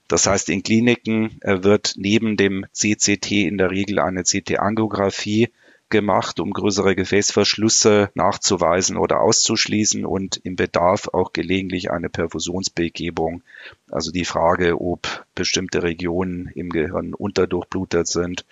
Das 0.08 0.27
heißt, 0.27 0.49
in 0.49 0.62
Kliniken 0.62 1.39
äh, 1.41 1.63
wird 1.63 1.93
neben 1.97 2.38
dem 2.38 2.65
CCT 2.71 3.32
in 3.32 3.58
der 3.58 3.71
Regel 3.71 3.99
eine 3.99 4.23
CT-Angiografie 4.23 5.49
gemacht, 5.91 6.39
um 6.39 6.51
größere 6.51 6.95
Gefäßverschlüsse 6.95 8.10
nachzuweisen 8.15 8.97
oder 8.97 9.21
auszuschließen 9.21 10.06
und 10.06 10.38
im 10.38 10.56
Bedarf 10.56 11.08
auch 11.10 11.34
gelegentlich 11.34 11.91
eine 11.91 12.10
Perfusionsbegebung. 12.10 13.43
Also 13.91 14.12
die 14.12 14.25
Frage, 14.25 14.82
ob 14.82 15.25
bestimmte 15.36 15.84
Regionen 15.84 16.47
im 16.56 16.69
Gehirn 16.69 17.13
unterdurchblutet 17.13 18.08
sind 18.08 18.45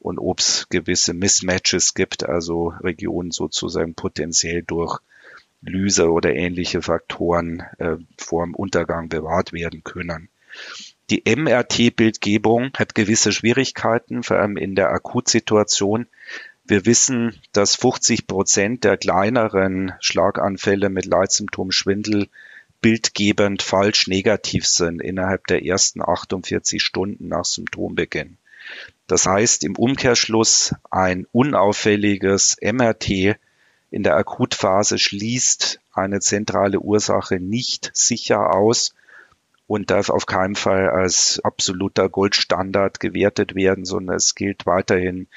und 0.00 0.18
ob 0.18 0.40
es 0.40 0.66
gewisse 0.68 1.14
Mismatches 1.14 1.94
gibt, 1.94 2.28
also 2.28 2.74
Regionen 2.80 3.30
sozusagen 3.30 3.94
potenziell 3.94 4.62
durch 4.62 4.98
Lyse 5.62 6.10
oder 6.10 6.34
ähnliche 6.34 6.82
Faktoren 6.82 7.60
äh, 7.78 7.96
vor 8.18 8.44
dem 8.44 8.54
Untergang 8.54 9.08
bewahrt 9.08 9.52
werden 9.52 9.84
können. 9.84 10.28
Die 11.10 11.22
MRT-Bildgebung 11.24 12.72
hat 12.76 12.96
gewisse 12.96 13.30
Schwierigkeiten, 13.30 14.24
vor 14.24 14.38
allem 14.38 14.56
in 14.56 14.74
der 14.74 14.90
Akutsituation. 14.90 16.08
Wir 16.68 16.84
wissen, 16.84 17.38
dass 17.52 17.76
50 17.76 18.26
Prozent 18.26 18.82
der 18.82 18.96
kleineren 18.96 19.92
Schlaganfälle 20.00 20.88
mit 20.88 21.06
Leitsymptom 21.06 21.70
Schwindel 21.70 22.28
bildgebend 22.80 23.62
falsch 23.62 24.08
negativ 24.08 24.66
sind 24.66 25.00
innerhalb 25.00 25.46
der 25.46 25.64
ersten 25.64 26.02
48 26.02 26.82
Stunden 26.82 27.28
nach 27.28 27.44
Symptombeginn. 27.44 28.36
Das 29.06 29.26
heißt 29.26 29.62
im 29.62 29.76
Umkehrschluss 29.76 30.74
ein 30.90 31.26
unauffälliges 31.30 32.56
MRT 32.60 33.36
in 33.90 34.02
der 34.02 34.16
Akutphase 34.16 34.98
schließt 34.98 35.80
eine 35.92 36.20
zentrale 36.20 36.80
Ursache 36.80 37.38
nicht 37.38 37.92
sicher 37.94 38.52
aus 38.54 38.92
und 39.66 39.90
darf 39.90 40.10
auf 40.10 40.26
keinen 40.26 40.54
Fall 40.54 40.88
als 40.88 41.40
absoluter 41.42 42.08
Goldstandard 42.08 43.00
gewertet 43.00 43.54
werden, 43.54 43.84
sondern 43.84 44.16
es 44.16 44.34
gilt 44.34 44.66
weiterhin 44.66 45.28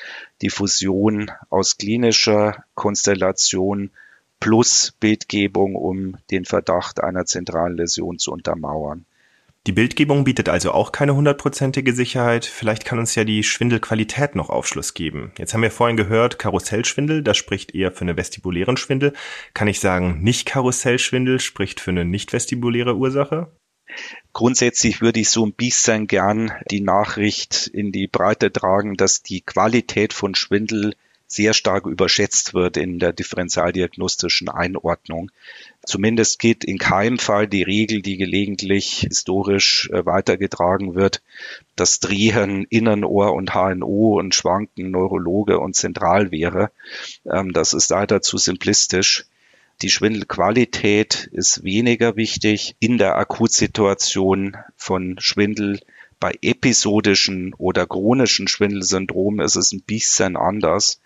die 0.41 0.49
Fusion 0.49 1.31
aus 1.49 1.77
klinischer 1.77 2.63
Konstellation 2.75 3.91
plus 4.39 4.93
Bildgebung, 4.99 5.75
um 5.75 6.17
den 6.31 6.45
Verdacht 6.45 7.01
einer 7.03 7.25
zentralen 7.25 7.75
Läsion 7.75 8.19
zu 8.19 8.31
untermauern. 8.31 9.05
Die 9.67 9.73
Bildgebung 9.73 10.23
bietet 10.23 10.47
also 10.47 10.71
auch 10.71 10.93
keine 10.93 11.15
hundertprozentige 11.15 11.93
Sicherheit. 11.93 12.45
Vielleicht 12.45 12.85
kann 12.85 12.97
uns 12.97 13.13
ja 13.15 13.25
die 13.25 13.43
Schwindelqualität 13.43 14.35
noch 14.35 14.49
Aufschluss 14.49 14.93
geben. 14.93 15.33
Jetzt 15.37 15.53
haben 15.53 15.61
wir 15.61 15.69
vorhin 15.69 15.97
gehört, 15.97 16.39
Karussellschwindel, 16.39 17.23
das 17.23 17.35
spricht 17.35 17.75
eher 17.75 17.91
für 17.91 18.01
eine 18.01 18.15
vestibulären 18.15 18.77
Schwindel. 18.77 19.13
Kann 19.53 19.67
ich 19.67 19.81
sagen, 19.81 20.21
nicht 20.21 20.47
Karussellschwindel 20.47 21.41
spricht 21.41 21.81
für 21.81 21.91
eine 21.91 22.05
nicht 22.05 22.31
vestibuläre 22.31 22.95
Ursache? 22.95 23.51
Grundsätzlich 24.33 25.01
würde 25.01 25.19
ich 25.19 25.29
so 25.29 25.45
ein 25.45 25.53
bisschen 25.53 26.07
gern 26.07 26.51
die 26.71 26.81
Nachricht 26.81 27.67
in 27.67 27.91
die 27.91 28.07
Breite 28.07 28.51
tragen, 28.51 28.95
dass 28.95 29.21
die 29.21 29.41
Qualität 29.41 30.13
von 30.13 30.35
Schwindel 30.35 30.93
sehr 31.29 31.53
stark 31.53 31.85
überschätzt 31.85 32.55
wird 32.55 32.75
in 32.75 32.97
der 32.97 33.13
differentialdiagnostischen 33.13 34.49
Einordnung. 34.49 35.29
Zumindest 35.85 36.39
geht 36.39 36.63
in 36.63 36.79
keinem 36.79 37.19
Fall 37.19 37.47
die 37.47 37.61
Regel, 37.61 38.01
die 38.01 38.17
gelegentlich 38.17 39.01
historisch 39.01 39.89
äh, 39.91 40.05
weitergetragen 40.05 40.95
wird, 40.95 41.21
dass 41.75 41.99
Drehen 41.99 42.65
Innenohr 42.69 43.33
und 43.33 43.53
HNO 43.53 44.17
und 44.19 44.33
Schwanken 44.33 44.89
Neurologe 44.89 45.59
und 45.59 45.75
zentral 45.75 46.31
wäre. 46.31 46.71
Ähm, 47.31 47.53
das 47.53 47.73
ist 47.73 47.91
leider 47.91 48.21
zu 48.21 48.37
simplistisch. 48.39 49.25
Die 49.81 49.89
Schwindelqualität 49.89 51.29
ist 51.31 51.63
weniger 51.63 52.17
wichtig 52.17 52.75
in 52.79 52.97
der 52.97 53.15
Akutsituation 53.17 54.57
von 54.75 55.15
Schwindel 55.19 55.79
bei 56.19 56.33
episodischen 56.41 57.53
oder 57.53 57.87
chronischen 57.87 58.49
Schwindelsyndromen 58.49 59.39
ist 59.39 59.55
es 59.55 59.71
ein 59.71 59.83
bisschen 59.83 60.35
anders, 60.35 60.99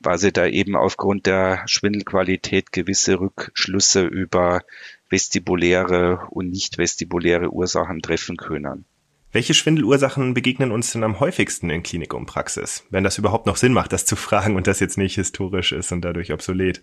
weil 0.00 0.18
sie 0.18 0.32
da 0.32 0.46
eben 0.46 0.74
aufgrund 0.74 1.26
der 1.26 1.62
Schwindelqualität 1.66 2.72
gewisse 2.72 3.20
Rückschlüsse 3.20 4.02
über 4.04 4.62
vestibuläre 5.08 6.26
und 6.30 6.50
nicht 6.50 6.78
vestibuläre 6.78 7.50
Ursachen 7.50 8.02
treffen 8.02 8.36
können. 8.36 8.86
Welche 9.30 9.54
Schwindelursachen 9.54 10.34
begegnen 10.34 10.72
uns 10.72 10.92
denn 10.92 11.04
am 11.04 11.20
häufigsten 11.20 11.70
in 11.70 11.84
Klinik 11.84 12.12
und 12.12 12.26
Praxis? 12.26 12.84
Wenn 12.90 13.04
das 13.04 13.18
überhaupt 13.18 13.46
noch 13.46 13.56
Sinn 13.56 13.72
macht, 13.72 13.92
das 13.92 14.04
zu 14.04 14.16
fragen 14.16 14.56
und 14.56 14.66
das 14.66 14.80
jetzt 14.80 14.98
nicht 14.98 15.14
historisch 15.14 15.70
ist 15.70 15.92
und 15.92 16.00
dadurch 16.00 16.32
obsolet. 16.32 16.82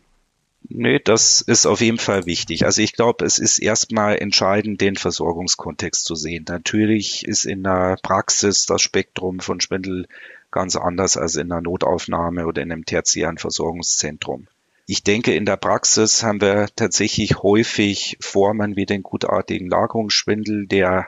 Nee, 0.69 0.99
das 0.99 1.41
ist 1.41 1.65
auf 1.65 1.81
jeden 1.81 1.97
Fall 1.97 2.25
wichtig. 2.25 2.65
Also 2.65 2.81
ich 2.81 2.93
glaube, 2.93 3.25
es 3.25 3.37
ist 3.37 3.59
erstmal 3.59 4.17
entscheidend, 4.17 4.79
den 4.81 4.95
Versorgungskontext 4.95 6.05
zu 6.05 6.15
sehen. 6.15 6.45
Natürlich 6.47 7.27
ist 7.27 7.45
in 7.45 7.63
der 7.63 7.97
Praxis 8.01 8.65
das 8.65 8.81
Spektrum 8.81 9.39
von 9.39 9.59
Schwindel 9.59 10.07
ganz 10.51 10.75
anders 10.75 11.17
als 11.17 11.35
in 11.35 11.51
einer 11.51 11.61
Notaufnahme 11.61 12.45
oder 12.47 12.61
in 12.61 12.71
einem 12.71 12.85
tertiären 12.85 13.37
Versorgungszentrum. 13.37 14.47
Ich 14.85 15.03
denke, 15.03 15.33
in 15.35 15.45
der 15.45 15.57
Praxis 15.57 16.23
haben 16.23 16.41
wir 16.41 16.67
tatsächlich 16.75 17.41
häufig 17.41 18.17
Formen 18.19 18.75
wie 18.75 18.85
den 18.85 19.03
gutartigen 19.03 19.69
Lagerungsschwindel, 19.69 20.67
der 20.67 21.07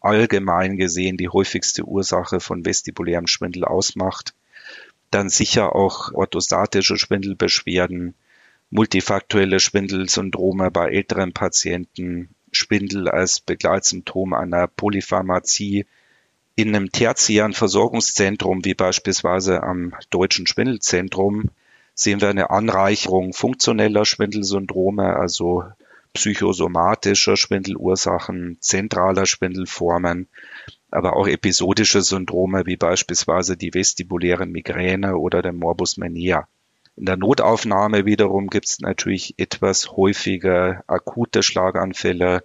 allgemein 0.00 0.76
gesehen 0.76 1.16
die 1.16 1.28
häufigste 1.28 1.84
Ursache 1.84 2.40
von 2.40 2.64
vestibulärem 2.64 3.26
Schwindel 3.26 3.64
ausmacht. 3.64 4.34
Dann 5.10 5.30
sicher 5.30 5.74
auch 5.74 6.12
orthostatische 6.12 6.96
Schwindelbeschwerden, 6.96 8.14
multifaktuelle 8.74 9.60
Schwindelsyndrome 9.60 10.72
bei 10.72 10.90
älteren 10.90 11.32
Patienten, 11.32 12.34
Schwindel 12.50 13.08
als 13.08 13.38
Begleitsymptom 13.38 14.32
einer 14.32 14.66
Polypharmazie 14.66 15.86
in 16.56 16.74
einem 16.74 16.90
tertiären 16.90 17.52
Versorgungszentrum 17.52 18.64
wie 18.64 18.74
beispielsweise 18.74 19.62
am 19.62 19.94
Deutschen 20.10 20.48
Schwindelzentrum 20.48 21.50
sehen 21.94 22.20
wir 22.20 22.30
eine 22.30 22.50
Anreicherung 22.50 23.32
funktioneller 23.32 24.04
Schwindelsyndrome, 24.04 25.14
also 25.14 25.62
psychosomatischer 26.12 27.36
Schwindelursachen, 27.36 28.56
zentraler 28.58 29.26
Schwindelformen, 29.26 30.26
aber 30.90 31.14
auch 31.14 31.28
episodische 31.28 32.02
Syndrome 32.02 32.66
wie 32.66 32.76
beispielsweise 32.76 33.56
die 33.56 33.72
vestibuläre 33.72 34.46
Migräne 34.46 35.16
oder 35.16 35.42
der 35.42 35.52
Morbus 35.52 35.96
Menia. 35.96 36.48
In 36.96 37.06
der 37.06 37.16
Notaufnahme 37.16 38.06
wiederum 38.06 38.46
gibt 38.48 38.66
es 38.66 38.78
natürlich 38.78 39.34
etwas 39.36 39.90
häufiger 39.96 40.84
akute 40.86 41.42
Schlaganfälle, 41.42 42.44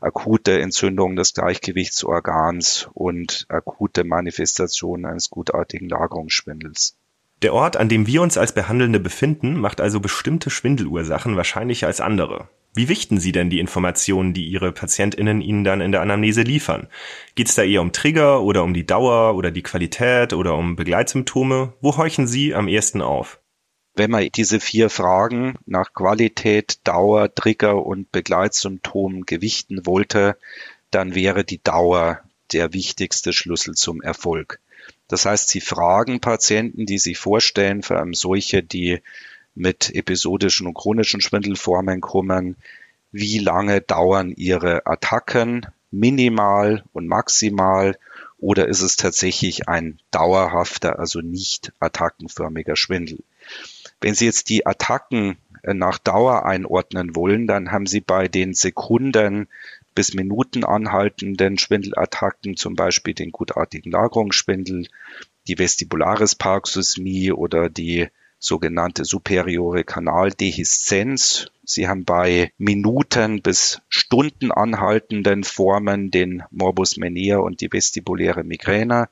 akute 0.00 0.60
Entzündung 0.60 1.16
des 1.16 1.32
Gleichgewichtsorgans 1.32 2.90
und 2.92 3.46
akute 3.48 4.04
Manifestationen 4.04 5.06
eines 5.06 5.30
gutartigen 5.30 5.88
Lagerungsschwindels. 5.88 6.98
Der 7.42 7.54
Ort, 7.54 7.78
an 7.78 7.88
dem 7.88 8.06
wir 8.06 8.20
uns 8.20 8.36
als 8.36 8.52
Behandelnde 8.52 9.00
befinden, 9.00 9.58
macht 9.58 9.80
also 9.80 10.00
bestimmte 10.00 10.50
Schwindelursachen 10.50 11.36
wahrscheinlicher 11.36 11.86
als 11.86 12.00
andere. 12.00 12.48
Wie 12.74 12.90
wichten 12.90 13.18
Sie 13.18 13.32
denn 13.32 13.48
die 13.48 13.60
Informationen, 13.60 14.34
die 14.34 14.46
Ihre 14.46 14.72
PatientInnen 14.72 15.40
Ihnen 15.40 15.64
dann 15.64 15.80
in 15.80 15.92
der 15.92 16.02
Anamnese 16.02 16.42
liefern? 16.42 16.88
Geht 17.34 17.48
es 17.48 17.54
da 17.54 17.62
eher 17.62 17.80
um 17.80 17.92
Trigger 17.92 18.42
oder 18.42 18.62
um 18.62 18.74
die 18.74 18.84
Dauer 18.84 19.34
oder 19.34 19.50
die 19.50 19.62
Qualität 19.62 20.34
oder 20.34 20.54
um 20.54 20.76
Begleitsymptome? 20.76 21.72
Wo 21.80 21.96
horchen 21.96 22.26
Sie 22.26 22.54
am 22.54 22.68
ehesten 22.68 23.00
auf? 23.00 23.40
Wenn 23.98 24.10
man 24.10 24.28
diese 24.34 24.60
vier 24.60 24.90
Fragen 24.90 25.56
nach 25.64 25.94
Qualität, 25.94 26.80
Dauer, 26.84 27.34
Trigger 27.34 27.84
und 27.84 28.12
Begleitsymptomen 28.12 29.24
gewichten 29.24 29.86
wollte, 29.86 30.36
dann 30.90 31.14
wäre 31.14 31.44
die 31.44 31.62
Dauer 31.62 32.20
der 32.52 32.74
wichtigste 32.74 33.32
Schlüssel 33.32 33.74
zum 33.74 34.02
Erfolg. 34.02 34.60
Das 35.08 35.24
heißt, 35.24 35.48
sie 35.48 35.62
fragen 35.62 36.20
Patienten, 36.20 36.84
die 36.84 36.98
sich 36.98 37.16
vorstellen, 37.16 37.82
vor 37.82 37.96
allem 37.96 38.12
solche, 38.12 38.62
die 38.62 39.00
mit 39.54 39.94
episodischen 39.94 40.66
und 40.66 40.74
chronischen 40.74 41.22
Schwindelformen 41.22 42.02
kommen, 42.02 42.56
wie 43.12 43.38
lange 43.38 43.80
dauern 43.80 44.30
ihre 44.36 44.86
Attacken, 44.86 45.66
minimal 45.90 46.84
und 46.92 47.06
maximal, 47.06 47.98
oder 48.36 48.68
ist 48.68 48.82
es 48.82 48.96
tatsächlich 48.96 49.68
ein 49.68 49.98
dauerhafter, 50.10 50.98
also 50.98 51.22
nicht 51.22 51.72
attackenförmiger 51.80 52.76
Schwindel? 52.76 53.20
Wenn 54.00 54.14
Sie 54.14 54.26
jetzt 54.26 54.48
die 54.48 54.66
Attacken 54.66 55.38
äh, 55.62 55.74
nach 55.74 55.98
Dauer 55.98 56.44
einordnen 56.46 57.16
wollen, 57.16 57.46
dann 57.46 57.72
haben 57.72 57.86
Sie 57.86 58.00
bei 58.00 58.28
den 58.28 58.54
Sekunden 58.54 59.48
bis 59.94 60.14
Minuten 60.14 60.64
anhaltenden 60.64 61.58
Schwindelattacken, 61.58 62.56
zum 62.56 62.76
Beispiel 62.76 63.14
den 63.14 63.32
gutartigen 63.32 63.90
Lagerungsschwindel, 63.90 64.86
die 65.48 65.58
Vestibularisparoxysmie 65.58 67.32
oder 67.32 67.70
die 67.70 68.08
sogenannte 68.38 69.04
superiore 69.04 69.84
Kanaldehiszenz. 69.84 71.50
Sie 71.64 71.88
haben 71.88 72.04
bei 72.04 72.52
Minuten 72.58 73.42
bis 73.42 73.80
Stunden 73.88 74.52
anhaltenden 74.52 75.42
Formen 75.42 76.10
den 76.10 76.42
Morbus 76.50 76.96
Menier 76.96 77.40
und 77.40 77.60
die 77.60 77.72
vestibuläre 77.72 78.44
Migräne. 78.44 79.08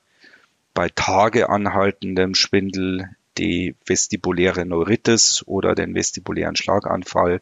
Bei 0.73 0.89
Tage 0.89 1.49
anhaltendem 1.49 2.35
Schwindel 2.35 3.09
die 3.37 3.75
vestibuläre 3.85 4.65
Neuritis 4.65 5.43
oder 5.45 5.75
den 5.75 5.93
vestibulären 5.93 6.55
Schlaganfall. 6.55 7.41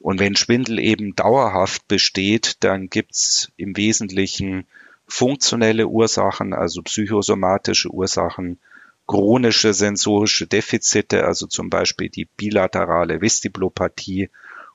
Und 0.00 0.20
wenn 0.20 0.36
Schwindel 0.36 0.78
eben 0.78 1.14
dauerhaft 1.16 1.88
besteht, 1.88 2.62
dann 2.64 2.88
gibt's 2.88 3.52
im 3.56 3.76
Wesentlichen 3.76 4.66
funktionelle 5.06 5.86
Ursachen, 5.86 6.52
also 6.52 6.82
psychosomatische 6.82 7.90
Ursachen, 7.90 8.58
chronische 9.06 9.74
sensorische 9.74 10.46
Defizite, 10.46 11.24
also 11.24 11.46
zum 11.46 11.68
Beispiel 11.68 12.08
die 12.08 12.24
bilaterale 12.24 13.20
Vestibulopathie 13.20 14.30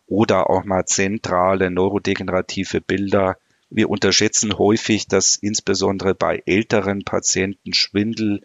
oder 0.08 0.50
auch 0.50 0.66
mal 0.66 0.86
zentrale 0.86 1.72
neurodegenerative 1.72 2.82
Bilder. 2.82 3.38
Wir 3.70 3.90
unterschätzen 3.90 4.58
häufig, 4.58 5.08
dass 5.08 5.36
insbesondere 5.36 6.16
bei 6.16 6.42
älteren 6.46 7.04
Patienten 7.04 7.74
Schwindel 7.74 8.42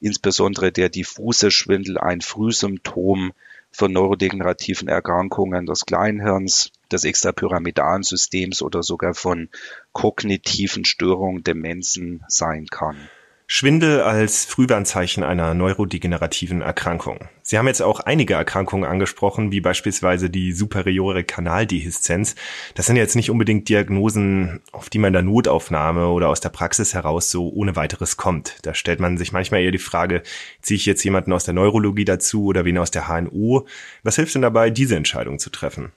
insbesondere 0.00 0.72
der 0.72 0.88
diffuse 0.88 1.50
Schwindel 1.50 1.98
ein 1.98 2.20
Frühsymptom 2.20 3.32
von 3.70 3.92
neurodegenerativen 3.92 4.88
Erkrankungen 4.88 5.66
des 5.66 5.84
Kleinhirns, 5.84 6.72
des 6.90 7.04
extrapyramidalen 7.04 8.02
Systems 8.02 8.62
oder 8.62 8.82
sogar 8.82 9.14
von 9.14 9.48
kognitiven 9.92 10.84
Störungen, 10.84 11.44
Demenzen 11.44 12.24
sein 12.28 12.66
kann. 12.66 13.08
Schwindel 13.50 14.02
als 14.02 14.44
Frühwarnzeichen 14.44 15.24
einer 15.24 15.54
neurodegenerativen 15.54 16.60
Erkrankung. 16.60 17.30
Sie 17.40 17.56
haben 17.56 17.66
jetzt 17.66 17.80
auch 17.80 18.00
einige 18.00 18.34
Erkrankungen 18.34 18.84
angesprochen, 18.84 19.52
wie 19.52 19.62
beispielsweise 19.62 20.28
die 20.28 20.52
superiore 20.52 21.24
Kanaldehiszenz. 21.24 22.34
Das 22.74 22.84
sind 22.84 22.96
jetzt 22.96 23.16
nicht 23.16 23.30
unbedingt 23.30 23.70
Diagnosen, 23.70 24.60
auf 24.70 24.90
die 24.90 24.98
man 24.98 25.08
in 25.08 25.12
der 25.14 25.22
Notaufnahme 25.22 26.08
oder 26.08 26.28
aus 26.28 26.40
der 26.40 26.50
Praxis 26.50 26.92
heraus 26.92 27.30
so 27.30 27.48
ohne 27.48 27.74
weiteres 27.74 28.18
kommt. 28.18 28.58
Da 28.66 28.74
stellt 28.74 29.00
man 29.00 29.16
sich 29.16 29.32
manchmal 29.32 29.62
eher 29.62 29.72
die 29.72 29.78
Frage, 29.78 30.22
ziehe 30.60 30.76
ich 30.76 30.84
jetzt 30.84 31.02
jemanden 31.02 31.32
aus 31.32 31.44
der 31.44 31.54
Neurologie 31.54 32.04
dazu 32.04 32.44
oder 32.44 32.66
wen 32.66 32.76
aus 32.76 32.90
der 32.90 33.08
HNO? 33.08 33.66
Was 34.02 34.16
hilft 34.16 34.34
denn 34.34 34.42
dabei, 34.42 34.68
diese 34.68 34.94
Entscheidung 34.94 35.38
zu 35.38 35.48
treffen? 35.48 35.92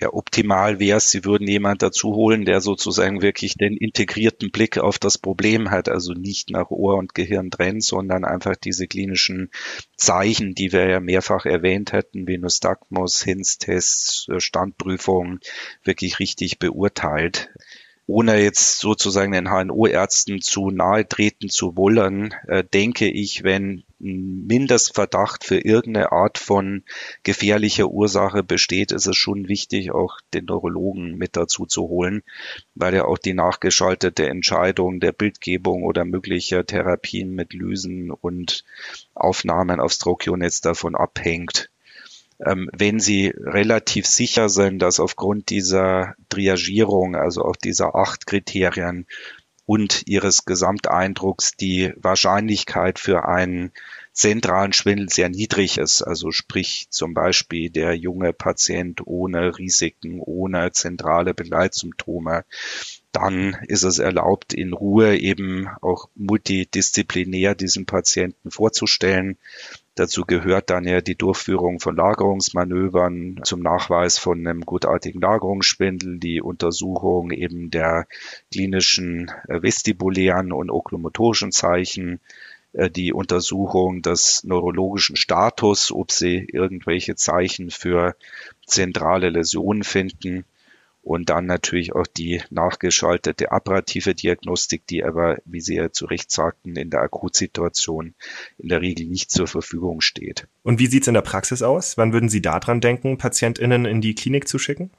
Ja, 0.00 0.12
optimal 0.12 0.78
wäre 0.78 0.98
es, 0.98 1.10
sie 1.10 1.24
würden 1.24 1.48
jemand 1.48 1.80
dazu 1.82 2.14
holen, 2.14 2.44
der 2.44 2.60
sozusagen 2.60 3.22
wirklich 3.22 3.54
den 3.54 3.76
integrierten 3.76 4.50
Blick 4.50 4.76
auf 4.76 4.98
das 4.98 5.16
Problem 5.16 5.70
hat, 5.70 5.88
also 5.88 6.12
nicht 6.12 6.50
nach 6.50 6.70
Ohr 6.70 6.96
und 6.96 7.14
Gehirn 7.14 7.50
trennt, 7.50 7.82
sondern 7.82 8.24
einfach 8.24 8.56
diese 8.56 8.86
klinischen 8.86 9.50
Zeichen, 9.96 10.54
die 10.54 10.72
wir 10.72 10.86
ja 10.86 11.00
mehrfach 11.00 11.46
erwähnt 11.46 11.92
hätten, 11.92 12.28
wie 12.28 12.36
Nystagmus, 12.36 13.22
Hinz-Tests, 13.22 14.28
äh, 14.28 14.38
Standprüfungen, 14.38 15.40
wirklich 15.82 16.18
richtig 16.18 16.58
beurteilt 16.58 17.48
ohne 18.06 18.40
jetzt 18.40 18.78
sozusagen 18.78 19.32
den 19.32 19.50
HNO-Ärzten 19.50 20.40
zu 20.40 20.70
nahe 20.70 21.08
treten 21.08 21.48
zu 21.48 21.76
wollen, 21.76 22.34
äh, 22.46 22.62
denke 22.62 23.10
ich, 23.10 23.42
wenn 23.42 23.82
ein 24.00 24.46
Mindestverdacht 24.46 25.42
für 25.42 25.58
irgendeine 25.58 26.12
Art 26.12 26.38
von 26.38 26.84
gefährlicher 27.24 27.88
Ursache 27.88 28.44
besteht, 28.44 28.92
ist 28.92 29.06
es 29.06 29.16
schon 29.16 29.48
wichtig, 29.48 29.90
auch 29.90 30.20
den 30.34 30.44
Neurologen 30.44 31.16
mit 31.16 31.36
dazu 31.36 31.66
zu 31.66 31.88
holen, 31.88 32.22
weil 32.74 32.94
ja 32.94 33.06
auch 33.06 33.18
die 33.18 33.34
nachgeschaltete 33.34 34.28
Entscheidung 34.28 35.00
der 35.00 35.12
Bildgebung 35.12 35.82
oder 35.82 36.04
möglicher 36.04 36.64
Therapien 36.64 37.30
mit 37.30 37.54
Lysen 37.54 38.10
und 38.10 38.64
Aufnahmen 39.14 39.80
aufs 39.80 39.98
Trocchionetz 39.98 40.60
davon 40.60 40.94
abhängt, 40.94 41.70
ähm, 42.44 42.68
wenn 42.76 43.00
Sie 43.00 43.32
relativ 43.36 44.06
sicher 44.06 44.48
sind, 44.48 44.80
dass 44.80 45.00
aufgrund 45.00 45.50
dieser 45.50 46.14
Triagierung, 46.28 47.16
also 47.16 47.42
auch 47.42 47.56
dieser 47.56 47.94
acht 47.94 48.26
Kriterien 48.26 49.06
und 49.64 50.06
Ihres 50.06 50.44
Gesamteindrucks 50.44 51.56
die 51.56 51.92
Wahrscheinlichkeit 51.96 52.98
für 52.98 53.26
einen 53.26 53.72
zentralen 54.16 54.72
Schwindel 54.72 55.10
sehr 55.10 55.28
niedrig 55.28 55.76
ist, 55.76 56.00
also 56.02 56.30
sprich 56.30 56.86
zum 56.88 57.12
Beispiel 57.12 57.68
der 57.68 57.94
junge 57.94 58.32
Patient 58.32 59.06
ohne 59.06 59.58
Risiken, 59.58 60.20
ohne 60.20 60.72
zentrale 60.72 61.34
Begleitsymptome, 61.34 62.44
dann 63.12 63.58
ist 63.68 63.82
es 63.82 63.98
erlaubt, 63.98 64.54
in 64.54 64.72
Ruhe 64.72 65.18
eben 65.18 65.68
auch 65.82 66.08
multidisziplinär 66.14 67.54
diesen 67.54 67.84
Patienten 67.84 68.50
vorzustellen. 68.50 69.36
Dazu 69.96 70.26
gehört 70.26 70.68
dann 70.68 70.84
ja 70.84 71.00
die 71.00 71.16
Durchführung 71.16 71.80
von 71.80 71.96
Lagerungsmanövern 71.96 73.40
zum 73.44 73.60
Nachweis 73.60 74.18
von 74.18 74.46
einem 74.46 74.60
gutartigen 74.60 75.22
Lagerungsschwindel, 75.22 76.18
die 76.18 76.42
Untersuchung 76.42 77.30
eben 77.30 77.70
der 77.70 78.06
klinischen 78.52 79.32
äh, 79.48 79.62
vestibulären 79.62 80.52
und 80.52 80.70
oklomotorischen 80.70 81.50
Zeichen, 81.50 82.20
äh, 82.74 82.90
die 82.90 83.14
Untersuchung 83.14 84.02
des 84.02 84.44
neurologischen 84.44 85.16
Status, 85.16 85.90
ob 85.90 86.12
sie 86.12 86.46
irgendwelche 86.52 87.14
Zeichen 87.14 87.70
für 87.70 88.16
zentrale 88.66 89.30
Läsionen 89.30 89.82
finden 89.82 90.44
und 91.06 91.30
dann 91.30 91.46
natürlich 91.46 91.94
auch 91.94 92.08
die 92.08 92.42
nachgeschaltete 92.50 93.52
apparative 93.52 94.16
Diagnostik, 94.16 94.88
die 94.88 95.04
aber, 95.04 95.38
wie 95.44 95.60
Sie 95.60 95.76
ja 95.76 95.92
zu 95.92 96.06
Recht 96.06 96.32
sagten, 96.32 96.74
in 96.74 96.90
der 96.90 97.02
Akutsituation 97.02 98.14
in 98.58 98.68
der 98.68 98.82
Regel 98.82 99.06
nicht 99.06 99.30
zur 99.30 99.46
Verfügung 99.46 100.00
steht. 100.00 100.48
Und 100.64 100.80
wie 100.80 100.88
sieht 100.88 101.02
es 101.02 101.08
in 101.08 101.14
der 101.14 101.20
Praxis 101.20 101.62
aus? 101.62 101.96
Wann 101.96 102.12
würden 102.12 102.28
Sie 102.28 102.42
daran 102.42 102.80
denken, 102.80 103.18
PatientInnen 103.18 103.84
in 103.84 104.00
die 104.00 104.16
Klinik 104.16 104.48
zu 104.48 104.58
schicken? 104.58 104.90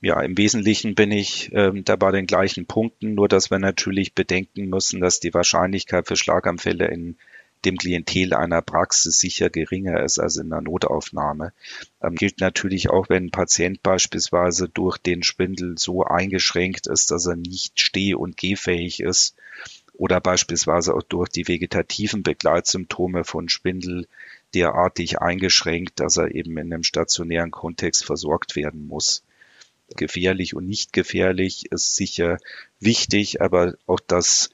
Ja, 0.00 0.22
im 0.22 0.38
Wesentlichen 0.38 0.94
bin 0.94 1.12
ich 1.12 1.50
ähm, 1.52 1.84
da 1.84 1.96
bei 1.96 2.12
den 2.12 2.26
gleichen 2.26 2.64
Punkten, 2.64 3.14
nur 3.14 3.28
dass 3.28 3.50
wir 3.50 3.58
natürlich 3.58 4.14
bedenken 4.14 4.70
müssen, 4.70 5.02
dass 5.02 5.20
die 5.20 5.34
Wahrscheinlichkeit 5.34 6.08
für 6.08 6.16
Schlaganfälle 6.16 6.86
in 6.86 7.18
dem 7.64 7.76
Klientel 7.76 8.34
einer 8.34 8.62
Praxis 8.62 9.18
sicher 9.18 9.50
geringer 9.50 10.02
ist 10.02 10.18
als 10.18 10.36
in 10.36 10.50
der 10.50 10.60
Notaufnahme. 10.60 11.52
Ähm, 12.02 12.14
gilt 12.14 12.40
natürlich 12.40 12.90
auch, 12.90 13.08
wenn 13.08 13.26
ein 13.26 13.30
Patient 13.30 13.82
beispielsweise 13.82 14.68
durch 14.68 14.98
den 14.98 15.22
Schwindel 15.22 15.78
so 15.78 16.04
eingeschränkt 16.04 16.86
ist, 16.86 17.10
dass 17.10 17.26
er 17.26 17.36
nicht 17.36 17.78
steh- 17.78 18.14
und 18.14 18.36
gehfähig 18.36 19.00
ist 19.00 19.36
oder 19.94 20.20
beispielsweise 20.20 20.94
auch 20.94 21.02
durch 21.02 21.28
die 21.28 21.46
vegetativen 21.46 22.22
Begleitsymptome 22.22 23.24
von 23.24 23.48
Schwindel 23.48 24.08
derartig 24.54 25.20
eingeschränkt, 25.20 26.00
dass 26.00 26.16
er 26.16 26.34
eben 26.34 26.56
in 26.58 26.72
einem 26.72 26.82
stationären 26.82 27.50
Kontext 27.50 28.04
versorgt 28.04 28.56
werden 28.56 28.86
muss. 28.86 29.22
Gefährlich 29.96 30.54
und 30.54 30.66
nicht 30.66 30.92
gefährlich 30.92 31.70
ist 31.70 31.96
sicher 31.96 32.38
wichtig, 32.80 33.40
aber 33.42 33.74
auch 33.86 34.00
das 34.00 34.50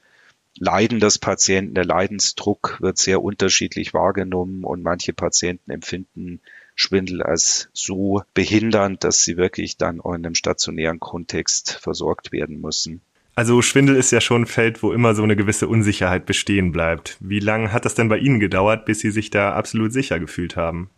Leiden 0.59 0.99
des 0.99 1.17
Patienten, 1.17 1.73
der 1.73 1.85
Leidensdruck 1.85 2.77
wird 2.81 2.97
sehr 2.97 3.23
unterschiedlich 3.23 3.93
wahrgenommen 3.93 4.65
und 4.65 4.83
manche 4.83 5.13
Patienten 5.13 5.71
empfinden 5.71 6.41
Schwindel 6.75 7.23
als 7.23 7.69
so 7.73 8.23
behindernd, 8.33 9.03
dass 9.03 9.23
sie 9.23 9.37
wirklich 9.37 9.77
dann 9.77 10.01
auch 10.01 10.13
in 10.13 10.25
einem 10.25 10.35
stationären 10.35 10.99
Kontext 10.99 11.71
versorgt 11.81 12.31
werden 12.31 12.61
müssen. 12.61 13.01
Also 13.35 13.61
Schwindel 13.61 13.95
ist 13.95 14.11
ja 14.11 14.19
schon 14.19 14.43
ein 14.43 14.47
Feld, 14.47 14.83
wo 14.83 14.91
immer 14.91 15.15
so 15.15 15.23
eine 15.23 15.37
gewisse 15.37 15.69
Unsicherheit 15.69 16.25
bestehen 16.25 16.73
bleibt. 16.73 17.17
Wie 17.21 17.39
lange 17.39 17.71
hat 17.71 17.85
das 17.85 17.95
denn 17.95 18.09
bei 18.09 18.17
Ihnen 18.17 18.41
gedauert, 18.41 18.85
bis 18.85 18.99
Sie 18.99 19.11
sich 19.11 19.29
da 19.29 19.53
absolut 19.53 19.93
sicher 19.93 20.19
gefühlt 20.19 20.57
haben? 20.57 20.89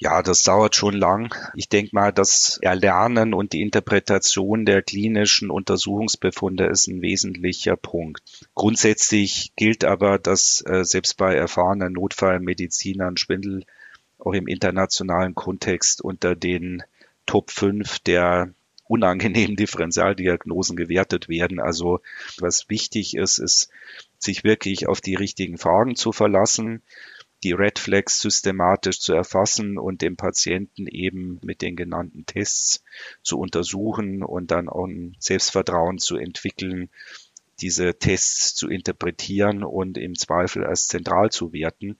Ja, 0.00 0.22
das 0.22 0.44
dauert 0.44 0.76
schon 0.76 0.94
lang. 0.94 1.34
Ich 1.54 1.68
denke 1.68 1.90
mal, 1.92 2.12
das 2.12 2.58
Erlernen 2.62 3.34
und 3.34 3.52
die 3.52 3.62
Interpretation 3.62 4.64
der 4.64 4.80
klinischen 4.80 5.50
Untersuchungsbefunde 5.50 6.66
ist 6.66 6.86
ein 6.86 7.02
wesentlicher 7.02 7.76
Punkt. 7.76 8.22
Grundsätzlich 8.54 9.52
gilt 9.56 9.84
aber, 9.84 10.20
dass 10.20 10.62
äh, 10.64 10.84
selbst 10.84 11.16
bei 11.16 11.34
erfahrenen 11.34 11.94
Notfallmedizinern 11.94 13.16
Schwindel 13.16 13.64
auch 14.20 14.34
im 14.34 14.46
internationalen 14.46 15.34
Kontext 15.34 16.00
unter 16.00 16.36
den 16.36 16.84
Top 17.26 17.50
5 17.50 17.98
der 17.98 18.54
unangenehmen 18.84 19.56
Differentialdiagnosen 19.56 20.76
gewertet 20.76 21.28
werden. 21.28 21.58
Also 21.58 22.02
was 22.38 22.68
wichtig 22.68 23.16
ist, 23.16 23.38
ist, 23.38 23.68
sich 24.20 24.44
wirklich 24.44 24.86
auf 24.86 25.00
die 25.00 25.16
richtigen 25.16 25.58
Fragen 25.58 25.96
zu 25.96 26.12
verlassen 26.12 26.82
die 27.44 27.52
Red 27.52 27.78
Flags 27.78 28.20
systematisch 28.20 29.00
zu 29.00 29.12
erfassen 29.12 29.78
und 29.78 30.02
dem 30.02 30.16
Patienten 30.16 30.86
eben 30.86 31.38
mit 31.42 31.62
den 31.62 31.76
genannten 31.76 32.26
Tests 32.26 32.82
zu 33.22 33.38
untersuchen 33.38 34.22
und 34.22 34.50
dann 34.50 34.68
auch 34.68 34.86
ein 34.86 35.16
Selbstvertrauen 35.20 35.98
zu 35.98 36.16
entwickeln, 36.16 36.90
diese 37.60 37.98
Tests 37.98 38.54
zu 38.54 38.68
interpretieren 38.68 39.62
und 39.62 39.98
im 39.98 40.16
Zweifel 40.16 40.64
als 40.64 40.88
zentral 40.88 41.30
zu 41.30 41.52
werten. 41.52 41.98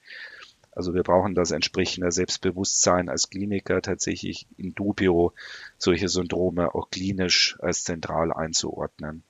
Also 0.71 0.93
wir 0.93 1.03
brauchen 1.03 1.35
das 1.35 1.51
entsprechende 1.51 2.11
Selbstbewusstsein 2.11 3.09
als 3.09 3.29
Kliniker 3.29 3.81
tatsächlich 3.81 4.47
in 4.57 4.73
dubio 4.75 5.33
solche 5.77 6.07
Syndrome 6.07 6.73
auch 6.73 6.89
klinisch 6.89 7.57
als 7.59 7.83
zentral 7.83 8.31
einzuordnen. 8.31 9.23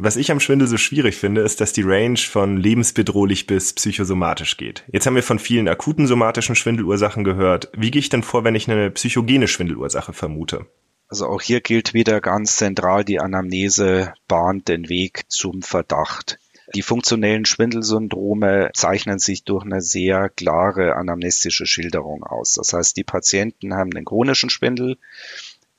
Was 0.00 0.16
ich 0.16 0.30
am 0.30 0.38
Schwindel 0.38 0.68
so 0.68 0.76
schwierig 0.76 1.16
finde, 1.16 1.40
ist, 1.40 1.60
dass 1.60 1.72
die 1.72 1.82
Range 1.82 2.18
von 2.18 2.56
lebensbedrohlich 2.56 3.48
bis 3.48 3.72
psychosomatisch 3.72 4.56
geht. 4.56 4.84
Jetzt 4.92 5.06
haben 5.06 5.16
wir 5.16 5.24
von 5.24 5.40
vielen 5.40 5.66
akuten 5.66 6.06
somatischen 6.06 6.54
Schwindelursachen 6.54 7.24
gehört. 7.24 7.68
Wie 7.76 7.90
gehe 7.90 7.98
ich 7.98 8.08
denn 8.08 8.22
vor, 8.22 8.44
wenn 8.44 8.54
ich 8.54 8.70
eine 8.70 8.92
psychogene 8.92 9.48
Schwindelursache 9.48 10.12
vermute? 10.12 10.66
Also 11.08 11.26
auch 11.26 11.42
hier 11.42 11.60
gilt 11.60 11.94
wieder 11.94 12.20
ganz 12.20 12.54
zentral, 12.54 13.04
die 13.04 13.18
Anamnese 13.18 14.14
bahnt 14.28 14.68
den 14.68 14.88
Weg 14.88 15.24
zum 15.28 15.62
Verdacht. 15.62 16.38
Die 16.74 16.82
funktionellen 16.82 17.44
Schwindelsyndrome 17.44 18.70
zeichnen 18.74 19.18
sich 19.18 19.42
durch 19.42 19.64
eine 19.64 19.80
sehr 19.80 20.28
klare 20.28 20.94
anamnestische 20.94 21.66
Schilderung 21.66 22.22
aus. 22.22 22.52
Das 22.52 22.72
heißt, 22.72 22.96
die 22.96 23.04
Patienten 23.04 23.74
haben 23.74 23.90
einen 23.92 24.04
chronischen 24.04 24.50
Schwindel, 24.50 24.98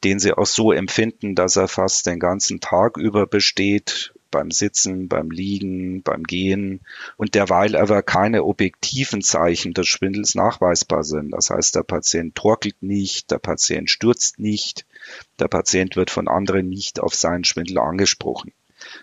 den 0.03 0.19
sie 0.19 0.33
auch 0.33 0.45
so 0.45 0.71
empfinden, 0.71 1.35
dass 1.35 1.55
er 1.55 1.67
fast 1.67 2.05
den 2.05 2.19
ganzen 2.19 2.59
Tag 2.59 2.97
über 2.97 3.27
besteht, 3.27 4.13
beim 4.31 4.51
Sitzen, 4.51 5.07
beim 5.07 5.31
Liegen, 5.31 6.03
beim 6.03 6.23
Gehen 6.23 6.81
und 7.17 7.35
derweil 7.35 7.75
aber 7.75 8.03
keine 8.03 8.43
objektiven 8.43 9.21
Zeichen 9.21 9.73
des 9.73 9.87
Schwindels 9.87 10.35
nachweisbar 10.35 11.03
sind. 11.03 11.31
Das 11.31 11.49
heißt, 11.49 11.75
der 11.75 11.83
Patient 11.83 12.35
torkelt 12.35 12.81
nicht, 12.81 13.31
der 13.31 13.39
Patient 13.39 13.89
stürzt 13.89 14.39
nicht, 14.39 14.85
der 15.39 15.47
Patient 15.47 15.95
wird 15.95 16.11
von 16.11 16.27
anderen 16.27 16.69
nicht 16.69 16.99
auf 16.99 17.15
seinen 17.15 17.43
Schwindel 17.43 17.79
angesprochen. 17.79 18.51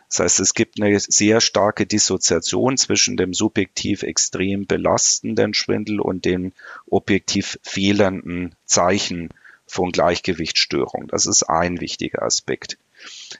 Das 0.08 0.20
heißt, 0.20 0.40
es 0.40 0.54
gibt 0.54 0.80
eine 0.80 0.98
sehr 0.98 1.40
starke 1.40 1.86
Dissoziation 1.86 2.76
zwischen 2.76 3.16
dem 3.16 3.34
subjektiv 3.34 4.02
extrem 4.02 4.66
belastenden 4.66 5.54
Schwindel 5.54 6.00
und 6.00 6.24
den 6.24 6.52
objektiv 6.88 7.58
fehlenden 7.62 8.54
Zeichen 8.64 9.30
von 9.66 9.92
Gleichgewichtsstörung. 9.92 11.08
Das 11.08 11.26
ist 11.26 11.44
ein 11.44 11.80
wichtiger 11.80 12.22
Aspekt. 12.22 12.78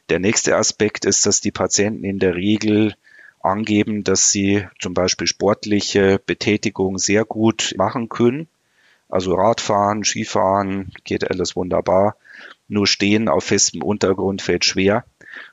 Der 0.08 0.18
nächste 0.18 0.56
Aspekt 0.56 1.04
ist, 1.04 1.26
dass 1.26 1.40
die 1.40 1.52
Patienten 1.52 2.04
in 2.04 2.18
der 2.18 2.34
Regel 2.34 2.94
angeben, 3.40 4.04
dass 4.04 4.30
sie 4.30 4.66
zum 4.80 4.92
Beispiel 4.92 5.26
sportliche 5.26 6.20
Betätigung 6.24 6.98
sehr 6.98 7.24
gut 7.24 7.74
machen 7.76 8.08
können. 8.08 8.48
Also 9.08 9.34
Radfahren, 9.34 10.04
Skifahren 10.04 10.92
geht 11.04 11.30
alles 11.30 11.54
wunderbar. 11.54 12.16
Nur 12.68 12.86
stehen 12.86 13.28
auf 13.28 13.44
festem 13.44 13.82
Untergrund 13.82 14.42
fällt 14.42 14.64
schwer. 14.64 15.04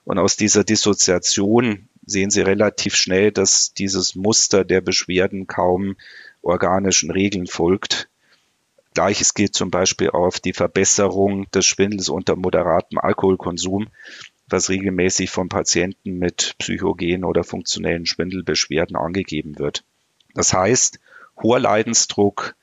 Und 0.05 0.17
aus 0.17 0.37
dieser 0.37 0.63
Dissoziation 0.63 1.87
sehen 2.05 2.31
Sie 2.31 2.41
relativ 2.41 2.95
schnell, 2.95 3.31
dass 3.31 3.73
dieses 3.73 4.15
Muster 4.15 4.63
der 4.63 4.81
Beschwerden 4.81 5.47
kaum 5.47 5.95
organischen 6.41 7.11
Regeln 7.11 7.47
folgt. 7.47 8.09
Gleiches 8.93 9.33
gilt 9.33 9.55
zum 9.55 9.71
Beispiel 9.71 10.09
auf 10.09 10.39
die 10.39 10.53
Verbesserung 10.53 11.49
des 11.51 11.65
Schwindels 11.65 12.09
unter 12.09 12.35
moderatem 12.35 12.97
Alkoholkonsum, 12.99 13.87
was 14.47 14.69
regelmäßig 14.69 15.29
von 15.29 15.49
Patienten 15.49 16.17
mit 16.19 16.55
psychogenen 16.59 17.23
oder 17.23 17.43
funktionellen 17.43 18.05
Schwindelbeschwerden 18.05 18.95
angegeben 18.95 19.57
wird. 19.57 19.83
Das 20.33 20.53
heißt, 20.53 20.99
hoher 21.41 21.59
Leidensdruck, 21.59 22.55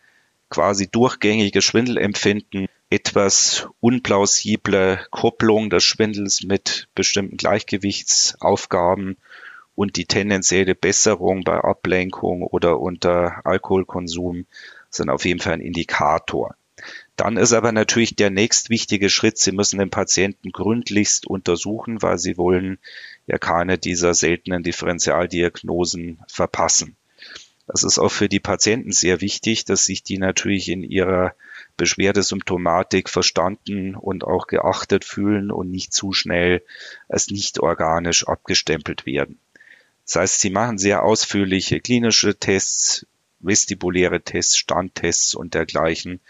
quasi 0.49 0.89
durchgängige 0.89 1.63
Schwindelempfinden, 1.63 2.67
etwas 2.91 3.69
unplausible 3.81 4.99
Kopplung 5.11 5.71
des 5.71 5.85
Schwindels 5.85 6.43
mit 6.43 6.89
bestimmten 6.95 7.37
Gleichgewichtsaufgaben 7.37 9.17
und 9.77 9.97
die 9.97 10.07
tendenzielle 10.07 10.75
Besserung 10.75 11.45
bei 11.45 11.57
Ablenkung 11.57 12.43
oder 12.43 12.81
unter 12.81 13.41
Alkoholkonsum 13.45 14.47
sind 14.91 15.11
auf 15.11 15.25
jeden 15.25 15.41
Fall 15.41 15.55
ein 15.55 15.61
Indikator. 15.61 16.55
Dann 17.17 17.37
ist 17.37 17.53
aber 17.53 17.73
natürlich 17.73 18.17
der 18.17 18.31
nächstwichtige 18.31 19.11
Schritt, 19.11 19.39
Sie 19.39 19.53
müssen 19.53 19.79
den 19.79 19.91
Patienten 19.91 20.53
gründlichst 20.53 21.27
untersuchen, 21.27 22.01
weil 22.03 22.19
Sie 22.19 22.39
wollen 22.39 22.79
ja 23.27 23.39
keine 23.39 23.79
dieser 23.79 24.15
seltenen 24.15 24.63
Differentialdiagnosen 24.63 26.21
verpassen. 26.27 26.97
Das 27.67 27.85
ist 27.85 27.99
auch 27.99 28.09
für 28.09 28.29
die 28.29 28.41
Patienten 28.41 28.91
sehr 28.91 29.21
wichtig, 29.21 29.65
dass 29.65 29.85
sich 29.85 30.03
die 30.03 30.19
natürlich 30.19 30.69
in 30.69 30.83
ihrer 30.83 31.35
Beschwerdesymptomatik 31.77 33.09
verstanden 33.09 33.95
und 33.95 34.25
auch 34.25 34.49
geachtet 34.49 35.05
fühlen 35.05 35.53
und 35.53 35.71
nicht 35.71 35.93
zu 35.93 36.13
schnell 36.13 36.65
als 37.09 37.29
nicht 37.29 37.61
organisch 37.61 38.27
abgestempelt 38.27 39.07
werden. 39.07 39.39
Das 40.05 40.17
heißt, 40.17 40.41
sie 40.41 40.51
machen 40.51 40.79
sehr 40.79 41.05
ausführliche 41.05 41.79
klinische 41.79 42.35
Tests, 42.35 43.07
vestibuläre 43.41 44.21
Tests, 44.23 44.57
Standtests 44.57 45.35
und 45.35 45.55
dergleichen 45.55 46.21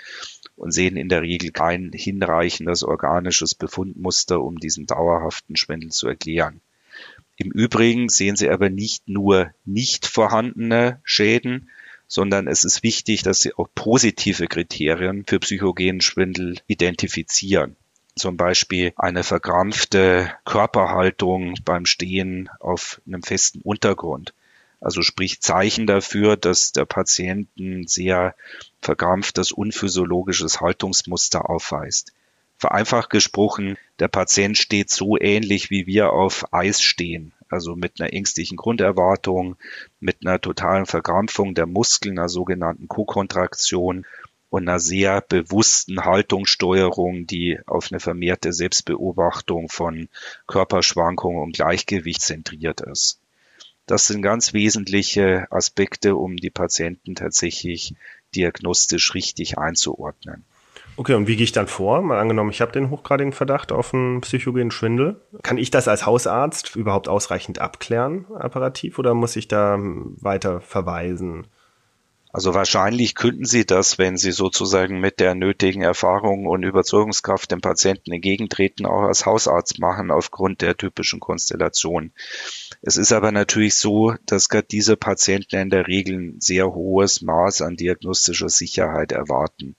und 0.56 0.72
sehen 0.72 0.96
in 0.96 1.08
der 1.08 1.22
Regel 1.22 1.50
kein 1.50 1.90
hinreichendes 1.92 2.82
organisches 2.82 3.54
Befundmuster, 3.54 4.40
um 4.40 4.58
diesen 4.58 4.86
dauerhaften 4.86 5.56
Schwindel 5.56 5.90
zu 5.90 6.08
erklären. 6.08 6.60
Im 7.36 7.50
Übrigen 7.50 8.08
sehen 8.08 8.36
Sie 8.36 8.50
aber 8.50 8.68
nicht 8.68 9.08
nur 9.08 9.52
nicht 9.64 10.06
vorhandene 10.06 11.00
Schäden, 11.04 11.70
sondern 12.06 12.46
es 12.46 12.64
ist 12.64 12.82
wichtig, 12.82 13.22
dass 13.22 13.40
Sie 13.40 13.54
auch 13.54 13.68
positive 13.74 14.46
Kriterien 14.46 15.24
für 15.26 15.38
psychogenen 15.38 16.00
Schwindel 16.00 16.58
identifizieren. 16.66 17.76
Zum 18.16 18.36
Beispiel 18.36 18.92
eine 18.96 19.22
verkrampfte 19.22 20.30
Körperhaltung 20.44 21.54
beim 21.64 21.86
Stehen 21.86 22.50
auf 22.58 23.00
einem 23.06 23.22
festen 23.22 23.62
Untergrund 23.62 24.34
also 24.80 25.02
sprich 25.02 25.40
Zeichen 25.40 25.86
dafür, 25.86 26.36
dass 26.36 26.72
der 26.72 26.86
Patient 26.86 27.48
ein 27.58 27.86
sehr 27.86 28.34
verkrampftes, 28.80 29.52
unphysiologisches 29.52 30.60
Haltungsmuster 30.60 31.48
aufweist. 31.50 32.12
Vereinfacht 32.56 33.10
gesprochen, 33.10 33.78
der 33.98 34.08
Patient 34.08 34.56
steht 34.56 34.90
so 34.90 35.18
ähnlich 35.18 35.70
wie 35.70 35.86
wir 35.86 36.12
auf 36.12 36.52
Eis 36.52 36.82
stehen. 36.82 37.32
Also 37.48 37.74
mit 37.74 38.00
einer 38.00 38.12
ängstlichen 38.12 38.56
Grunderwartung, 38.56 39.56
mit 39.98 40.18
einer 40.20 40.40
totalen 40.40 40.86
Verkrampfung 40.86 41.54
der 41.54 41.66
Muskeln, 41.66 42.18
einer 42.18 42.28
sogenannten 42.28 42.86
Kokontraktion 42.86 44.06
und 44.50 44.68
einer 44.68 44.78
sehr 44.78 45.20
bewussten 45.20 46.04
Haltungssteuerung, 46.04 47.26
die 47.26 47.58
auf 47.66 47.88
eine 47.90 48.00
vermehrte 48.00 48.52
Selbstbeobachtung 48.52 49.68
von 49.68 50.08
Körperschwankungen 50.46 51.42
und 51.42 51.54
Gleichgewicht 51.54 52.20
zentriert 52.20 52.80
ist. 52.82 53.20
Das 53.90 54.06
sind 54.06 54.22
ganz 54.22 54.52
wesentliche 54.52 55.48
Aspekte, 55.50 56.14
um 56.14 56.36
die 56.36 56.50
Patienten 56.50 57.16
tatsächlich 57.16 57.96
diagnostisch 58.36 59.14
richtig 59.14 59.58
einzuordnen. 59.58 60.44
Okay, 60.94 61.14
und 61.14 61.26
wie 61.26 61.34
gehe 61.34 61.42
ich 61.42 61.50
dann 61.50 61.66
vor? 61.66 62.00
Mal 62.00 62.20
angenommen, 62.20 62.50
ich 62.50 62.60
habe 62.60 62.70
den 62.70 62.90
hochgradigen 62.90 63.32
Verdacht 63.32 63.72
auf 63.72 63.92
einen 63.92 64.20
psychogenen 64.20 64.70
Schwindel. 64.70 65.20
Kann 65.42 65.58
ich 65.58 65.72
das 65.72 65.88
als 65.88 66.06
Hausarzt 66.06 66.76
überhaupt 66.76 67.08
ausreichend 67.08 67.58
abklären, 67.58 68.26
apparativ, 68.32 68.96
oder 69.00 69.14
muss 69.14 69.34
ich 69.34 69.48
da 69.48 69.76
weiter 69.80 70.60
verweisen? 70.60 71.48
Also 72.32 72.54
wahrscheinlich 72.54 73.16
könnten 73.16 73.44
Sie 73.44 73.66
das, 73.66 73.98
wenn 73.98 74.16
Sie 74.16 74.30
sozusagen 74.30 75.00
mit 75.00 75.18
der 75.18 75.34
nötigen 75.34 75.82
Erfahrung 75.82 76.46
und 76.46 76.62
Überzeugungskraft 76.62 77.50
dem 77.50 77.60
Patienten 77.60 78.12
entgegentreten, 78.12 78.86
auch 78.86 79.02
als 79.02 79.26
Hausarzt 79.26 79.80
machen 79.80 80.12
aufgrund 80.12 80.60
der 80.60 80.76
typischen 80.76 81.18
Konstellation. 81.18 82.12
Es 82.82 82.96
ist 82.96 83.10
aber 83.12 83.32
natürlich 83.32 83.74
so, 83.74 84.14
dass 84.26 84.48
gerade 84.48 84.68
diese 84.70 84.96
Patienten 84.96 85.56
in 85.56 85.70
der 85.70 85.88
Regel 85.88 86.18
ein 86.18 86.40
sehr 86.40 86.72
hohes 86.72 87.20
Maß 87.20 87.62
an 87.62 87.76
diagnostischer 87.76 88.48
Sicherheit 88.48 89.10
erwarten 89.10 89.74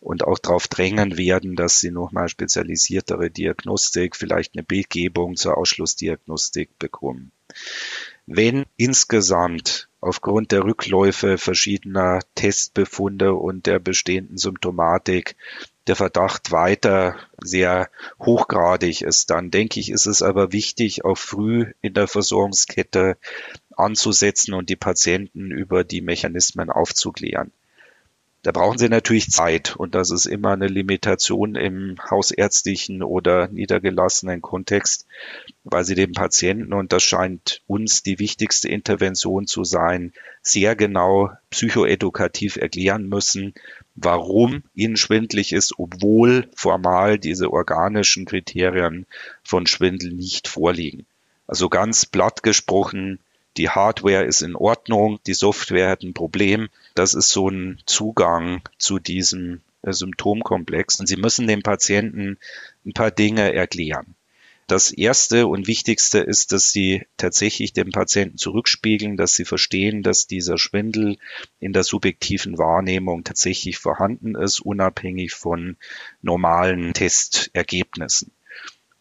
und 0.00 0.24
auch 0.24 0.38
darauf 0.38 0.68
drängen 0.68 1.18
werden, 1.18 1.56
dass 1.56 1.78
sie 1.78 1.90
nochmal 1.90 2.28
spezialisiertere 2.28 3.30
Diagnostik, 3.30 4.16
vielleicht 4.16 4.54
eine 4.54 4.62
Bildgebung 4.62 5.36
zur 5.36 5.58
Ausschlussdiagnostik 5.58 6.78
bekommen. 6.78 7.32
Wenn 8.26 8.64
insgesamt 8.76 9.90
aufgrund 10.02 10.50
der 10.50 10.64
Rückläufe 10.64 11.38
verschiedener 11.38 12.18
Testbefunde 12.34 13.34
und 13.34 13.66
der 13.66 13.78
bestehenden 13.78 14.36
Symptomatik 14.36 15.36
der 15.86 15.96
Verdacht 15.96 16.50
weiter 16.50 17.16
sehr 17.40 17.88
hochgradig 18.18 19.02
ist, 19.02 19.30
dann 19.30 19.50
denke 19.50 19.78
ich, 19.80 19.90
ist 19.90 20.06
es 20.06 20.22
aber 20.22 20.52
wichtig, 20.52 21.04
auch 21.04 21.16
früh 21.16 21.72
in 21.80 21.94
der 21.94 22.08
Versorgungskette 22.08 23.16
anzusetzen 23.76 24.54
und 24.54 24.68
die 24.68 24.76
Patienten 24.76 25.52
über 25.52 25.84
die 25.84 26.00
Mechanismen 26.00 26.68
aufzuklären. 26.68 27.52
Da 28.44 28.50
brauchen 28.50 28.78
Sie 28.78 28.88
natürlich 28.88 29.30
Zeit 29.30 29.76
und 29.76 29.94
das 29.94 30.10
ist 30.10 30.26
immer 30.26 30.50
eine 30.50 30.66
Limitation 30.66 31.54
im 31.54 31.96
hausärztlichen 32.10 33.04
oder 33.04 33.46
niedergelassenen 33.46 34.42
Kontext, 34.42 35.06
weil 35.62 35.84
Sie 35.84 35.94
dem 35.94 36.12
Patienten, 36.12 36.72
und 36.72 36.92
das 36.92 37.04
scheint 37.04 37.62
uns 37.68 38.02
die 38.02 38.18
wichtigste 38.18 38.68
Intervention 38.68 39.46
zu 39.46 39.62
sein, 39.62 40.12
sehr 40.42 40.74
genau 40.74 41.30
psychoedukativ 41.50 42.56
erklären 42.56 43.08
müssen, 43.08 43.54
warum 43.94 44.64
Ihnen 44.74 44.96
schwindlig 44.96 45.52
ist, 45.52 45.78
obwohl 45.78 46.48
formal 46.56 47.20
diese 47.20 47.52
organischen 47.52 48.24
Kriterien 48.24 49.06
von 49.44 49.68
Schwindel 49.68 50.12
nicht 50.12 50.48
vorliegen. 50.48 51.06
Also 51.46 51.68
ganz 51.68 52.06
platt 52.06 52.42
gesprochen, 52.42 53.20
die 53.56 53.68
Hardware 53.68 54.24
ist 54.24 54.42
in 54.42 54.56
Ordnung, 54.56 55.18
die 55.26 55.34
Software 55.34 55.90
hat 55.90 56.02
ein 56.02 56.14
Problem. 56.14 56.68
Das 56.94 57.14
ist 57.14 57.28
so 57.28 57.48
ein 57.48 57.80
Zugang 57.86 58.62
zu 58.78 58.98
diesem 58.98 59.60
äh, 59.82 59.92
Symptomkomplex. 59.92 61.00
Und 61.00 61.06
Sie 61.06 61.16
müssen 61.16 61.46
dem 61.46 61.62
Patienten 61.62 62.38
ein 62.86 62.92
paar 62.92 63.10
Dinge 63.10 63.52
erklären. 63.52 64.14
Das 64.68 64.90
erste 64.90 65.48
und 65.48 65.66
wichtigste 65.66 66.20
ist, 66.20 66.52
dass 66.52 66.72
Sie 66.72 67.02
tatsächlich 67.18 67.72
dem 67.74 67.90
Patienten 67.90 68.38
zurückspiegeln, 68.38 69.16
dass 69.16 69.34
Sie 69.34 69.44
verstehen, 69.44 70.02
dass 70.02 70.26
dieser 70.26 70.56
Schwindel 70.56 71.18
in 71.60 71.72
der 71.72 71.82
subjektiven 71.82 72.56
Wahrnehmung 72.56 73.24
tatsächlich 73.24 73.76
vorhanden 73.76 74.34
ist, 74.34 74.60
unabhängig 74.60 75.34
von 75.34 75.76
normalen 76.22 76.94
Testergebnissen. 76.94 78.32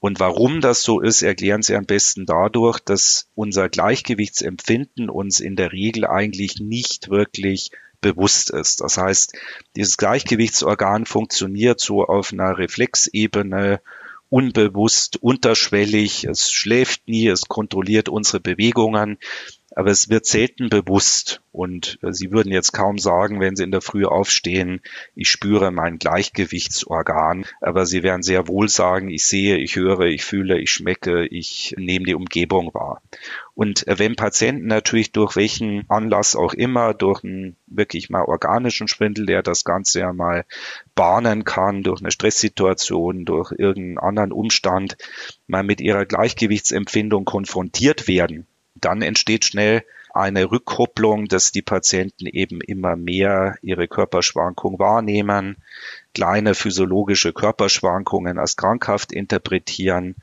Und 0.01 0.19
warum 0.19 0.61
das 0.61 0.81
so 0.81 0.99
ist, 0.99 1.21
erklären 1.21 1.61
Sie 1.61 1.75
am 1.75 1.85
besten 1.85 2.25
dadurch, 2.25 2.79
dass 2.79 3.29
unser 3.35 3.69
Gleichgewichtsempfinden 3.69 5.11
uns 5.11 5.39
in 5.39 5.55
der 5.55 5.71
Regel 5.71 6.07
eigentlich 6.07 6.59
nicht 6.59 7.11
wirklich 7.11 7.69
bewusst 8.01 8.49
ist. 8.49 8.81
Das 8.81 8.97
heißt, 8.97 9.37
dieses 9.75 9.97
Gleichgewichtsorgan 9.97 11.05
funktioniert 11.05 11.79
so 11.79 12.03
auf 12.03 12.33
einer 12.33 12.57
Reflexebene 12.57 13.79
unbewusst, 14.27 15.17
unterschwellig. 15.21 16.23
Es 16.23 16.51
schläft 16.51 17.07
nie, 17.07 17.27
es 17.27 17.41
kontrolliert 17.41 18.09
unsere 18.09 18.39
Bewegungen 18.39 19.19
aber 19.73 19.89
es 19.89 20.09
wird 20.09 20.25
selten 20.25 20.69
bewusst. 20.69 21.41
Und 21.53 21.99
äh, 22.01 22.13
Sie 22.13 22.31
würden 22.31 22.51
jetzt 22.51 22.71
kaum 22.71 22.97
sagen, 22.97 23.39
wenn 23.39 23.55
Sie 23.55 23.63
in 23.63 23.71
der 23.71 23.81
Früh 23.81 24.05
aufstehen, 24.05 24.81
ich 25.15 25.29
spüre 25.29 25.71
mein 25.71 25.97
Gleichgewichtsorgan, 25.97 27.45
aber 27.59 27.85
Sie 27.85 28.03
werden 28.03 28.23
sehr 28.23 28.47
wohl 28.47 28.69
sagen, 28.69 29.09
ich 29.09 29.25
sehe, 29.25 29.57
ich 29.57 29.75
höre, 29.75 30.01
ich 30.01 30.23
fühle, 30.23 30.59
ich 30.59 30.71
schmecke, 30.71 31.25
ich 31.25 31.73
nehme 31.77 32.05
die 32.05 32.15
Umgebung 32.15 32.73
wahr. 32.73 33.01
Und 33.53 33.87
äh, 33.87 33.99
wenn 33.99 34.15
Patienten 34.15 34.67
natürlich 34.67 35.11
durch 35.11 35.35
welchen 35.35 35.89
Anlass 35.89 36.35
auch 36.35 36.53
immer, 36.53 36.93
durch 36.93 37.23
einen 37.23 37.55
wirklich 37.67 38.09
mal 38.09 38.23
organischen 38.23 38.87
Schwindel, 38.87 39.25
der 39.25 39.43
das 39.43 39.63
Ganze 39.63 39.99
ja 40.01 40.13
mal 40.13 40.45
bahnen 40.95 41.43
kann, 41.43 41.83
durch 41.83 42.01
eine 42.01 42.11
Stresssituation, 42.11 43.25
durch 43.25 43.51
irgendeinen 43.51 43.97
anderen 43.97 44.31
Umstand, 44.31 44.97
mal 45.47 45.63
mit 45.63 45.81
ihrer 45.81 46.05
Gleichgewichtsempfindung 46.05 47.25
konfrontiert 47.25 48.07
werden, 48.07 48.47
dann 48.81 49.01
entsteht 49.01 49.45
schnell 49.45 49.83
eine 50.13 50.51
Rückkopplung, 50.51 51.27
dass 51.27 51.51
die 51.51 51.61
Patienten 51.61 52.25
eben 52.25 52.59
immer 52.61 52.95
mehr 52.95 53.55
ihre 53.61 53.87
Körperschwankung 53.87 54.77
wahrnehmen, 54.79 55.57
kleine 56.13 56.53
physiologische 56.53 57.31
Körperschwankungen 57.31 58.37
als 58.37 58.57
krankhaft 58.57 59.13
interpretieren, 59.13 60.15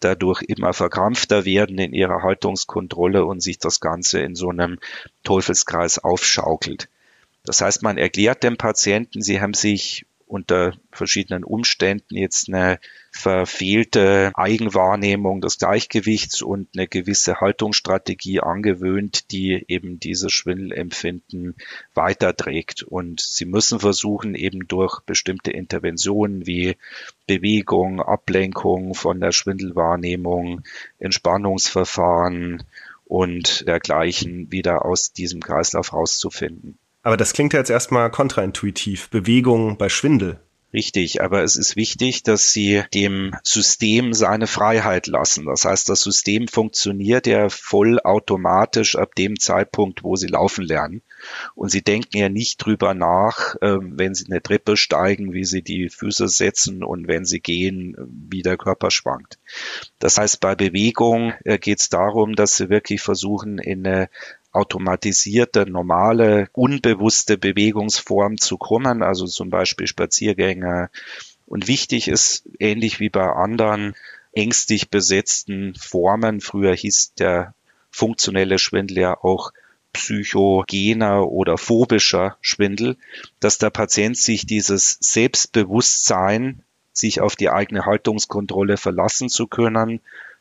dadurch 0.00 0.42
immer 0.42 0.72
verkrampfter 0.72 1.44
werden 1.44 1.78
in 1.78 1.92
ihrer 1.92 2.22
Haltungskontrolle 2.22 3.24
und 3.24 3.40
sich 3.40 3.58
das 3.58 3.80
Ganze 3.80 4.20
in 4.20 4.34
so 4.34 4.50
einem 4.50 4.78
Teufelskreis 5.22 5.98
aufschaukelt. 5.98 6.88
Das 7.44 7.60
heißt, 7.60 7.82
man 7.82 7.96
erklärt 7.96 8.42
dem 8.42 8.56
Patienten, 8.56 9.22
sie 9.22 9.40
haben 9.40 9.54
sich 9.54 10.05
unter 10.26 10.74
verschiedenen 10.90 11.44
Umständen 11.44 12.16
jetzt 12.16 12.48
eine 12.48 12.78
verfehlte 13.12 14.32
Eigenwahrnehmung 14.34 15.40
des 15.40 15.58
Gleichgewichts 15.58 16.42
und 16.42 16.68
eine 16.76 16.88
gewisse 16.88 17.40
Haltungsstrategie 17.40 18.40
angewöhnt, 18.40 19.30
die 19.30 19.64
eben 19.68 20.00
dieses 20.00 20.32
Schwindelempfinden 20.32 21.54
weiterträgt. 21.94 22.82
Und 22.82 23.20
sie 23.20 23.46
müssen 23.46 23.78
versuchen, 23.78 24.34
eben 24.34 24.66
durch 24.66 25.00
bestimmte 25.00 25.52
Interventionen 25.52 26.46
wie 26.46 26.76
Bewegung, 27.26 28.00
Ablenkung 28.00 28.94
von 28.94 29.20
der 29.20 29.32
Schwindelwahrnehmung, 29.32 30.62
Entspannungsverfahren 30.98 32.64
und 33.04 33.66
dergleichen 33.68 34.50
wieder 34.50 34.84
aus 34.84 35.12
diesem 35.12 35.40
Kreislauf 35.40 35.92
rauszufinden. 35.92 36.78
Aber 37.06 37.16
das 37.16 37.34
klingt 37.34 37.52
ja 37.52 37.60
jetzt 37.60 37.70
erstmal 37.70 38.10
kontraintuitiv. 38.10 39.10
Bewegung 39.10 39.78
bei 39.78 39.88
Schwindel. 39.88 40.40
Richtig, 40.74 41.22
aber 41.22 41.44
es 41.44 41.54
ist 41.54 41.76
wichtig, 41.76 42.24
dass 42.24 42.52
Sie 42.52 42.82
dem 42.94 43.36
System 43.44 44.12
seine 44.12 44.48
Freiheit 44.48 45.06
lassen. 45.06 45.46
Das 45.46 45.64
heißt, 45.64 45.88
das 45.88 46.00
System 46.00 46.48
funktioniert 46.48 47.28
ja 47.28 47.48
vollautomatisch 47.48 48.96
ab 48.96 49.14
dem 49.14 49.38
Zeitpunkt, 49.38 50.02
wo 50.02 50.16
Sie 50.16 50.26
laufen 50.26 50.64
lernen. 50.64 51.00
Und 51.54 51.70
Sie 51.70 51.82
denken 51.82 52.16
ja 52.16 52.28
nicht 52.28 52.56
drüber 52.56 52.92
nach, 52.92 53.54
ähm, 53.62 53.92
wenn 53.94 54.16
Sie 54.16 54.26
eine 54.26 54.42
Treppe 54.42 54.76
steigen, 54.76 55.32
wie 55.32 55.44
Sie 55.44 55.62
die 55.62 55.88
Füße 55.88 56.26
setzen 56.26 56.82
und 56.82 57.06
wenn 57.06 57.24
Sie 57.24 57.38
gehen, 57.38 57.94
wie 58.28 58.42
der 58.42 58.56
Körper 58.56 58.90
schwankt. 58.90 59.38
Das 60.00 60.18
heißt, 60.18 60.40
bei 60.40 60.56
Bewegung 60.56 61.34
äh, 61.44 61.58
geht 61.58 61.80
es 61.80 61.88
darum, 61.88 62.34
dass 62.34 62.56
Sie 62.56 62.68
wirklich 62.68 63.00
versuchen, 63.00 63.58
in 63.58 63.86
eine 63.86 64.08
automatisierte, 64.56 65.70
normale, 65.70 66.48
unbewusste 66.52 67.38
Bewegungsform 67.38 68.38
zu 68.38 68.56
kommen, 68.56 69.02
also 69.02 69.26
zum 69.26 69.50
Beispiel 69.50 69.86
Spaziergänge. 69.86 70.90
Und 71.46 71.68
wichtig 71.68 72.08
ist, 72.08 72.48
ähnlich 72.58 72.98
wie 72.98 73.10
bei 73.10 73.30
anderen 73.30 73.94
ängstlich 74.32 74.90
besetzten 74.90 75.74
Formen, 75.74 76.40
früher 76.40 76.74
hieß 76.74 77.14
der 77.14 77.54
funktionelle 77.90 78.58
Schwindel 78.58 78.98
ja 78.98 79.16
auch 79.22 79.52
psychogener 79.92 81.26
oder 81.26 81.56
phobischer 81.56 82.36
Schwindel, 82.42 82.96
dass 83.40 83.56
der 83.58 83.70
Patient 83.70 84.16
sich 84.16 84.46
dieses 84.46 84.98
Selbstbewusstsein, 85.00 86.62
sich 86.92 87.20
auf 87.20 87.36
die 87.36 87.48
eigene 87.48 87.86
Haltungskontrolle 87.86 88.76
verlassen 88.76 89.28
zu 89.28 89.46
können, 89.46 90.00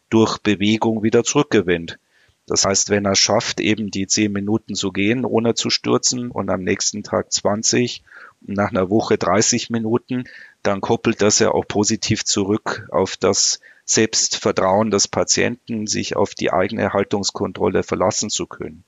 durch 0.10 0.40
Bewegung 0.40 1.04
wieder 1.04 1.24
zurückgewinnt. 1.24 1.98
Das 2.48 2.66
heißt, 2.66 2.90
wenn 2.90 3.06
er 3.06 3.16
schafft, 3.16 3.60
eben 3.60 3.90
die 3.90 4.06
zehn 4.06 4.32
Minuten 4.32 4.76
zu 4.76 4.92
gehen, 4.92 5.26
ohne 5.26 5.56
zu 5.56 5.70
stürzen 5.70 6.30
und 6.30 6.50
am 6.50 6.64
nächsten 6.64 7.02
Tag 7.02 7.32
20 7.32 8.04
und 8.48 8.56
nach 8.56 8.70
einer 8.70 8.90
Woche 8.90 9.18
30 9.18 9.72
Minuten, 9.72 10.26
dann 10.62 10.82
koppelt 10.82 11.22
das 11.22 11.40
ja 11.40 11.52
auch 11.52 11.68
positiv 11.68 12.24
zurück 12.24 12.88
auf 12.92 13.18
das 13.18 13.62
Selbstvertrauen 13.86 14.92
des 14.92 15.08
Patienten, 15.08 15.88
sich 15.88 16.16
auf 16.16 16.36
die 16.36 16.52
eigene 16.52 16.94
Haltungskontrolle 16.94 17.84
verlassen 17.84 18.30
zu 18.30 18.46
können. 18.46 18.84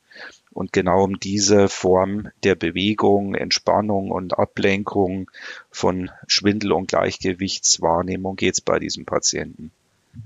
Und 0.52 0.74
genau 0.74 1.04
um 1.04 1.20
diese 1.20 1.70
Form 1.70 2.30
der 2.44 2.56
Bewegung, 2.56 3.36
Entspannung 3.36 4.10
und 4.10 4.40
Ablenkung 4.40 5.30
von 5.70 6.10
Schwindel- 6.26 6.74
und 6.74 6.88
Gleichgewichtswahrnehmung 6.88 8.36
geht 8.36 8.56
es 8.56 8.62
bei 8.62 8.80
diesem 8.80 9.06
Patienten. 9.06 9.72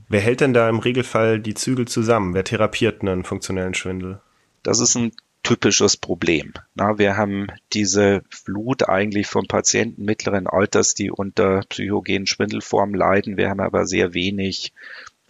Wer 0.10 0.22
hält 0.22 0.42
denn 0.42 0.54
da 0.54 0.70
im 0.70 0.80
Regelfall 0.80 1.40
die 1.40 1.54
Zügel 1.54 1.88
zusammen? 1.88 2.34
Wer 2.34 2.44
therapiert 2.44 3.02
einen 3.02 3.24
funktionellen 3.24 3.74
Schwindel? 3.74 4.22
Das 4.64 4.80
ist 4.80 4.96
ein 4.96 5.12
typisches 5.44 5.98
Problem. 5.98 6.54
Na, 6.76 6.98
wir 6.98 7.18
haben 7.18 7.48
diese 7.74 8.24
Flut 8.30 8.88
eigentlich 8.88 9.28
von 9.28 9.48
Patienten 9.48 10.04
mittleren 10.06 10.48
Alters, 10.48 10.94
die 10.94 11.12
unter 11.12 11.62
psychogenen 11.70 12.28
Schwindelformen 12.28 12.96
leiden. 12.96 13.38
Wir 13.38 13.50
haben 13.50 13.60
aber 13.60 13.86
sehr 13.86 14.14
wenig 14.14 14.74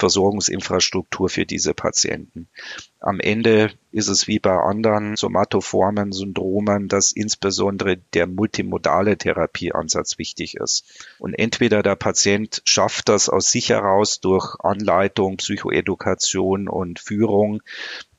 Versorgungsinfrastruktur 0.02 1.30
für 1.30 1.46
diese 1.46 1.76
Patienten. 1.76 2.50
Am 3.00 3.20
Ende 3.20 3.72
ist 3.92 4.08
es 4.08 4.28
wie 4.28 4.40
bei 4.40 4.58
anderen 4.58 5.16
somatoformen 5.16 6.12
Syndromen, 6.12 6.88
dass 6.88 7.12
insbesondere 7.12 7.98
der 7.98 8.26
multimodale 8.26 9.16
Therapieansatz 9.16 10.18
wichtig 10.18 10.56
ist. 10.56 10.86
Und 11.20 11.36
entweder 11.36 11.84
der 11.84 11.96
Patient 11.96 12.64
schafft 12.66 13.10
das 13.10 13.30
aus 13.30 13.52
sich 13.52 13.70
heraus 13.70 14.20
durch 14.22 14.56
Anleitung, 14.60 15.38
Psychoedukation 15.38 16.68
und 16.68 17.00
Führung, 17.00 17.62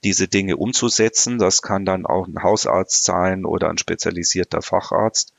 diese 0.05 0.29
Dinge 0.29 0.59
umzusetzen. 0.59 1.39
Das 1.39 1.63
kann 1.63 1.85
dann 1.85 2.07
auch 2.07 2.29
ein 2.29 2.45
Hausarzt 2.45 3.03
sein 3.03 3.45
oder 3.45 3.71
ein 3.71 3.79
spezialisierter 3.79 4.63
Facharzt 4.63 5.35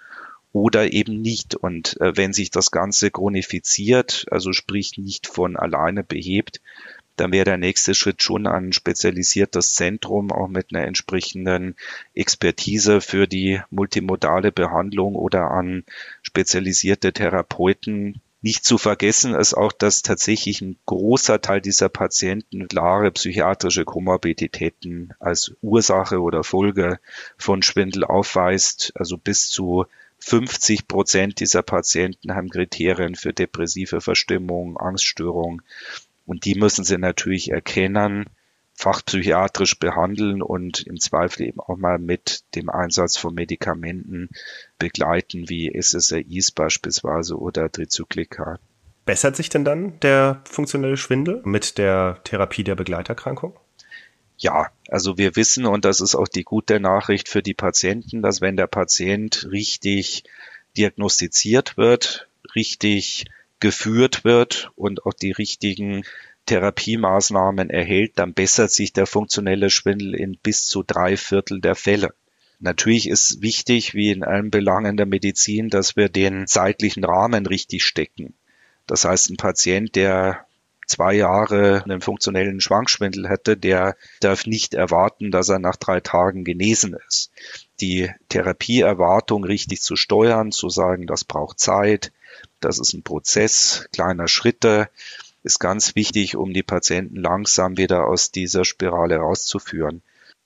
oder 0.54 0.94
eben 0.94 1.20
nicht. 1.22 1.56
Und 1.56 2.00
äh, 2.00 2.16
wenn 2.16 2.32
sich 2.32 2.52
das 2.52 2.72
Ganze 2.72 3.12
chronifiziert, 3.12 4.26
also 4.32 4.54
sprich 4.54 4.98
nicht 4.98 5.28
von 5.28 5.58
alleine 5.58 6.04
behebt, 6.04 6.62
dann 7.16 7.32
wäre 7.32 7.46
der 7.46 7.58
nächste 7.58 7.94
Schritt 7.94 8.24
schon 8.24 8.48
ein 8.48 8.74
spezialisiertes 8.74 9.74
Zentrum, 9.74 10.32
auch 10.32 10.48
mit 10.48 10.74
einer 10.74 10.86
entsprechenden 10.86 11.76
Expertise 12.16 13.02
für 13.02 13.28
die 13.28 13.62
multimodale 13.70 14.52
Behandlung 14.52 15.16
oder 15.16 15.52
an 15.52 15.84
spezialisierte 16.22 17.14
Therapeuten. 17.14 18.22
Nicht 18.42 18.66
zu 18.66 18.78
vergessen 18.78 19.36
ist 19.36 19.54
auch, 19.54 19.72
dass 19.72 20.02
tatsächlich 20.02 20.62
ein 20.62 20.78
großer 20.86 21.40
Teil 21.40 21.62
dieser 21.62 21.88
Patienten 21.88 22.68
klare 22.68 23.12
psychiatrische 23.12 23.86
Komorbiditäten 23.86 25.14
als 25.20 25.54
Ursache 25.62 26.20
oder 26.20 26.44
Folge 26.44 27.00
von 27.38 27.62
Schwindel 27.62 28.04
aufweist, 28.04 28.92
also 28.96 29.18
bis 29.18 29.48
zu 29.48 29.86
50 30.26 30.88
Prozent 30.88 31.42
dieser 31.42 31.64
Patienten 31.64 32.34
haben 32.34 32.50
Kriterien 32.50 33.16
für 33.16 33.34
depressive 33.34 34.00
Verstimmung, 34.00 34.78
Angststörung. 34.78 35.62
Und 36.26 36.46
die 36.46 36.56
müssen 36.56 36.86
sie 36.86 36.98
natürlich 36.98 37.52
erkennen, 37.52 38.26
fachpsychiatrisch 38.74 39.80
behandeln 39.80 40.42
und 40.42 40.88
im 40.88 40.98
Zweifel 40.98 41.48
eben 41.48 41.60
auch 41.60 41.76
mal 41.76 42.00
mit 42.00 42.46
dem 42.56 42.70
Einsatz 42.70 43.18
von 43.18 43.34
Medikamenten 43.34 44.30
begleiten, 44.80 45.50
wie 45.50 45.70
SSRIs 45.78 46.52
beispielsweise 46.52 47.38
oder 47.38 47.70
Trizyklika. 47.70 48.60
Bessert 49.06 49.36
sich 49.36 49.50
denn 49.50 49.66
dann 49.66 50.00
der 50.00 50.42
funktionelle 50.46 50.96
Schwindel 50.96 51.42
mit 51.44 51.78
der 51.78 52.22
Therapie 52.24 52.64
der 52.64 52.76
Begleiterkrankung? 52.76 53.60
Ja, 54.38 54.72
also 54.90 55.18
wir 55.18 55.36
wissen, 55.36 55.66
und 55.66 55.86
das 55.86 56.02
ist 56.02 56.16
auch 56.16 56.28
die 56.28 56.44
gute 56.44 56.80
Nachricht 56.80 57.30
für 57.30 57.42
die 57.44 57.54
Patienten, 57.54 58.22
dass 58.22 58.42
wenn 58.42 58.58
der 58.58 58.68
Patient 58.68 59.48
richtig 59.52 60.24
diagnostiziert 60.76 61.78
wird, 61.78 62.28
richtig 62.56 63.26
geführt 63.60 64.26
wird 64.26 64.72
und 64.76 65.06
auch 65.06 65.14
die 65.14 65.32
richtigen 65.32 66.04
Therapiemaßnahmen 66.46 67.70
erhält, 67.70 68.14
dann 68.16 68.34
bessert 68.34 68.72
sich 68.72 68.92
der 68.92 69.06
funktionelle 69.06 69.70
Schwindel 69.70 70.14
in 70.16 70.38
bis 70.38 70.66
zu 70.68 70.84
drei 70.84 71.16
Viertel 71.16 71.62
der 71.62 71.76
Fälle. 71.76 72.14
Natürlich 72.60 73.08
ist 73.08 73.42
wichtig, 73.42 73.94
wie 73.94 74.12
in 74.12 74.24
allen 74.24 74.52
Belangen 74.52 74.98
der 74.98 75.06
Medizin, 75.06 75.70
dass 75.70 75.96
wir 75.96 76.10
den 76.10 76.48
zeitlichen 76.48 77.04
Rahmen 77.04 77.46
richtig 77.46 77.84
stecken. 77.84 78.34
Das 78.88 79.06
heißt, 79.06 79.30
ein 79.30 79.38
Patient, 79.38 79.96
der 79.96 80.46
zwei 80.88 81.14
Jahre 81.14 81.84
einen 81.84 82.02
funktionellen 82.02 82.62
Schwankschwindel 82.62 83.30
hätte, 83.30 83.58
der 83.58 83.96
darf 84.20 84.46
nicht 84.46 84.74
erwarten, 84.74 85.32
dass 85.32 85.50
er 85.50 85.60
nach 85.60 85.76
drei 85.76 86.00
Tagen 86.00 86.44
genesen 86.44 86.96
ist. 87.08 87.32
Die 87.80 88.10
Therapieerwartung 88.30 89.44
richtig 89.44 89.82
zu 89.82 89.96
steuern, 89.96 90.52
zu 90.52 90.70
sagen, 90.70 91.08
das 91.08 91.24
braucht 91.24 91.60
Zeit, 91.60 92.12
das 92.60 92.80
ist 92.80 92.94
ein 92.94 93.04
Prozess 93.04 93.88
kleiner 93.92 94.28
Schritte, 94.28 94.90
ist 95.44 95.60
ganz 95.60 95.96
wichtig, 95.96 96.36
um 96.36 96.54
die 96.54 96.64
Patienten 96.64 97.18
langsam 97.18 97.78
wieder 97.78 98.08
aus 98.08 98.32
dieser 98.32 98.64
Spirale 98.64 99.18
rauszuführen. 99.18 100.02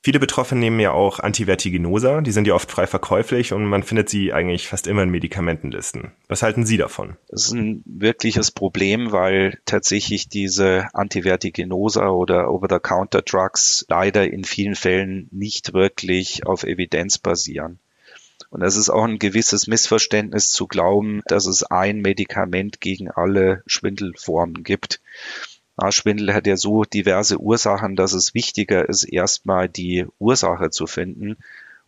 Viele 0.08 0.22
Betroffene 0.22 0.62
nehmen 0.62 0.80
ja 0.80 0.94
auch 0.94 1.20
Antivertiginosa, 1.20 2.22
die 2.22 2.32
sind 2.32 2.48
ja 2.48 2.54
oft 2.54 2.72
frei 2.72 2.88
verkäuflich 2.88 3.52
und 3.52 3.66
man 3.66 3.84
findet 3.84 4.08
sie 4.08 4.32
eigentlich 4.32 4.70
fast 4.70 4.88
immer 4.88 5.04
in 5.04 5.10
Medikamentenlisten. 5.10 6.14
Was 6.30 6.44
halten 6.44 6.66
Sie 6.66 6.78
davon? 6.78 7.18
Das 7.28 7.48
ist 7.48 7.52
ein 7.52 7.84
wirkliches 7.86 8.52
Problem, 8.52 9.12
weil 9.12 9.60
tatsächlich 9.66 10.30
diese 10.30 10.88
Antivertiginosa 10.94 12.08
oder 12.08 12.50
Over-the-Counter-Drugs 12.50 13.86
leider 13.90 14.32
in 14.32 14.46
vielen 14.46 14.76
Fällen 14.76 15.28
nicht 15.32 15.74
wirklich 15.74 16.48
auf 16.48 16.64
Evidenz 16.64 17.18
basieren. 17.18 17.80
Und 18.50 18.62
es 18.62 18.78
ist 18.78 18.90
auch 18.90 19.04
ein 19.04 19.20
gewisses 19.20 19.68
Missverständnis 19.68 20.52
zu 20.52 20.68
glauben, 20.68 21.22
dass 21.26 21.48
es 21.48 21.64
ein 21.64 22.00
Medikament 22.00 22.80
gegen 22.80 23.12
alle 23.12 23.62
Schwindelformen 23.66 24.64
gibt. 24.64 25.02
Schwindel 25.92 26.34
hat 26.34 26.48
ja 26.48 26.58
so 26.58 26.84
diverse 26.84 27.40
Ursachen, 27.40 27.96
dass 27.96 28.14
es 28.14 28.34
wichtiger 28.34 28.90
ist, 28.90 29.04
erstmal 29.04 29.70
die 29.70 30.06
Ursache 30.20 30.72
zu 30.72 30.88
finden, 30.88 31.38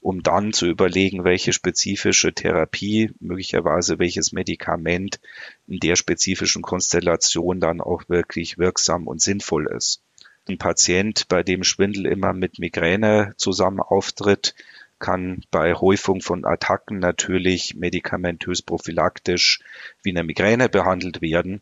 um 0.02 0.24
dann 0.24 0.54
zu 0.54 0.68
überlegen, 0.68 1.24
welche 1.24 1.54
spezifische 1.54 2.34
Therapie, 2.34 3.12
möglicherweise 3.20 4.00
welches 4.00 4.32
Medikament 4.32 5.20
in 5.68 5.80
der 5.80 5.96
spezifischen 5.96 6.62
Konstellation 6.62 7.60
dann 7.60 7.82
auch 7.82 8.04
wirklich 8.08 8.58
wirksam 8.58 9.08
und 9.08 9.22
sinnvoll 9.22 9.68
ist. 9.76 10.02
Ein 10.48 10.58
Patient, 10.58 11.28
bei 11.28 11.44
dem 11.44 11.64
Schwindel 11.64 12.06
immer 12.06 12.34
mit 12.34 12.60
Migräne 12.60 13.34
zusammen 13.38 13.80
auftritt, 13.82 14.56
kann 15.00 15.44
bei 15.52 15.74
Häufung 15.74 16.22
von 16.22 16.46
Attacken 16.46 17.00
natürlich 17.00 17.76
medikamentös 17.76 18.62
prophylaktisch 18.62 19.62
wie 20.04 20.12
eine 20.12 20.24
Migräne 20.24 20.70
behandelt 20.70 21.22
werden. 21.22 21.62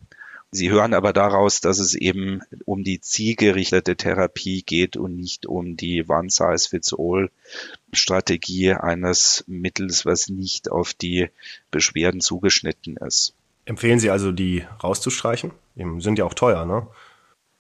Sie 0.52 0.72
hören 0.72 0.94
aber 0.94 1.12
daraus, 1.12 1.60
dass 1.60 1.80
es 1.80 1.94
eben 1.94 2.40
um 2.66 2.84
die 2.84 3.02
zielgerichtete 3.02 3.98
Therapie 3.98 4.64
geht 4.64 4.96
und 4.96 5.18
nicht 5.18 5.46
um 5.46 5.76
die 5.76 6.06
One-Size-Fits-All-Strategie 6.08 8.72
eines 8.74 9.44
Mittels, 9.48 10.06
was 10.06 10.30
nicht 10.30 10.72
auf 10.72 10.94
die 10.94 11.28
Beschwerden 11.70 12.22
zugeschnitten 12.22 12.96
ist. 12.98 13.34
Empfehlen 13.66 14.00
Sie 14.00 14.10
also, 14.10 14.32
die 14.32 14.64
rauszustreichen? 14.82 15.52
Die 15.76 16.02
sind 16.02 16.18
ja 16.18 16.24
auch 16.24 16.34
teuer, 16.34 16.66
ne? 16.66 16.88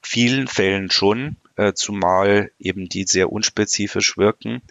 Vielen 0.01 0.47
Fällen 0.47 0.89
schon, 0.89 1.35
äh, 1.57 1.73
zumal 1.73 2.51
eben 2.59 2.87
die 2.87 3.03
sehr 3.03 3.29
unspezifisch 3.29 4.17
wirken. 4.17 4.61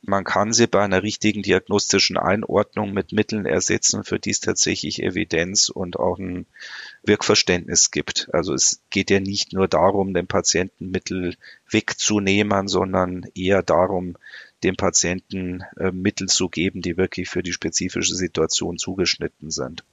Man 0.00 0.24
kann 0.24 0.52
sie 0.52 0.66
bei 0.66 0.82
einer 0.82 1.04
richtigen 1.04 1.42
diagnostischen 1.42 2.16
Einordnung 2.16 2.92
mit 2.92 3.12
Mitteln 3.12 3.46
ersetzen, 3.46 4.02
für 4.02 4.18
die 4.18 4.30
es 4.30 4.40
tatsächlich 4.40 5.00
Evidenz 5.00 5.68
und 5.68 5.96
auch 5.96 6.18
ein 6.18 6.46
Wirkverständnis 7.02 7.90
gibt. 7.90 8.28
Also 8.32 8.54
es 8.54 8.80
geht 8.90 9.10
ja 9.10 9.20
nicht 9.20 9.52
nur 9.52 9.68
darum, 9.68 10.14
den 10.14 10.26
Patienten 10.26 10.90
Mittel 10.90 11.34
wegzunehmen, 11.68 12.68
sondern 12.68 13.26
eher 13.34 13.62
darum, 13.62 14.16
dem 14.62 14.76
Patienten 14.76 15.64
äh, 15.76 15.90
Mittel 15.90 16.28
zu 16.28 16.48
geben, 16.48 16.82
die 16.82 16.96
wirklich 16.96 17.28
für 17.28 17.42
die 17.42 17.52
spezifische 17.52 18.14
Situation 18.14 18.78
zugeschnitten 18.78 19.50
sind. 19.50 19.84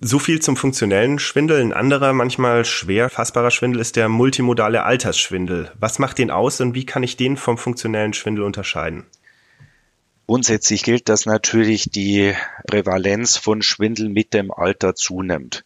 So 0.00 0.18
viel 0.18 0.40
zum 0.40 0.56
funktionellen 0.56 1.18
Schwindel. 1.18 1.60
Ein 1.60 1.72
anderer, 1.72 2.12
manchmal 2.12 2.64
schwer 2.64 3.10
fassbarer 3.10 3.50
Schwindel 3.50 3.80
ist 3.80 3.96
der 3.96 4.08
multimodale 4.08 4.84
Altersschwindel. 4.84 5.70
Was 5.78 5.98
macht 5.98 6.18
den 6.18 6.30
aus 6.30 6.60
und 6.60 6.74
wie 6.74 6.86
kann 6.86 7.02
ich 7.02 7.16
den 7.16 7.36
vom 7.36 7.58
funktionellen 7.58 8.14
Schwindel 8.14 8.44
unterscheiden? 8.44 9.04
Grundsätzlich 10.26 10.82
gilt, 10.82 11.08
dass 11.08 11.26
natürlich 11.26 11.90
die 11.90 12.34
Prävalenz 12.66 13.36
von 13.36 13.60
Schwindel 13.60 14.08
mit 14.08 14.32
dem 14.32 14.50
Alter 14.50 14.94
zunimmt. 14.94 15.64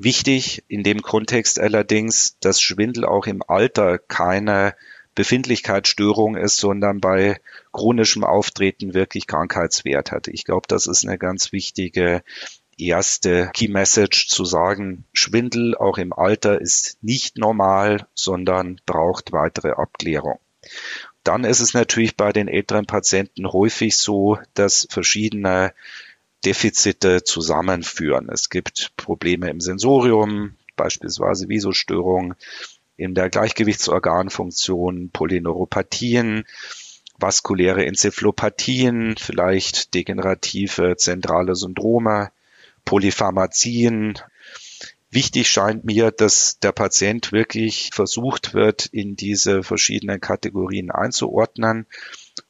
Wichtig 0.00 0.62
in 0.68 0.84
dem 0.84 1.02
Kontext 1.02 1.58
allerdings, 1.58 2.38
dass 2.38 2.60
Schwindel 2.60 3.04
auch 3.04 3.26
im 3.26 3.42
Alter 3.44 3.98
keine 3.98 4.76
Befindlichkeitsstörung 5.16 6.36
ist, 6.36 6.58
sondern 6.58 7.00
bei 7.00 7.40
chronischem 7.72 8.22
Auftreten 8.22 8.94
wirklich 8.94 9.26
Krankheitswert 9.26 10.12
hat. 10.12 10.28
Ich 10.28 10.44
glaube, 10.44 10.68
das 10.68 10.86
ist 10.86 11.04
eine 11.04 11.18
ganz 11.18 11.50
wichtige 11.50 12.22
erste 12.78 13.50
Key 13.52 13.66
Message 13.66 14.28
zu 14.28 14.44
sagen, 14.44 15.04
Schwindel 15.12 15.76
auch 15.76 15.98
im 15.98 16.12
Alter 16.12 16.60
ist 16.60 16.96
nicht 17.02 17.36
normal, 17.36 18.06
sondern 18.14 18.80
braucht 18.86 19.32
weitere 19.32 19.72
Abklärung. 19.72 20.38
Dann 21.24 21.42
ist 21.42 21.58
es 21.58 21.74
natürlich 21.74 22.16
bei 22.16 22.30
den 22.30 22.46
älteren 22.46 22.86
Patienten 22.86 23.52
häufig 23.52 23.96
so, 23.96 24.38
dass 24.54 24.86
verschiedene 24.88 25.72
Defizite 26.44 27.24
zusammenführen. 27.24 28.28
Es 28.30 28.48
gibt 28.48 28.92
Probleme 28.96 29.50
im 29.50 29.60
Sensorium, 29.60 30.54
beispielsweise 30.76 31.48
Visostörungen, 31.48 32.34
in 32.96 33.14
der 33.14 33.30
Gleichgewichtsorganfunktion, 33.30 35.10
Polyneuropathien, 35.10 36.44
vaskuläre 37.18 37.86
Enzephalopathien, 37.86 39.16
vielleicht 39.18 39.94
degenerative 39.94 40.96
zentrale 40.96 41.54
Syndrome, 41.54 42.30
Polypharmazien. 42.84 44.18
Wichtig 45.10 45.48
scheint 45.48 45.84
mir, 45.84 46.10
dass 46.10 46.58
der 46.60 46.72
Patient 46.72 47.32
wirklich 47.32 47.90
versucht 47.92 48.54
wird, 48.54 48.86
in 48.86 49.16
diese 49.16 49.62
verschiedenen 49.62 50.20
Kategorien 50.20 50.90
einzuordnen 50.90 51.86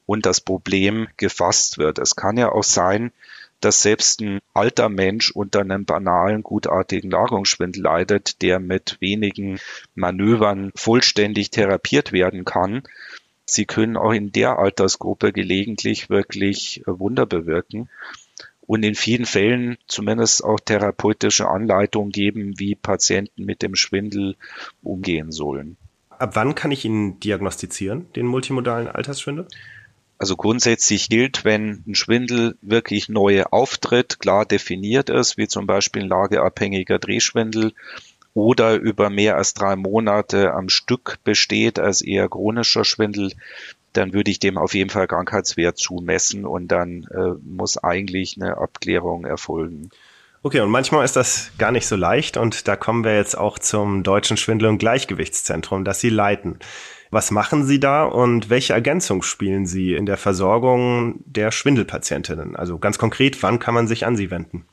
und 0.06 0.26
das 0.26 0.40
Problem 0.40 1.08
gefasst 1.16 1.78
wird. 1.78 1.98
Es 1.98 2.16
kann 2.16 2.36
ja 2.36 2.50
auch 2.50 2.64
sein, 2.64 3.12
dass 3.60 3.82
selbst 3.82 4.20
ein 4.20 4.40
alter 4.54 4.88
Mensch 4.88 5.30
unter 5.30 5.60
einem 5.60 5.84
banalen, 5.84 6.42
gutartigen 6.42 7.10
Lagerungsschwindel 7.10 7.82
leidet, 7.82 8.42
der 8.42 8.60
mit 8.60 8.96
wenigen 9.00 9.58
Manövern 9.94 10.70
vollständig 10.74 11.50
therapiert 11.50 12.12
werden 12.12 12.44
kann. 12.44 12.82
Sie 13.44 13.64
können 13.64 13.96
auch 13.96 14.12
in 14.12 14.30
der 14.30 14.58
Altersgruppe 14.58 15.32
gelegentlich 15.32 16.10
wirklich 16.10 16.82
äh, 16.82 16.98
Wunder 16.98 17.26
bewirken 17.26 17.88
und 18.68 18.82
in 18.82 18.94
vielen 18.94 19.24
Fällen 19.24 19.78
zumindest 19.86 20.44
auch 20.44 20.60
therapeutische 20.60 21.48
Anleitungen 21.48 22.12
geben, 22.12 22.58
wie 22.58 22.74
Patienten 22.74 23.46
mit 23.46 23.62
dem 23.62 23.74
Schwindel 23.74 24.36
umgehen 24.82 25.32
sollen. 25.32 25.78
Ab 26.10 26.36
wann 26.36 26.54
kann 26.54 26.70
ich 26.70 26.84
ihn 26.84 27.18
diagnostizieren, 27.20 28.12
den 28.12 28.26
multimodalen 28.26 28.88
Altersschwindel? 28.88 29.46
Also 30.18 30.36
grundsätzlich 30.36 31.08
gilt, 31.08 31.44
wenn 31.44 31.84
ein 31.86 31.94
Schwindel 31.94 32.56
wirklich 32.60 33.08
neu 33.08 33.44
auftritt, 33.44 34.18
klar 34.18 34.44
definiert 34.44 35.10
ist, 35.10 35.36
wie 35.36 35.46
zum 35.46 35.66
Beispiel 35.66 36.02
ein 36.02 36.08
lageabhängiger 36.08 36.98
Drehschwindel 36.98 37.72
oder 38.34 38.74
über 38.74 39.10
mehr 39.10 39.36
als 39.36 39.54
drei 39.54 39.76
Monate 39.76 40.52
am 40.52 40.68
Stück 40.68 41.18
besteht 41.22 41.78
als 41.78 42.00
eher 42.00 42.28
chronischer 42.28 42.84
Schwindel, 42.84 43.32
dann 43.92 44.12
würde 44.12 44.30
ich 44.30 44.40
dem 44.40 44.58
auf 44.58 44.74
jeden 44.74 44.90
Fall 44.90 45.06
Krankheitswert 45.06 45.78
zumessen 45.78 46.44
und 46.44 46.68
dann 46.68 47.04
äh, 47.12 47.34
muss 47.42 47.78
eigentlich 47.78 48.36
eine 48.36 48.58
Abklärung 48.58 49.24
erfolgen. 49.24 49.90
Okay, 50.42 50.60
und 50.60 50.70
manchmal 50.70 51.04
ist 51.04 51.16
das 51.16 51.50
gar 51.58 51.72
nicht 51.72 51.86
so 51.86 51.96
leicht 51.96 52.36
und 52.36 52.68
da 52.68 52.76
kommen 52.76 53.04
wir 53.04 53.16
jetzt 53.16 53.36
auch 53.36 53.58
zum 53.58 54.04
Deutschen 54.04 54.36
Schwindel- 54.36 54.68
und 54.68 54.78
Gleichgewichtszentrum, 54.78 55.84
das 55.84 56.00
Sie 56.00 56.10
leiten. 56.10 56.58
Was 57.10 57.30
machen 57.30 57.64
Sie 57.64 57.80
da 57.80 58.04
und 58.04 58.50
welche 58.50 58.74
Ergänzung 58.74 59.22
spielen 59.22 59.66
Sie 59.66 59.94
in 59.94 60.06
der 60.06 60.16
Versorgung 60.16 61.22
der 61.24 61.50
Schwindelpatientinnen? 61.50 62.56
Also 62.56 62.78
ganz 62.78 62.98
konkret, 62.98 63.42
wann 63.42 63.58
kann 63.58 63.74
man 63.74 63.88
sich 63.88 64.04
an 64.04 64.16
Sie 64.16 64.30
wenden? 64.30 64.66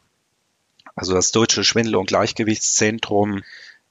Also 0.95 1.13
das 1.13 1.31
Deutsche 1.31 1.63
Schwindel- 1.63 1.95
und 1.95 2.07
Gleichgewichtszentrum 2.07 3.41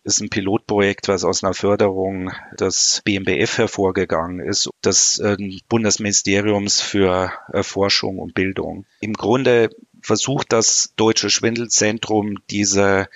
ist 0.04 0.20
ein 0.20 0.28
Pilotprojekt, 0.28 1.08
was 1.08 1.24
aus 1.24 1.42
einer 1.42 1.54
Förderung 1.54 2.30
des 2.58 3.00
BMBF 3.04 3.56
hervorgegangen 3.58 4.40
ist, 4.40 4.68
des 4.84 5.18
äh, 5.18 5.36
Bundesministeriums 5.68 6.82
für 6.82 7.32
äh, 7.52 7.62
Forschung 7.62 8.18
und 8.18 8.34
Bildung. 8.34 8.84
Im 9.00 9.14
Grunde 9.14 9.70
versucht 10.02 10.52
das 10.52 10.92
Deutsche 10.96 11.30
Schwindelzentrum 11.30 12.38
diese 12.50 13.08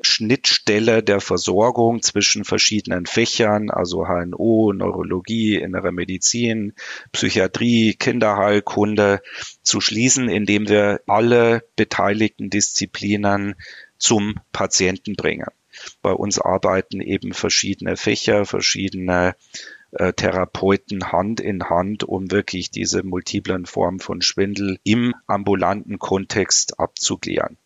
Schnittstelle 0.00 1.02
der 1.02 1.20
Versorgung 1.20 2.02
zwischen 2.02 2.44
verschiedenen 2.44 3.06
Fächern, 3.06 3.70
also 3.70 4.06
HNO, 4.06 4.72
Neurologie, 4.74 5.56
innere 5.56 5.92
Medizin, 5.92 6.74
Psychiatrie, 7.12 7.94
Kinderheilkunde 7.94 9.22
zu 9.62 9.80
schließen, 9.80 10.28
indem 10.28 10.68
wir 10.68 11.00
alle 11.06 11.64
beteiligten 11.76 12.50
Disziplinen 12.50 13.54
zum 13.98 14.34
Patienten 14.52 15.14
bringen. 15.16 15.48
Bei 16.02 16.12
uns 16.12 16.38
arbeiten 16.38 17.00
eben 17.00 17.32
verschiedene 17.32 17.96
Fächer, 17.96 18.44
verschiedene 18.44 19.34
äh, 19.92 20.12
Therapeuten 20.12 21.12
Hand 21.12 21.40
in 21.40 21.64
Hand, 21.64 22.04
um 22.04 22.30
wirklich 22.30 22.70
diese 22.70 23.02
multiplen 23.02 23.66
Formen 23.66 24.00
von 24.00 24.22
Schwindel 24.22 24.78
im 24.84 25.14
ambulanten 25.26 25.98
Kontext 25.98 26.78
abzuklären. 26.78 27.56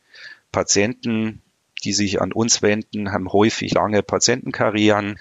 Patienten 0.52 1.42
die 1.80 1.92
sich 1.92 2.20
an 2.20 2.32
uns 2.32 2.62
wenden, 2.62 3.12
haben 3.12 3.32
häufig 3.32 3.72
lange 3.72 4.02
Patientenkarrieren, 4.02 5.18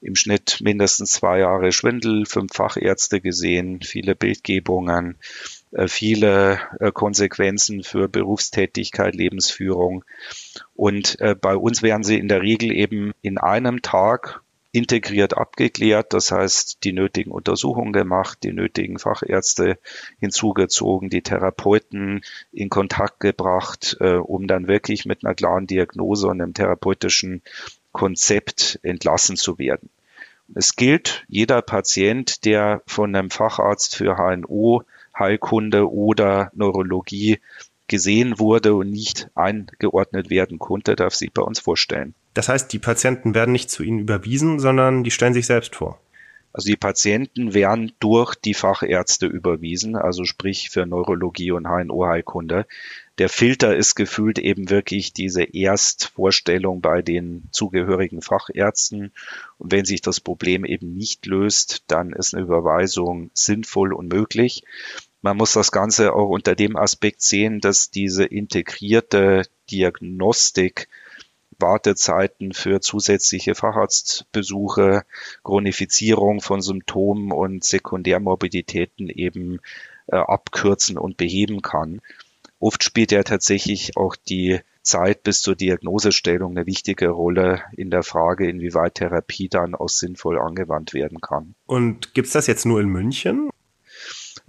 im 0.00 0.14
Schnitt 0.14 0.58
mindestens 0.60 1.12
zwei 1.12 1.40
Jahre 1.40 1.72
Schwindel, 1.72 2.26
fünf 2.26 2.52
Fachärzte 2.54 3.20
gesehen, 3.20 3.80
viele 3.82 4.14
Bildgebungen, 4.14 5.16
äh, 5.72 5.88
viele 5.88 6.60
äh, 6.80 6.92
Konsequenzen 6.92 7.82
für 7.82 8.08
Berufstätigkeit, 8.08 9.14
Lebensführung. 9.14 10.04
Und 10.74 11.20
äh, 11.20 11.34
bei 11.34 11.56
uns 11.56 11.82
werden 11.82 12.04
sie 12.04 12.18
in 12.18 12.28
der 12.28 12.42
Regel 12.42 12.72
eben 12.72 13.12
in 13.22 13.38
einem 13.38 13.82
Tag 13.82 14.42
integriert 14.78 15.36
abgeklärt, 15.36 16.12
das 16.12 16.32
heißt 16.32 16.84
die 16.84 16.92
nötigen 16.92 17.30
Untersuchungen 17.30 17.92
gemacht, 17.92 18.38
die 18.42 18.52
nötigen 18.52 18.98
Fachärzte 18.98 19.78
hinzugezogen, 20.20 21.10
die 21.10 21.22
Therapeuten 21.22 22.22
in 22.52 22.70
Kontakt 22.70 23.20
gebracht, 23.20 23.96
äh, 24.00 24.14
um 24.14 24.46
dann 24.46 24.68
wirklich 24.68 25.04
mit 25.04 25.24
einer 25.24 25.34
klaren 25.34 25.66
Diagnose 25.66 26.28
und 26.28 26.40
einem 26.40 26.54
therapeutischen 26.54 27.42
Konzept 27.92 28.78
entlassen 28.82 29.36
zu 29.36 29.58
werden. 29.58 29.90
Es 30.54 30.76
gilt, 30.76 31.24
jeder 31.28 31.60
Patient, 31.60 32.44
der 32.44 32.82
von 32.86 33.14
einem 33.14 33.30
Facharzt 33.30 33.96
für 33.96 34.16
HNO, 34.16 34.84
Heilkunde 35.18 35.90
oder 35.90 36.50
Neurologie 36.54 37.40
gesehen 37.88 38.38
wurde 38.38 38.74
und 38.74 38.90
nicht 38.90 39.28
eingeordnet 39.34 40.30
werden 40.30 40.58
konnte, 40.58 40.94
darf 40.94 41.14
sich 41.14 41.32
bei 41.32 41.42
uns 41.42 41.58
vorstellen. 41.58 42.14
Das 42.34 42.48
heißt, 42.48 42.72
die 42.72 42.78
Patienten 42.78 43.34
werden 43.34 43.52
nicht 43.52 43.70
zu 43.70 43.82
Ihnen 43.82 43.98
überwiesen, 43.98 44.60
sondern 44.60 45.04
die 45.04 45.10
stellen 45.10 45.34
sich 45.34 45.46
selbst 45.46 45.76
vor. 45.76 46.00
Also 46.52 46.70
die 46.70 46.76
Patienten 46.76 47.54
werden 47.54 47.92
durch 48.00 48.34
die 48.34 48.54
Fachärzte 48.54 49.26
überwiesen, 49.26 49.96
also 49.96 50.24
sprich 50.24 50.70
für 50.70 50.86
Neurologie 50.86 51.52
und 51.52 51.66
HNO-Heilkunde. 51.66 52.66
Der 53.18 53.28
Filter 53.28 53.76
ist 53.76 53.94
gefühlt 53.94 54.38
eben 54.38 54.70
wirklich 54.70 55.12
diese 55.12 55.42
Erstvorstellung 55.42 56.80
bei 56.80 57.02
den 57.02 57.48
zugehörigen 57.50 58.22
Fachärzten. 58.22 59.12
Und 59.58 59.72
wenn 59.72 59.84
sich 59.84 60.00
das 60.00 60.20
Problem 60.20 60.64
eben 60.64 60.94
nicht 60.94 61.26
löst, 61.26 61.84
dann 61.88 62.12
ist 62.12 62.34
eine 62.34 62.44
Überweisung 62.44 63.30
sinnvoll 63.34 63.92
und 63.92 64.12
möglich. 64.12 64.64
Man 65.20 65.36
muss 65.36 65.52
das 65.52 65.72
Ganze 65.72 66.12
auch 66.12 66.28
unter 66.28 66.54
dem 66.54 66.76
Aspekt 66.76 67.22
sehen, 67.22 67.60
dass 67.60 67.90
diese 67.90 68.24
integrierte 68.24 69.42
Diagnostik 69.70 70.88
Wartezeiten 71.58 72.52
für 72.52 72.80
zusätzliche 72.80 73.54
Facharztbesuche, 73.54 75.02
Chronifizierung 75.44 76.40
von 76.40 76.60
Symptomen 76.60 77.32
und 77.32 77.64
Sekundärmorbiditäten 77.64 79.08
eben 79.08 79.60
äh, 80.06 80.16
abkürzen 80.16 80.98
und 80.98 81.16
beheben 81.16 81.62
kann. 81.62 82.00
Oft 82.60 82.82
spielt 82.82 83.12
ja 83.12 83.22
tatsächlich 83.22 83.96
auch 83.96 84.16
die 84.16 84.60
Zeit 84.82 85.22
bis 85.22 85.42
zur 85.42 85.54
Diagnosestellung 85.54 86.56
eine 86.56 86.66
wichtige 86.66 87.10
Rolle 87.10 87.62
in 87.76 87.90
der 87.90 88.02
Frage, 88.02 88.48
inwieweit 88.48 88.94
Therapie 88.96 89.48
dann 89.48 89.74
auch 89.74 89.90
sinnvoll 89.90 90.38
angewandt 90.38 90.94
werden 90.94 91.20
kann. 91.20 91.54
Und 91.66 92.14
gibt's 92.14 92.32
das 92.32 92.46
jetzt 92.46 92.64
nur 92.64 92.80
in 92.80 92.88
München? 92.88 93.50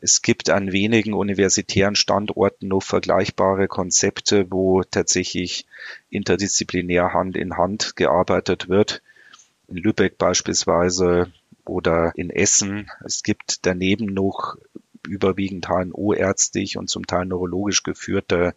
Es 0.02 0.22
gibt 0.22 0.50
an 0.50 0.72
wenigen 0.72 1.14
universitären 1.14 1.96
Standorten 1.96 2.70
noch 2.70 2.84
vergleichbare 2.84 3.68
Konzepte, 3.68 4.50
wo 4.50 4.82
tatsächlich 4.84 5.66
interdisziplinär 6.10 7.14
Hand 7.14 7.36
in 7.36 7.58
Hand 7.58 7.96
gearbeitet 7.98 8.70
wird. 8.70 9.02
In 9.68 9.76
Lübeck 9.76 10.18
beispielsweise 10.18 11.32
oder 11.66 12.14
in 12.16 12.30
Essen. 12.30 12.90
Es 13.04 13.24
gibt 13.24 13.66
daneben 13.66 14.06
noch 14.06 14.58
überwiegend 15.08 15.68
HNO-ärztlich 15.68 16.78
und 16.78 16.90
zum 16.90 17.06
Teil 17.06 17.26
neurologisch 17.26 17.84
geführte 17.84 18.56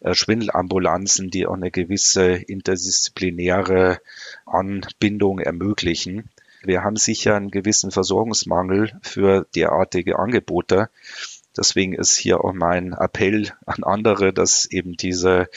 äh, 0.00 0.14
Schwindelambulanzen, 0.14 1.30
die 1.30 1.46
auch 1.46 1.54
eine 1.54 1.70
gewisse 1.70 2.32
interdisziplinäre 2.32 4.00
Anbindung 4.46 5.38
ermöglichen. 5.38 6.28
Wir 6.64 6.82
haben 6.82 6.96
sicher 6.96 7.34
einen 7.34 7.50
gewissen 7.50 7.90
Versorgungsmangel 7.90 8.92
für 9.02 9.46
derartige 9.54 10.18
Angebote. 10.18 10.90
Deswegen 11.56 11.92
ist 11.92 12.16
hier 12.16 12.42
auch 12.42 12.54
mein 12.54 12.94
Appell 12.94 13.52
an 13.66 13.84
andere, 13.84 14.32
dass 14.32 14.64
eben 14.70 14.96
diese 14.96 15.48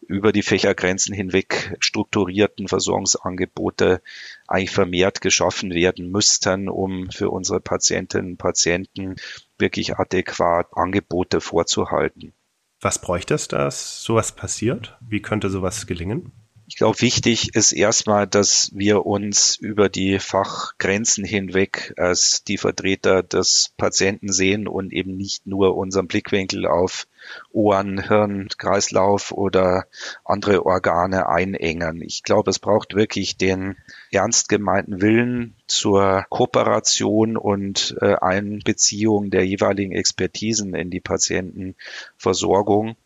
über 0.00 0.32
die 0.32 0.42
Fächergrenzen 0.42 1.14
hinweg 1.14 1.76
strukturierten 1.78 2.66
Versorgungsangebote 2.66 4.02
eigentlich 4.48 4.72
vermehrt 4.72 5.20
geschaffen 5.20 5.72
werden 5.72 6.10
müssten, 6.10 6.68
um 6.68 7.10
für 7.10 7.30
unsere 7.30 7.60
Patientinnen 7.60 8.32
und 8.32 8.38
Patienten 8.38 9.16
wirklich 9.58 9.96
adäquat 9.96 10.68
Angebote 10.72 11.40
vorzuhalten. 11.40 12.32
Was 12.80 13.00
bräuchte 13.00 13.34
es, 13.34 13.48
dass 13.48 14.02
sowas 14.02 14.32
passiert? 14.32 14.98
Wie 15.00 15.22
könnte 15.22 15.48
sowas 15.48 15.86
gelingen? 15.86 16.32
Ich 16.66 16.76
glaube, 16.76 17.02
wichtig 17.02 17.54
ist 17.54 17.72
erstmal, 17.72 18.26
dass 18.26 18.70
wir 18.74 19.04
uns 19.04 19.56
über 19.56 19.90
die 19.90 20.18
Fachgrenzen 20.18 21.22
hinweg 21.22 21.92
als 21.98 22.42
die 22.42 22.56
Vertreter 22.56 23.22
des 23.22 23.74
Patienten 23.76 24.32
sehen 24.32 24.66
und 24.66 24.90
eben 24.92 25.14
nicht 25.14 25.46
nur 25.46 25.76
unseren 25.76 26.06
Blickwinkel 26.06 26.66
auf 26.66 27.06
Ohren, 27.52 28.08
Hirn, 28.08 28.48
Kreislauf 28.56 29.30
oder 29.32 29.86
andere 30.24 30.64
Organe 30.64 31.28
einengen. 31.28 32.00
Ich 32.00 32.22
glaube, 32.22 32.50
es 32.50 32.58
braucht 32.58 32.94
wirklich 32.94 33.36
den 33.36 33.76
ernst 34.10 34.48
gemeinten 34.48 35.02
Willen 35.02 35.56
zur 35.66 36.24
Kooperation 36.30 37.36
und 37.36 37.94
äh, 38.00 38.14
Einbeziehung 38.14 39.30
der 39.30 39.46
jeweiligen 39.46 39.92
Expertisen 39.92 40.74
in 40.74 40.90
die 40.90 41.00
Patientenversorgung 41.00 42.96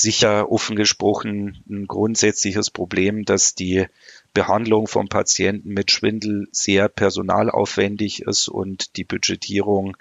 sicher 0.00 0.50
offen 0.50 0.76
gesprochen 0.76 1.62
ein 1.68 1.86
grundsätzliches 1.86 2.70
Problem, 2.70 3.24
dass 3.24 3.54
die 3.54 3.86
Behandlung 4.34 4.86
von 4.86 5.08
Patienten 5.08 5.70
mit 5.70 5.90
Schwindel 5.90 6.48
sehr 6.52 6.88
personalaufwendig 6.88 8.22
ist 8.22 8.48
und 8.48 8.96
die 8.96 9.04
Budgetierung, 9.04 9.96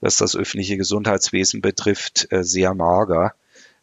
was 0.00 0.16
das 0.16 0.36
öffentliche 0.36 0.76
Gesundheitswesen 0.76 1.62
betrifft, 1.62 2.30
äh, 2.30 2.44
sehr 2.44 2.74
mager, 2.74 3.34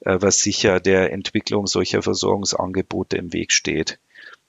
äh, 0.02 0.18
was 0.20 0.38
sicher 0.38 0.80
der 0.80 1.12
Entwicklung 1.12 1.66
solcher 1.66 2.04
Versorgungsangebote 2.04 3.18
im 3.18 3.34
Weg 3.34 3.52
steht. 3.52 3.98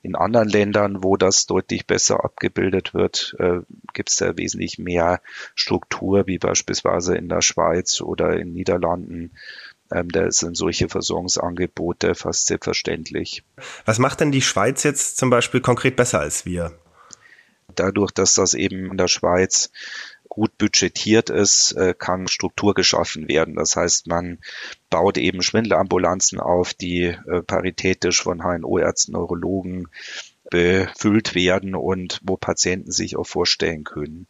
In 0.02 0.14
anderen 0.14 0.48
Ländern, 0.48 1.02
wo 1.02 1.16
das 1.16 1.46
deutlich 1.46 1.86
besser 1.86 2.22
abgebildet 2.22 2.94
wird, 2.94 3.34
äh, 3.38 3.60
gibt 3.92 4.10
es 4.10 4.16
da 4.16 4.36
wesentlich 4.36 4.78
mehr 4.78 5.20
Struktur, 5.54 6.26
wie 6.26 6.38
beispielsweise 6.38 7.16
in 7.16 7.28
der 7.28 7.40
Schweiz 7.40 8.00
oder 8.00 8.38
in 8.38 8.52
Niederlanden 8.52 9.32
ähm, 9.92 10.08
da 10.08 10.30
sind 10.30 10.56
solche 10.56 10.88
Versorgungsangebote 10.88 12.14
fast 12.14 12.46
selbstverständlich. 12.46 13.44
Was 13.84 13.98
macht 13.98 14.20
denn 14.20 14.32
die 14.32 14.42
Schweiz 14.42 14.82
jetzt 14.82 15.16
zum 15.16 15.30
Beispiel 15.30 15.60
konkret 15.60 15.96
besser 15.96 16.20
als 16.20 16.44
wir? 16.44 16.78
Dadurch, 17.74 18.12
dass 18.12 18.34
das 18.34 18.54
eben 18.54 18.90
in 18.90 18.96
der 18.96 19.08
Schweiz 19.08 19.70
gut 20.28 20.56
budgetiert 20.58 21.30
ist, 21.30 21.72
äh, 21.72 21.94
kann 21.96 22.28
Struktur 22.28 22.74
geschaffen 22.74 23.28
werden. 23.28 23.56
Das 23.56 23.76
heißt, 23.76 24.06
man 24.06 24.38
baut 24.90 25.18
eben 25.18 25.42
Schwindelambulanzen 25.42 26.40
auf, 26.40 26.74
die 26.74 27.04
äh, 27.04 27.42
paritätisch 27.42 28.22
von 28.22 28.42
HNO-Ärzten, 28.42 29.12
Neurologen 29.12 29.88
befüllt 30.50 31.34
werden 31.34 31.74
und 31.74 32.20
wo 32.22 32.36
Patienten 32.36 32.92
sich 32.92 33.16
auch 33.16 33.26
vorstellen 33.26 33.84
können 33.84 34.26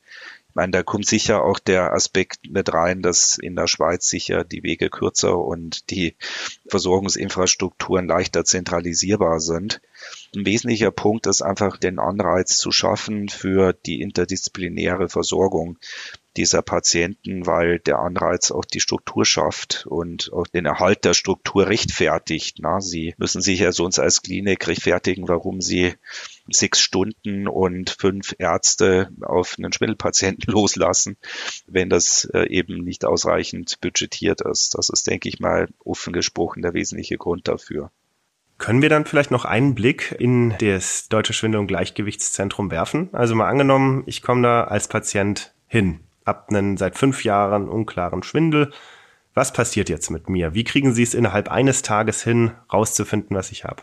meine, 0.56 0.72
da 0.72 0.82
kommt 0.82 1.06
sicher 1.06 1.44
auch 1.44 1.58
der 1.58 1.92
Aspekt 1.92 2.50
mit 2.50 2.72
rein, 2.72 3.02
dass 3.02 3.38
in 3.38 3.54
der 3.54 3.68
Schweiz 3.68 4.08
sicher 4.08 4.42
die 4.42 4.62
Wege 4.62 4.88
kürzer 4.90 5.38
und 5.38 5.90
die 5.90 6.16
Versorgungsinfrastrukturen 6.66 8.08
leichter 8.08 8.44
zentralisierbar 8.44 9.38
sind. 9.38 9.80
Ein 10.34 10.46
wesentlicher 10.46 10.90
Punkt 10.90 11.26
ist 11.26 11.42
einfach 11.42 11.76
den 11.76 11.98
Anreiz 11.98 12.56
zu 12.56 12.72
schaffen 12.72 13.28
für 13.28 13.74
die 13.74 14.00
interdisziplinäre 14.00 15.08
Versorgung 15.08 15.78
dieser 16.36 16.62
Patienten, 16.62 17.46
weil 17.46 17.78
der 17.78 17.98
Anreiz 17.98 18.50
auch 18.50 18.64
die 18.64 18.80
Struktur 18.80 19.24
schafft 19.24 19.86
und 19.86 20.32
auch 20.32 20.46
den 20.46 20.66
Erhalt 20.66 21.04
der 21.04 21.14
Struktur 21.14 21.66
rechtfertigt. 21.66 22.58
Na, 22.60 22.80
sie 22.80 23.14
müssen 23.18 23.40
sich 23.40 23.60
ja 23.60 23.72
sonst 23.72 23.98
als 23.98 24.22
Klinik 24.22 24.66
rechtfertigen, 24.66 25.28
warum 25.28 25.60
sie 25.60 25.94
sechs 26.48 26.80
Stunden 26.80 27.48
und 27.48 27.90
fünf 27.90 28.34
Ärzte 28.38 29.10
auf 29.22 29.56
einen 29.58 29.72
Schwindelpatienten 29.72 30.52
loslassen, 30.52 31.16
wenn 31.66 31.90
das 31.90 32.28
äh, 32.32 32.48
eben 32.48 32.84
nicht 32.84 33.04
ausreichend 33.04 33.80
budgetiert 33.80 34.40
ist. 34.42 34.76
Das 34.76 34.88
ist, 34.88 35.06
denke 35.06 35.28
ich 35.28 35.40
mal, 35.40 35.68
offen 35.84 36.12
gesprochen 36.12 36.62
der 36.62 36.74
wesentliche 36.74 37.16
Grund 37.16 37.48
dafür. 37.48 37.90
Können 38.58 38.80
wir 38.80 38.88
dann 38.88 39.04
vielleicht 39.04 39.30
noch 39.30 39.44
einen 39.44 39.74
Blick 39.74 40.16
in 40.18 40.54
das 40.58 41.08
Deutsche 41.08 41.34
Schwindel- 41.34 41.60
und 41.60 41.66
Gleichgewichtszentrum 41.66 42.70
werfen? 42.70 43.10
Also 43.12 43.34
mal 43.34 43.48
angenommen, 43.48 44.02
ich 44.06 44.22
komme 44.22 44.42
da 44.42 44.64
als 44.64 44.88
Patient 44.88 45.52
hin 45.66 46.00
ab 46.26 46.46
einen 46.48 46.76
seit 46.76 46.98
fünf 46.98 47.24
Jahren 47.24 47.68
unklaren 47.68 48.22
Schwindel. 48.22 48.72
Was 49.34 49.52
passiert 49.52 49.88
jetzt 49.88 50.10
mit 50.10 50.28
mir? 50.28 50.54
Wie 50.54 50.64
kriegen 50.64 50.92
Sie 50.92 51.02
es 51.02 51.14
innerhalb 51.14 51.50
eines 51.50 51.82
Tages 51.82 52.22
hin, 52.22 52.52
rauszufinden, 52.72 53.36
was 53.36 53.52
ich 53.52 53.64
habe? 53.64 53.82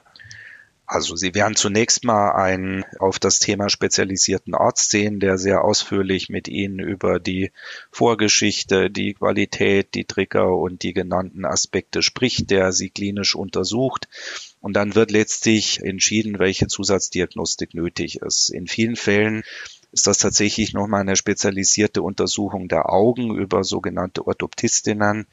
Also 0.94 1.16
Sie 1.16 1.34
werden 1.34 1.56
zunächst 1.56 2.04
mal 2.04 2.34
einen 2.34 2.86
auf 3.00 3.18
das 3.18 3.40
Thema 3.40 3.68
spezialisierten 3.68 4.54
Arzt 4.54 4.92
sehen, 4.92 5.20
der 5.20 5.40
sehr 5.40 5.64
ausführlich 5.64 6.30
mit 6.30 6.48
Ihnen 6.48 6.78
über 6.78 7.20
die 7.20 7.52
Vorgeschichte, 7.90 8.92
die 8.92 9.16
Qualität, 9.16 9.96
die 9.96 10.06
Trigger 10.06 10.56
und 10.56 10.84
die 10.84 10.94
genannten 10.94 11.46
Aspekte 11.46 12.04
spricht, 12.04 12.52
der 12.52 12.72
Sie 12.74 12.92
klinisch 12.92 13.34
untersucht. 13.34 14.08
Und 14.60 14.74
dann 14.74 14.94
wird 14.94 15.10
letztlich 15.10 15.82
entschieden, 15.82 16.38
welche 16.38 16.68
Zusatzdiagnostik 16.68 17.74
nötig 17.74 18.18
ist. 18.18 18.52
In 18.52 18.68
vielen 18.68 18.96
Fällen 18.96 19.42
ist 19.92 20.06
das 20.06 20.20
tatsächlich 20.20 20.74
nochmal 20.74 21.02
eine 21.02 21.16
spezialisierte 21.16 22.04
Untersuchung 22.04 22.68
der 22.68 22.92
Augen 22.92 23.36
über 23.36 23.64
sogenannte 23.64 24.28
Orthoptistinnen, 24.28 25.26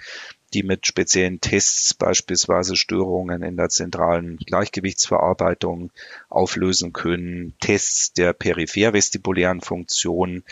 die 0.54 0.62
mit 0.62 0.86
speziellen 0.86 1.40
Tests 1.40 1.94
beispielsweise 1.94 2.76
Störungen 2.76 3.42
in 3.42 3.56
der 3.56 3.68
zentralen 3.68 4.36
Gleichgewichtsverarbeitung 4.38 5.90
auflösen 6.28 6.92
können, 6.92 7.54
Tests 7.60 8.12
der 8.12 8.32
peripher-vestibulären 8.32 9.60
Funktion, 9.60 10.42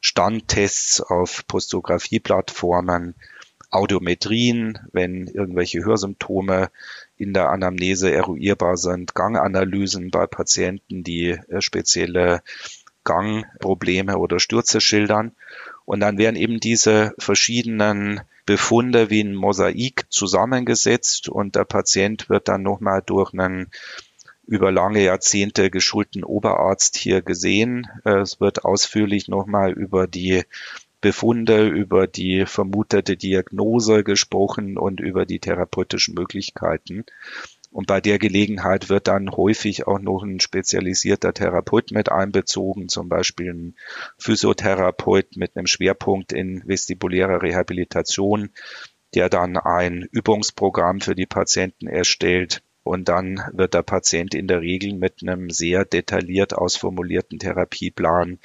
Standtests 0.00 1.00
auf 1.00 1.46
Postographie-Plattformen, 1.46 3.14
Audiometrien, 3.70 4.78
wenn 4.92 5.26
irgendwelche 5.26 5.84
Hörsymptome 5.84 6.70
in 7.16 7.32
der 7.32 7.48
Anamnese 7.48 8.10
eruierbar 8.10 8.76
sind, 8.76 9.14
Ganganalysen 9.14 10.10
bei 10.10 10.26
Patienten, 10.26 11.04
die 11.04 11.30
äh, 11.30 11.60
spezielle 11.60 12.42
Gangprobleme 13.04 14.18
oder 14.18 14.40
Stürze 14.40 14.80
schildern. 14.80 15.32
Und 15.84 16.00
dann 16.00 16.18
werden 16.18 16.36
eben 16.36 16.60
diese 16.60 17.14
verschiedenen 17.18 18.20
Befunde 18.46 19.10
wie 19.10 19.22
ein 19.22 19.34
Mosaik 19.34 20.06
zusammengesetzt 20.10 21.28
und 21.28 21.54
der 21.54 21.64
Patient 21.64 22.28
wird 22.28 22.48
dann 22.48 22.62
nochmal 22.62 23.02
durch 23.04 23.32
einen 23.32 23.70
über 24.46 24.72
lange 24.72 25.02
Jahrzehnte 25.02 25.70
geschulten 25.70 26.24
Oberarzt 26.24 26.96
hier 26.96 27.22
gesehen. 27.22 27.86
Es 28.04 28.40
wird 28.40 28.64
ausführlich 28.64 29.28
nochmal 29.28 29.72
über 29.72 30.06
die 30.06 30.42
Befunde, 31.00 31.66
über 31.68 32.06
die 32.06 32.44
vermutete 32.46 33.16
Diagnose 33.16 34.04
gesprochen 34.04 34.78
und 34.78 35.00
über 35.00 35.26
die 35.26 35.40
therapeutischen 35.40 36.14
Möglichkeiten. 36.14 37.04
Und 37.72 37.86
bei 37.86 38.02
der 38.02 38.18
Gelegenheit 38.18 38.90
wird 38.90 39.08
dann 39.08 39.30
häufig 39.30 39.86
auch 39.86 39.98
noch 39.98 40.22
ein 40.22 40.40
spezialisierter 40.40 41.32
Therapeut 41.32 41.90
mit 41.90 42.12
einbezogen, 42.12 42.88
zum 42.88 43.08
Beispiel 43.08 43.50
ein 43.50 43.76
Physiotherapeut 44.18 45.36
mit 45.36 45.56
einem 45.56 45.66
Schwerpunkt 45.66 46.32
in 46.32 46.62
vestibulärer 46.66 47.40
Rehabilitation, 47.40 48.50
der 49.14 49.30
dann 49.30 49.56
ein 49.56 50.06
Übungsprogramm 50.12 51.00
für 51.00 51.14
die 51.14 51.26
Patienten 51.26 51.86
erstellt. 51.86 52.62
Und 52.84 53.08
dann 53.08 53.40
wird 53.52 53.72
der 53.72 53.82
Patient 53.82 54.34
in 54.34 54.48
der 54.48 54.60
Regel 54.60 54.92
mit 54.94 55.22
einem 55.22 55.48
sehr 55.48 55.86
detailliert 55.86 56.52
ausformulierten 56.52 57.38
Therapieplan 57.38 58.38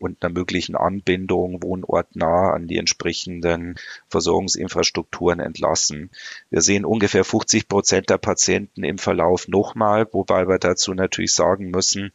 und 0.00 0.24
einer 0.24 0.32
möglichen 0.32 0.74
Anbindung 0.74 1.62
wohnortnah 1.62 2.52
an 2.52 2.66
die 2.66 2.78
entsprechenden 2.78 3.76
Versorgungsinfrastrukturen 4.08 5.40
entlassen. 5.40 6.10
Wir 6.48 6.62
sehen 6.62 6.84
ungefähr 6.84 7.24
50 7.24 7.68
Prozent 7.68 8.10
der 8.10 8.18
Patienten 8.18 8.82
im 8.82 8.98
Verlauf 8.98 9.46
nochmal, 9.46 10.08
wobei 10.12 10.48
wir 10.48 10.58
dazu 10.58 10.94
natürlich 10.94 11.34
sagen 11.34 11.70
müssen, 11.70 12.12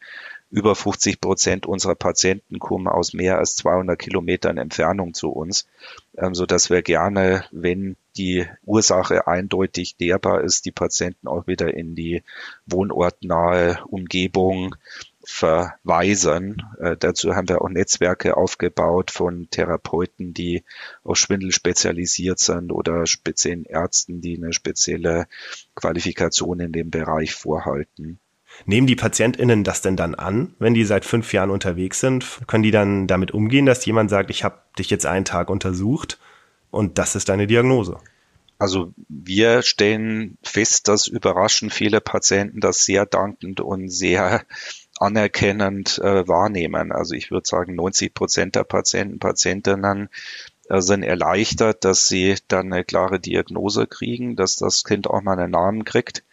über 0.52 0.76
50 0.76 1.20
Prozent 1.20 1.66
unserer 1.66 1.96
Patienten 1.96 2.60
kommen 2.60 2.88
aus 2.88 3.14
mehr 3.14 3.40
als 3.40 3.56
200 3.58 4.00
Kilometern 4.00 4.58
Entfernung 4.58 5.14
zu 5.14 5.30
uns, 5.30 5.68
so 6.32 6.46
dass 6.46 6.70
wir 6.70 6.82
gerne, 6.82 7.46
wenn 7.52 7.98
die 8.16 8.46
Ursache 8.64 9.28
eindeutig 9.28 9.98
derbar 9.98 10.42
ist, 10.42 10.66
die 10.66 10.72
Patienten 10.72 11.28
auch 11.28 11.48
wieder 11.48 11.74
in 11.74 11.96
die 11.96 12.24
wohnortnahe 12.68 13.84
Umgebung 13.88 14.76
verweisen. 15.26 16.62
Äh, 16.80 16.96
dazu 16.98 17.36
haben 17.36 17.50
wir 17.50 17.62
auch 17.62 17.70
Netzwerke 17.70 18.38
aufgebaut 18.38 19.12
von 19.12 19.50
Therapeuten, 19.50 20.34
die 20.34 20.64
auf 21.04 21.18
Schwindel 21.18 21.52
spezialisiert 21.52 22.40
sind 22.40 22.72
oder 22.72 23.06
speziellen 23.06 23.66
Ärzten, 23.66 24.22
die 24.22 24.38
eine 24.38 24.54
spezielle 24.54 25.28
Qualifikation 25.76 26.60
in 26.60 26.72
dem 26.72 26.92
Bereich 26.92 27.34
vorhalten. 27.34 28.20
Nehmen 28.66 28.88
die 28.88 28.96
PatientInnen 28.96 29.64
das 29.66 29.82
denn 29.82 29.98
dann 29.98 30.16
an, 30.16 30.56
wenn 30.60 30.74
die 30.74 30.86
seit 30.86 31.04
fünf 31.04 31.34
Jahren 31.34 31.50
unterwegs 31.50 32.00
sind? 32.00 32.42
Können 32.48 32.64
die 32.64 32.72
dann 32.72 33.08
damit 33.08 33.32
umgehen, 33.32 33.66
dass 33.66 33.86
jemand 33.86 34.10
sagt, 34.10 34.30
ich 34.30 34.44
habe 34.44 34.62
dich 34.80 34.90
jetzt 34.90 35.06
einen 35.06 35.26
Tag 35.26 35.50
untersucht 35.50 36.20
und 36.72 36.98
das 36.98 37.16
ist 37.16 37.28
deine 37.28 37.48
Diagnose? 37.48 37.98
Also 38.58 38.94
wir 39.10 39.64
stellen 39.64 40.38
fest, 40.42 40.88
dass 40.88 41.08
überraschend 41.08 41.74
viele 41.74 42.00
Patienten 42.00 42.62
das 42.62 42.86
sehr 42.86 43.06
dankend 43.06 43.60
und 43.60 43.90
sehr 43.90 44.46
anerkennend 45.00 46.00
äh, 46.00 46.28
wahrnehmen. 46.28 46.92
Also 46.92 47.16
ich 47.16 47.32
würde 47.32 47.48
sagen, 47.48 47.76
90 47.76 48.14
Prozent 48.14 48.56
der 48.56 48.64
Patienten, 48.64 49.20
Patientinnen 49.20 50.10
äh, 50.70 50.82
sind 50.82 51.04
erleichtert, 51.04 51.84
dass 51.84 52.08
sie 52.08 52.36
dann 52.48 52.72
eine 52.72 52.84
klare 52.84 53.20
Diagnose 53.20 53.88
kriegen, 53.88 54.36
dass 54.36 54.56
das 54.56 54.84
Kind 54.84 55.08
auch 55.08 55.22
mal 55.22 55.38
einen 55.38 55.52
Namen 55.52 55.84
kriegt 55.84 56.24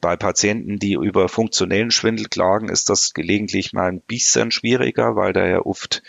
Bei 0.00 0.16
Patienten, 0.16 0.78
die 0.78 0.94
über 0.94 1.28
funktionellen 1.28 1.90
Schwindel 1.90 2.26
klagen, 2.26 2.68
ist 2.68 2.88
das 2.90 3.14
gelegentlich 3.14 3.72
mal 3.72 3.88
ein 3.88 4.00
bisschen 4.00 4.50
schwieriger, 4.50 5.14
weil 5.14 5.32
da 5.32 5.46
ja 5.46 5.60
oft 5.60 6.02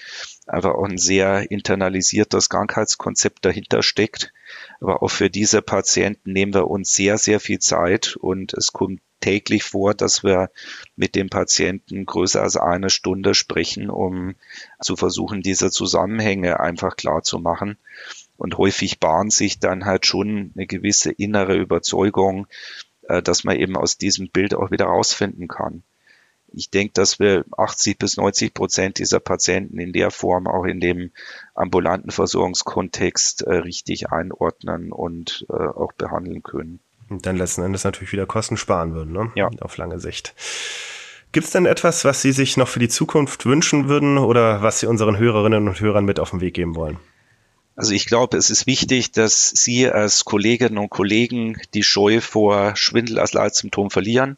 einfach 0.47 0.74
auch 0.76 0.86
ein 0.86 0.97
sehr 0.97 1.51
internalisiertes 1.51 2.49
Krankheitskonzept 2.49 3.45
dahinter 3.45 3.84
steckt. 3.84 4.34
Aber 4.80 5.03
auch 5.03 5.12
für 5.12 5.30
diese 5.30 5.62
Patienten 5.62 6.32
nehmen 6.32 6.53
wir 6.53 6.68
uns 6.68 6.93
sehr, 6.93 7.18
sehr 7.18 7.39
viel 7.39 7.60
Zeit 7.60 8.16
und 8.16 8.53
es 8.53 8.72
kommt 8.72 9.01
täglich 9.20 9.63
vor, 9.63 9.93
dass 9.93 10.24
wir 10.24 10.49
mit 10.95 11.15
dem 11.15 11.30
Patienten 11.30 12.05
größer 12.05 12.41
als 12.41 12.57
eine 12.57 12.89
Stunde 12.89 13.34
sprechen, 13.34 13.89
um 13.89 14.36
zu 14.82 14.95
versuchen, 14.95 15.41
diese 15.41 15.72
Zusammenhänge 15.72 16.59
einfach 16.59 16.95
klar 16.95 17.24
zu 17.24 17.39
machen. 17.39 17.78
Und 18.38 18.57
häufig 18.57 18.99
bahnt 18.99 19.34
sich 19.34 19.59
dann 19.59 19.86
halt 19.86 20.05
schon 20.05 20.51
eine 20.55 20.65
gewisse 20.65 21.11
innere 21.11 21.55
Überzeugung, 21.55 22.47
äh, 23.07 23.22
dass 23.22 23.43
man 23.43 23.57
eben 23.57 23.76
aus 23.76 23.97
diesem 23.97 24.30
Bild 24.30 24.53
auch 24.53 24.72
wieder 24.72 24.86
rausfinden 24.86 25.47
kann. 25.47 25.84
Ich 26.51 26.72
denke, 26.72 26.93
dass 26.93 27.20
wir 27.20 27.45
80 27.57 27.99
bis 27.99 28.17
90 28.17 28.53
Prozent 28.53 28.97
dieser 28.97 29.20
Patienten 29.20 29.78
in 29.80 29.93
der 29.93 30.09
Form 30.09 30.47
auch 30.47 30.65
in 30.65 30.80
dem 30.80 31.11
ambulanten 31.53 32.11
Versorgungskontext 32.11 33.43
äh, 33.43 33.55
richtig 33.55 34.09
einordnen 34.09 34.91
und 34.91 35.45
äh, 35.49 35.53
auch 35.53 35.91
behandeln 35.93 36.41
können. 36.41 36.80
Und 37.10 37.26
dann 37.26 37.38
letzten 37.38 37.64
Endes 37.64 37.84
natürlich 37.84 38.12
wieder 38.12 38.26
Kosten 38.26 38.57
sparen 38.57 38.93
würden, 38.93 39.14
ne? 39.14 39.32
Ja. 39.36 39.49
Auf 39.62 39.78
lange 39.78 39.99
Sicht. 39.99 40.36
Gibt 41.32 41.45
es 41.45 41.51
denn 41.51 41.66
etwas, 41.66 42.05
was 42.05 42.22
Sie 42.22 42.32
sich 42.32 42.57
noch 42.57 42.68
für 42.68 42.80
die 42.80 42.89
Zukunft 42.89 43.45
wünschen 43.45 43.88
würden 43.88 44.18
oder 44.18 44.62
was 44.62 44.80
Sie 44.80 44.88
unseren 44.88 45.18
Hörerinnen 45.18 45.68
und 45.68 45.80
Hörern 45.80 46.05
mit 46.05 46.20
auf 46.20 46.32
den 46.32 46.41
Weg 46.41 46.55
geben 46.55 46.76
wollen? 46.76 46.97
Also 47.76 47.93
ich 47.93 48.07
glaube, 48.07 48.36
es 48.36 48.49
ist 48.49 48.68
wichtig, 48.68 49.12
dass 49.14 49.51
Sie 49.51 49.89
als 49.89 50.26
Kolleginnen 50.26 50.78
und 50.78 50.89
Kollegen 50.89 51.55
die 51.74 51.84
Scheu 51.84 52.20
vor 52.20 52.76
Schwindel 52.76 53.20
als 53.20 53.32
Leitsymptom 53.32 53.89
verlieren, 53.89 54.36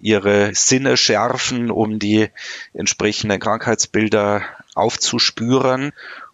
Ihre 0.00 0.52
Sinne 0.54 0.96
schärfen, 0.96 1.70
um 1.70 2.00
die 2.00 2.30
entsprechenden 2.72 3.38
Krankheitsbilder 3.38 4.42
aufzuspüren 4.74 5.92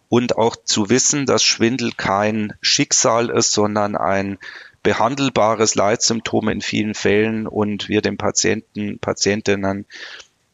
und 0.09 0.35
auch 0.35 0.55
zu 0.55 0.89
wissen, 0.89 1.25
dass 1.25 1.43
Schwindel 1.43 1.91
kein 1.95 2.53
Schicksal 2.59 3.29
ist, 3.29 3.53
sondern 3.53 3.95
ein 3.95 4.39
behandelbares 4.83 5.75
Leitsymptom 5.75 6.49
in 6.49 6.61
vielen 6.61 6.95
Fällen 6.95 7.47
und 7.47 7.89
wir 7.89 8.01
den 8.01 8.17
Patienten, 8.17 8.99
Patientinnen 8.99 9.85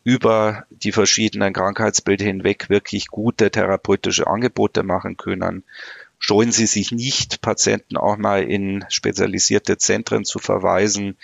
über 0.03 0.65
die 0.69 0.91
verschiedenen 0.91 1.53
Krankheitsbilder 1.53 2.25
hinweg 2.25 2.69
wirklich 2.69 3.07
gute 3.07 3.51
therapeutische 3.51 4.27
Angebote 4.27 4.83
machen 4.83 5.17
können. 5.17 5.63
Scheuen 6.19 6.51
Sie 6.51 6.65
sich 6.65 6.91
nicht, 6.91 7.41
Patienten 7.41 7.95
auch 7.95 8.17
mal 8.17 8.43
in 8.43 8.83
spezialisierte 8.89 9.77
Zentren 9.77 10.25
zu 10.25 10.39
verweisen. 10.39 11.15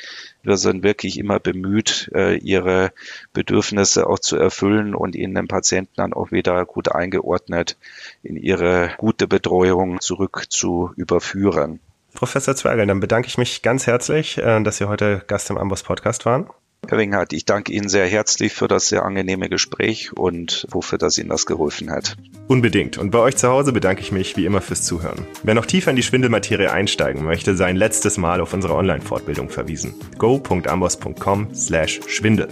Wir 0.43 0.57
sind 0.57 0.83
wirklich 0.83 1.17
immer 1.17 1.39
bemüht, 1.39 2.11
äh, 2.13 2.37
ihre 2.37 2.91
Bedürfnisse 3.33 4.05
auch 4.05 4.19
zu 4.19 4.35
erfüllen 4.37 4.93
und 4.93 5.15
ihnen 5.15 5.33
den 5.33 5.47
Patienten 5.47 5.93
dann 5.95 6.13
auch 6.13 6.31
wieder 6.31 6.63
gut 6.65 6.91
eingeordnet 6.91 7.77
in 8.21 8.37
ihre 8.37 8.93
gute 8.97 9.27
Betreuung 9.27 9.99
zurück 9.99 10.45
zu 10.49 10.91
überführen. 10.95 11.79
Professor 12.13 12.55
Zwergel, 12.55 12.87
dann 12.87 12.99
bedanke 12.99 13.27
ich 13.27 13.37
mich 13.37 13.61
ganz 13.61 13.87
herzlich, 13.87 14.37
äh, 14.37 14.61
dass 14.61 14.77
Sie 14.77 14.85
heute 14.85 15.23
Gast 15.27 15.49
im 15.49 15.57
Amboss 15.57 15.83
Podcast 15.83 16.25
waren. 16.25 16.47
Herr 16.87 16.97
Winghardt, 16.97 17.31
ich 17.31 17.45
danke 17.45 17.71
Ihnen 17.71 17.87
sehr 17.87 18.05
herzlich 18.07 18.53
für 18.53 18.67
das 18.67 18.89
sehr 18.89 19.05
angenehme 19.05 19.47
Gespräch 19.47 20.11
und 20.13 20.67
hoffe, 20.73 20.97
dass 20.97 21.17
Ihnen 21.17 21.29
das 21.29 21.45
geholfen 21.45 21.89
hat. 21.89 22.17
Unbedingt. 22.47 22.97
Und 22.97 23.11
bei 23.11 23.19
euch 23.19 23.37
zu 23.37 23.47
Hause 23.47 23.71
bedanke 23.71 24.01
ich 24.01 24.11
mich 24.11 24.35
wie 24.35 24.45
immer 24.45 24.59
fürs 24.59 24.83
Zuhören. 24.83 25.25
Wer 25.43 25.53
noch 25.53 25.65
tiefer 25.65 25.91
in 25.91 25.95
die 25.95 26.03
Schwindelmaterie 26.03 26.67
einsteigen 26.67 27.23
möchte, 27.23 27.55
sei 27.55 27.67
ein 27.67 27.77
letztes 27.77 28.17
Mal 28.17 28.41
auf 28.41 28.53
unsere 28.53 28.75
Online-Fortbildung 28.75 29.49
verwiesen. 29.49 29.93
go.ambos.com 30.17 31.55
slash 31.55 32.01
Schwindel. 32.07 32.49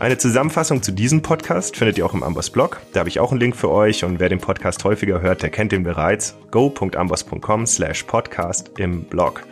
Eine 0.00 0.16
Zusammenfassung 0.16 0.80
zu 0.80 0.92
diesem 0.92 1.22
Podcast 1.22 1.76
findet 1.76 1.98
ihr 1.98 2.06
auch 2.06 2.14
im 2.14 2.22
Amboss 2.22 2.50
Blog. 2.50 2.80
Da 2.92 3.00
habe 3.00 3.08
ich 3.08 3.18
auch 3.18 3.32
einen 3.32 3.40
Link 3.40 3.56
für 3.56 3.68
euch 3.68 4.04
und 4.04 4.20
wer 4.20 4.28
den 4.28 4.38
Podcast 4.38 4.84
häufiger 4.84 5.20
hört, 5.20 5.42
der 5.42 5.50
kennt 5.50 5.72
den 5.72 5.82
bereits. 5.82 6.36
go.ambos.com 6.52 7.66
slash 7.66 8.04
podcast 8.04 8.70
im 8.78 9.02
Blog. 9.02 9.42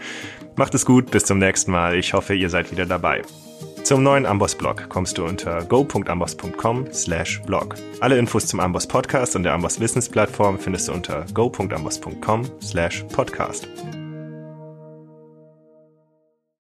Macht 0.54 0.74
es 0.74 0.86
gut, 0.86 1.10
bis 1.10 1.24
zum 1.24 1.38
nächsten 1.38 1.72
Mal. 1.72 1.96
Ich 1.96 2.14
hoffe, 2.14 2.34
ihr 2.34 2.48
seid 2.48 2.70
wieder 2.70 2.86
dabei. 2.86 3.22
Zum 3.82 4.02
neuen 4.02 4.24
Amboss-Blog 4.26 4.88
kommst 4.88 5.18
du 5.18 5.24
unter 5.24 5.64
go.amboss.com 5.64 6.92
slash 6.92 7.40
blog. 7.42 7.74
Alle 8.00 8.18
Infos 8.18 8.46
zum 8.46 8.60
Amboss 8.60 8.86
Podcast 8.86 9.36
und 9.36 9.42
der 9.42 9.52
Amboss 9.52 9.80
Wissensplattform 9.80 10.58
findest 10.58 10.88
du 10.88 10.92
unter 10.92 11.24
go.amboss.com 11.34 12.44
slash 12.60 13.04
podcast. 13.12 13.68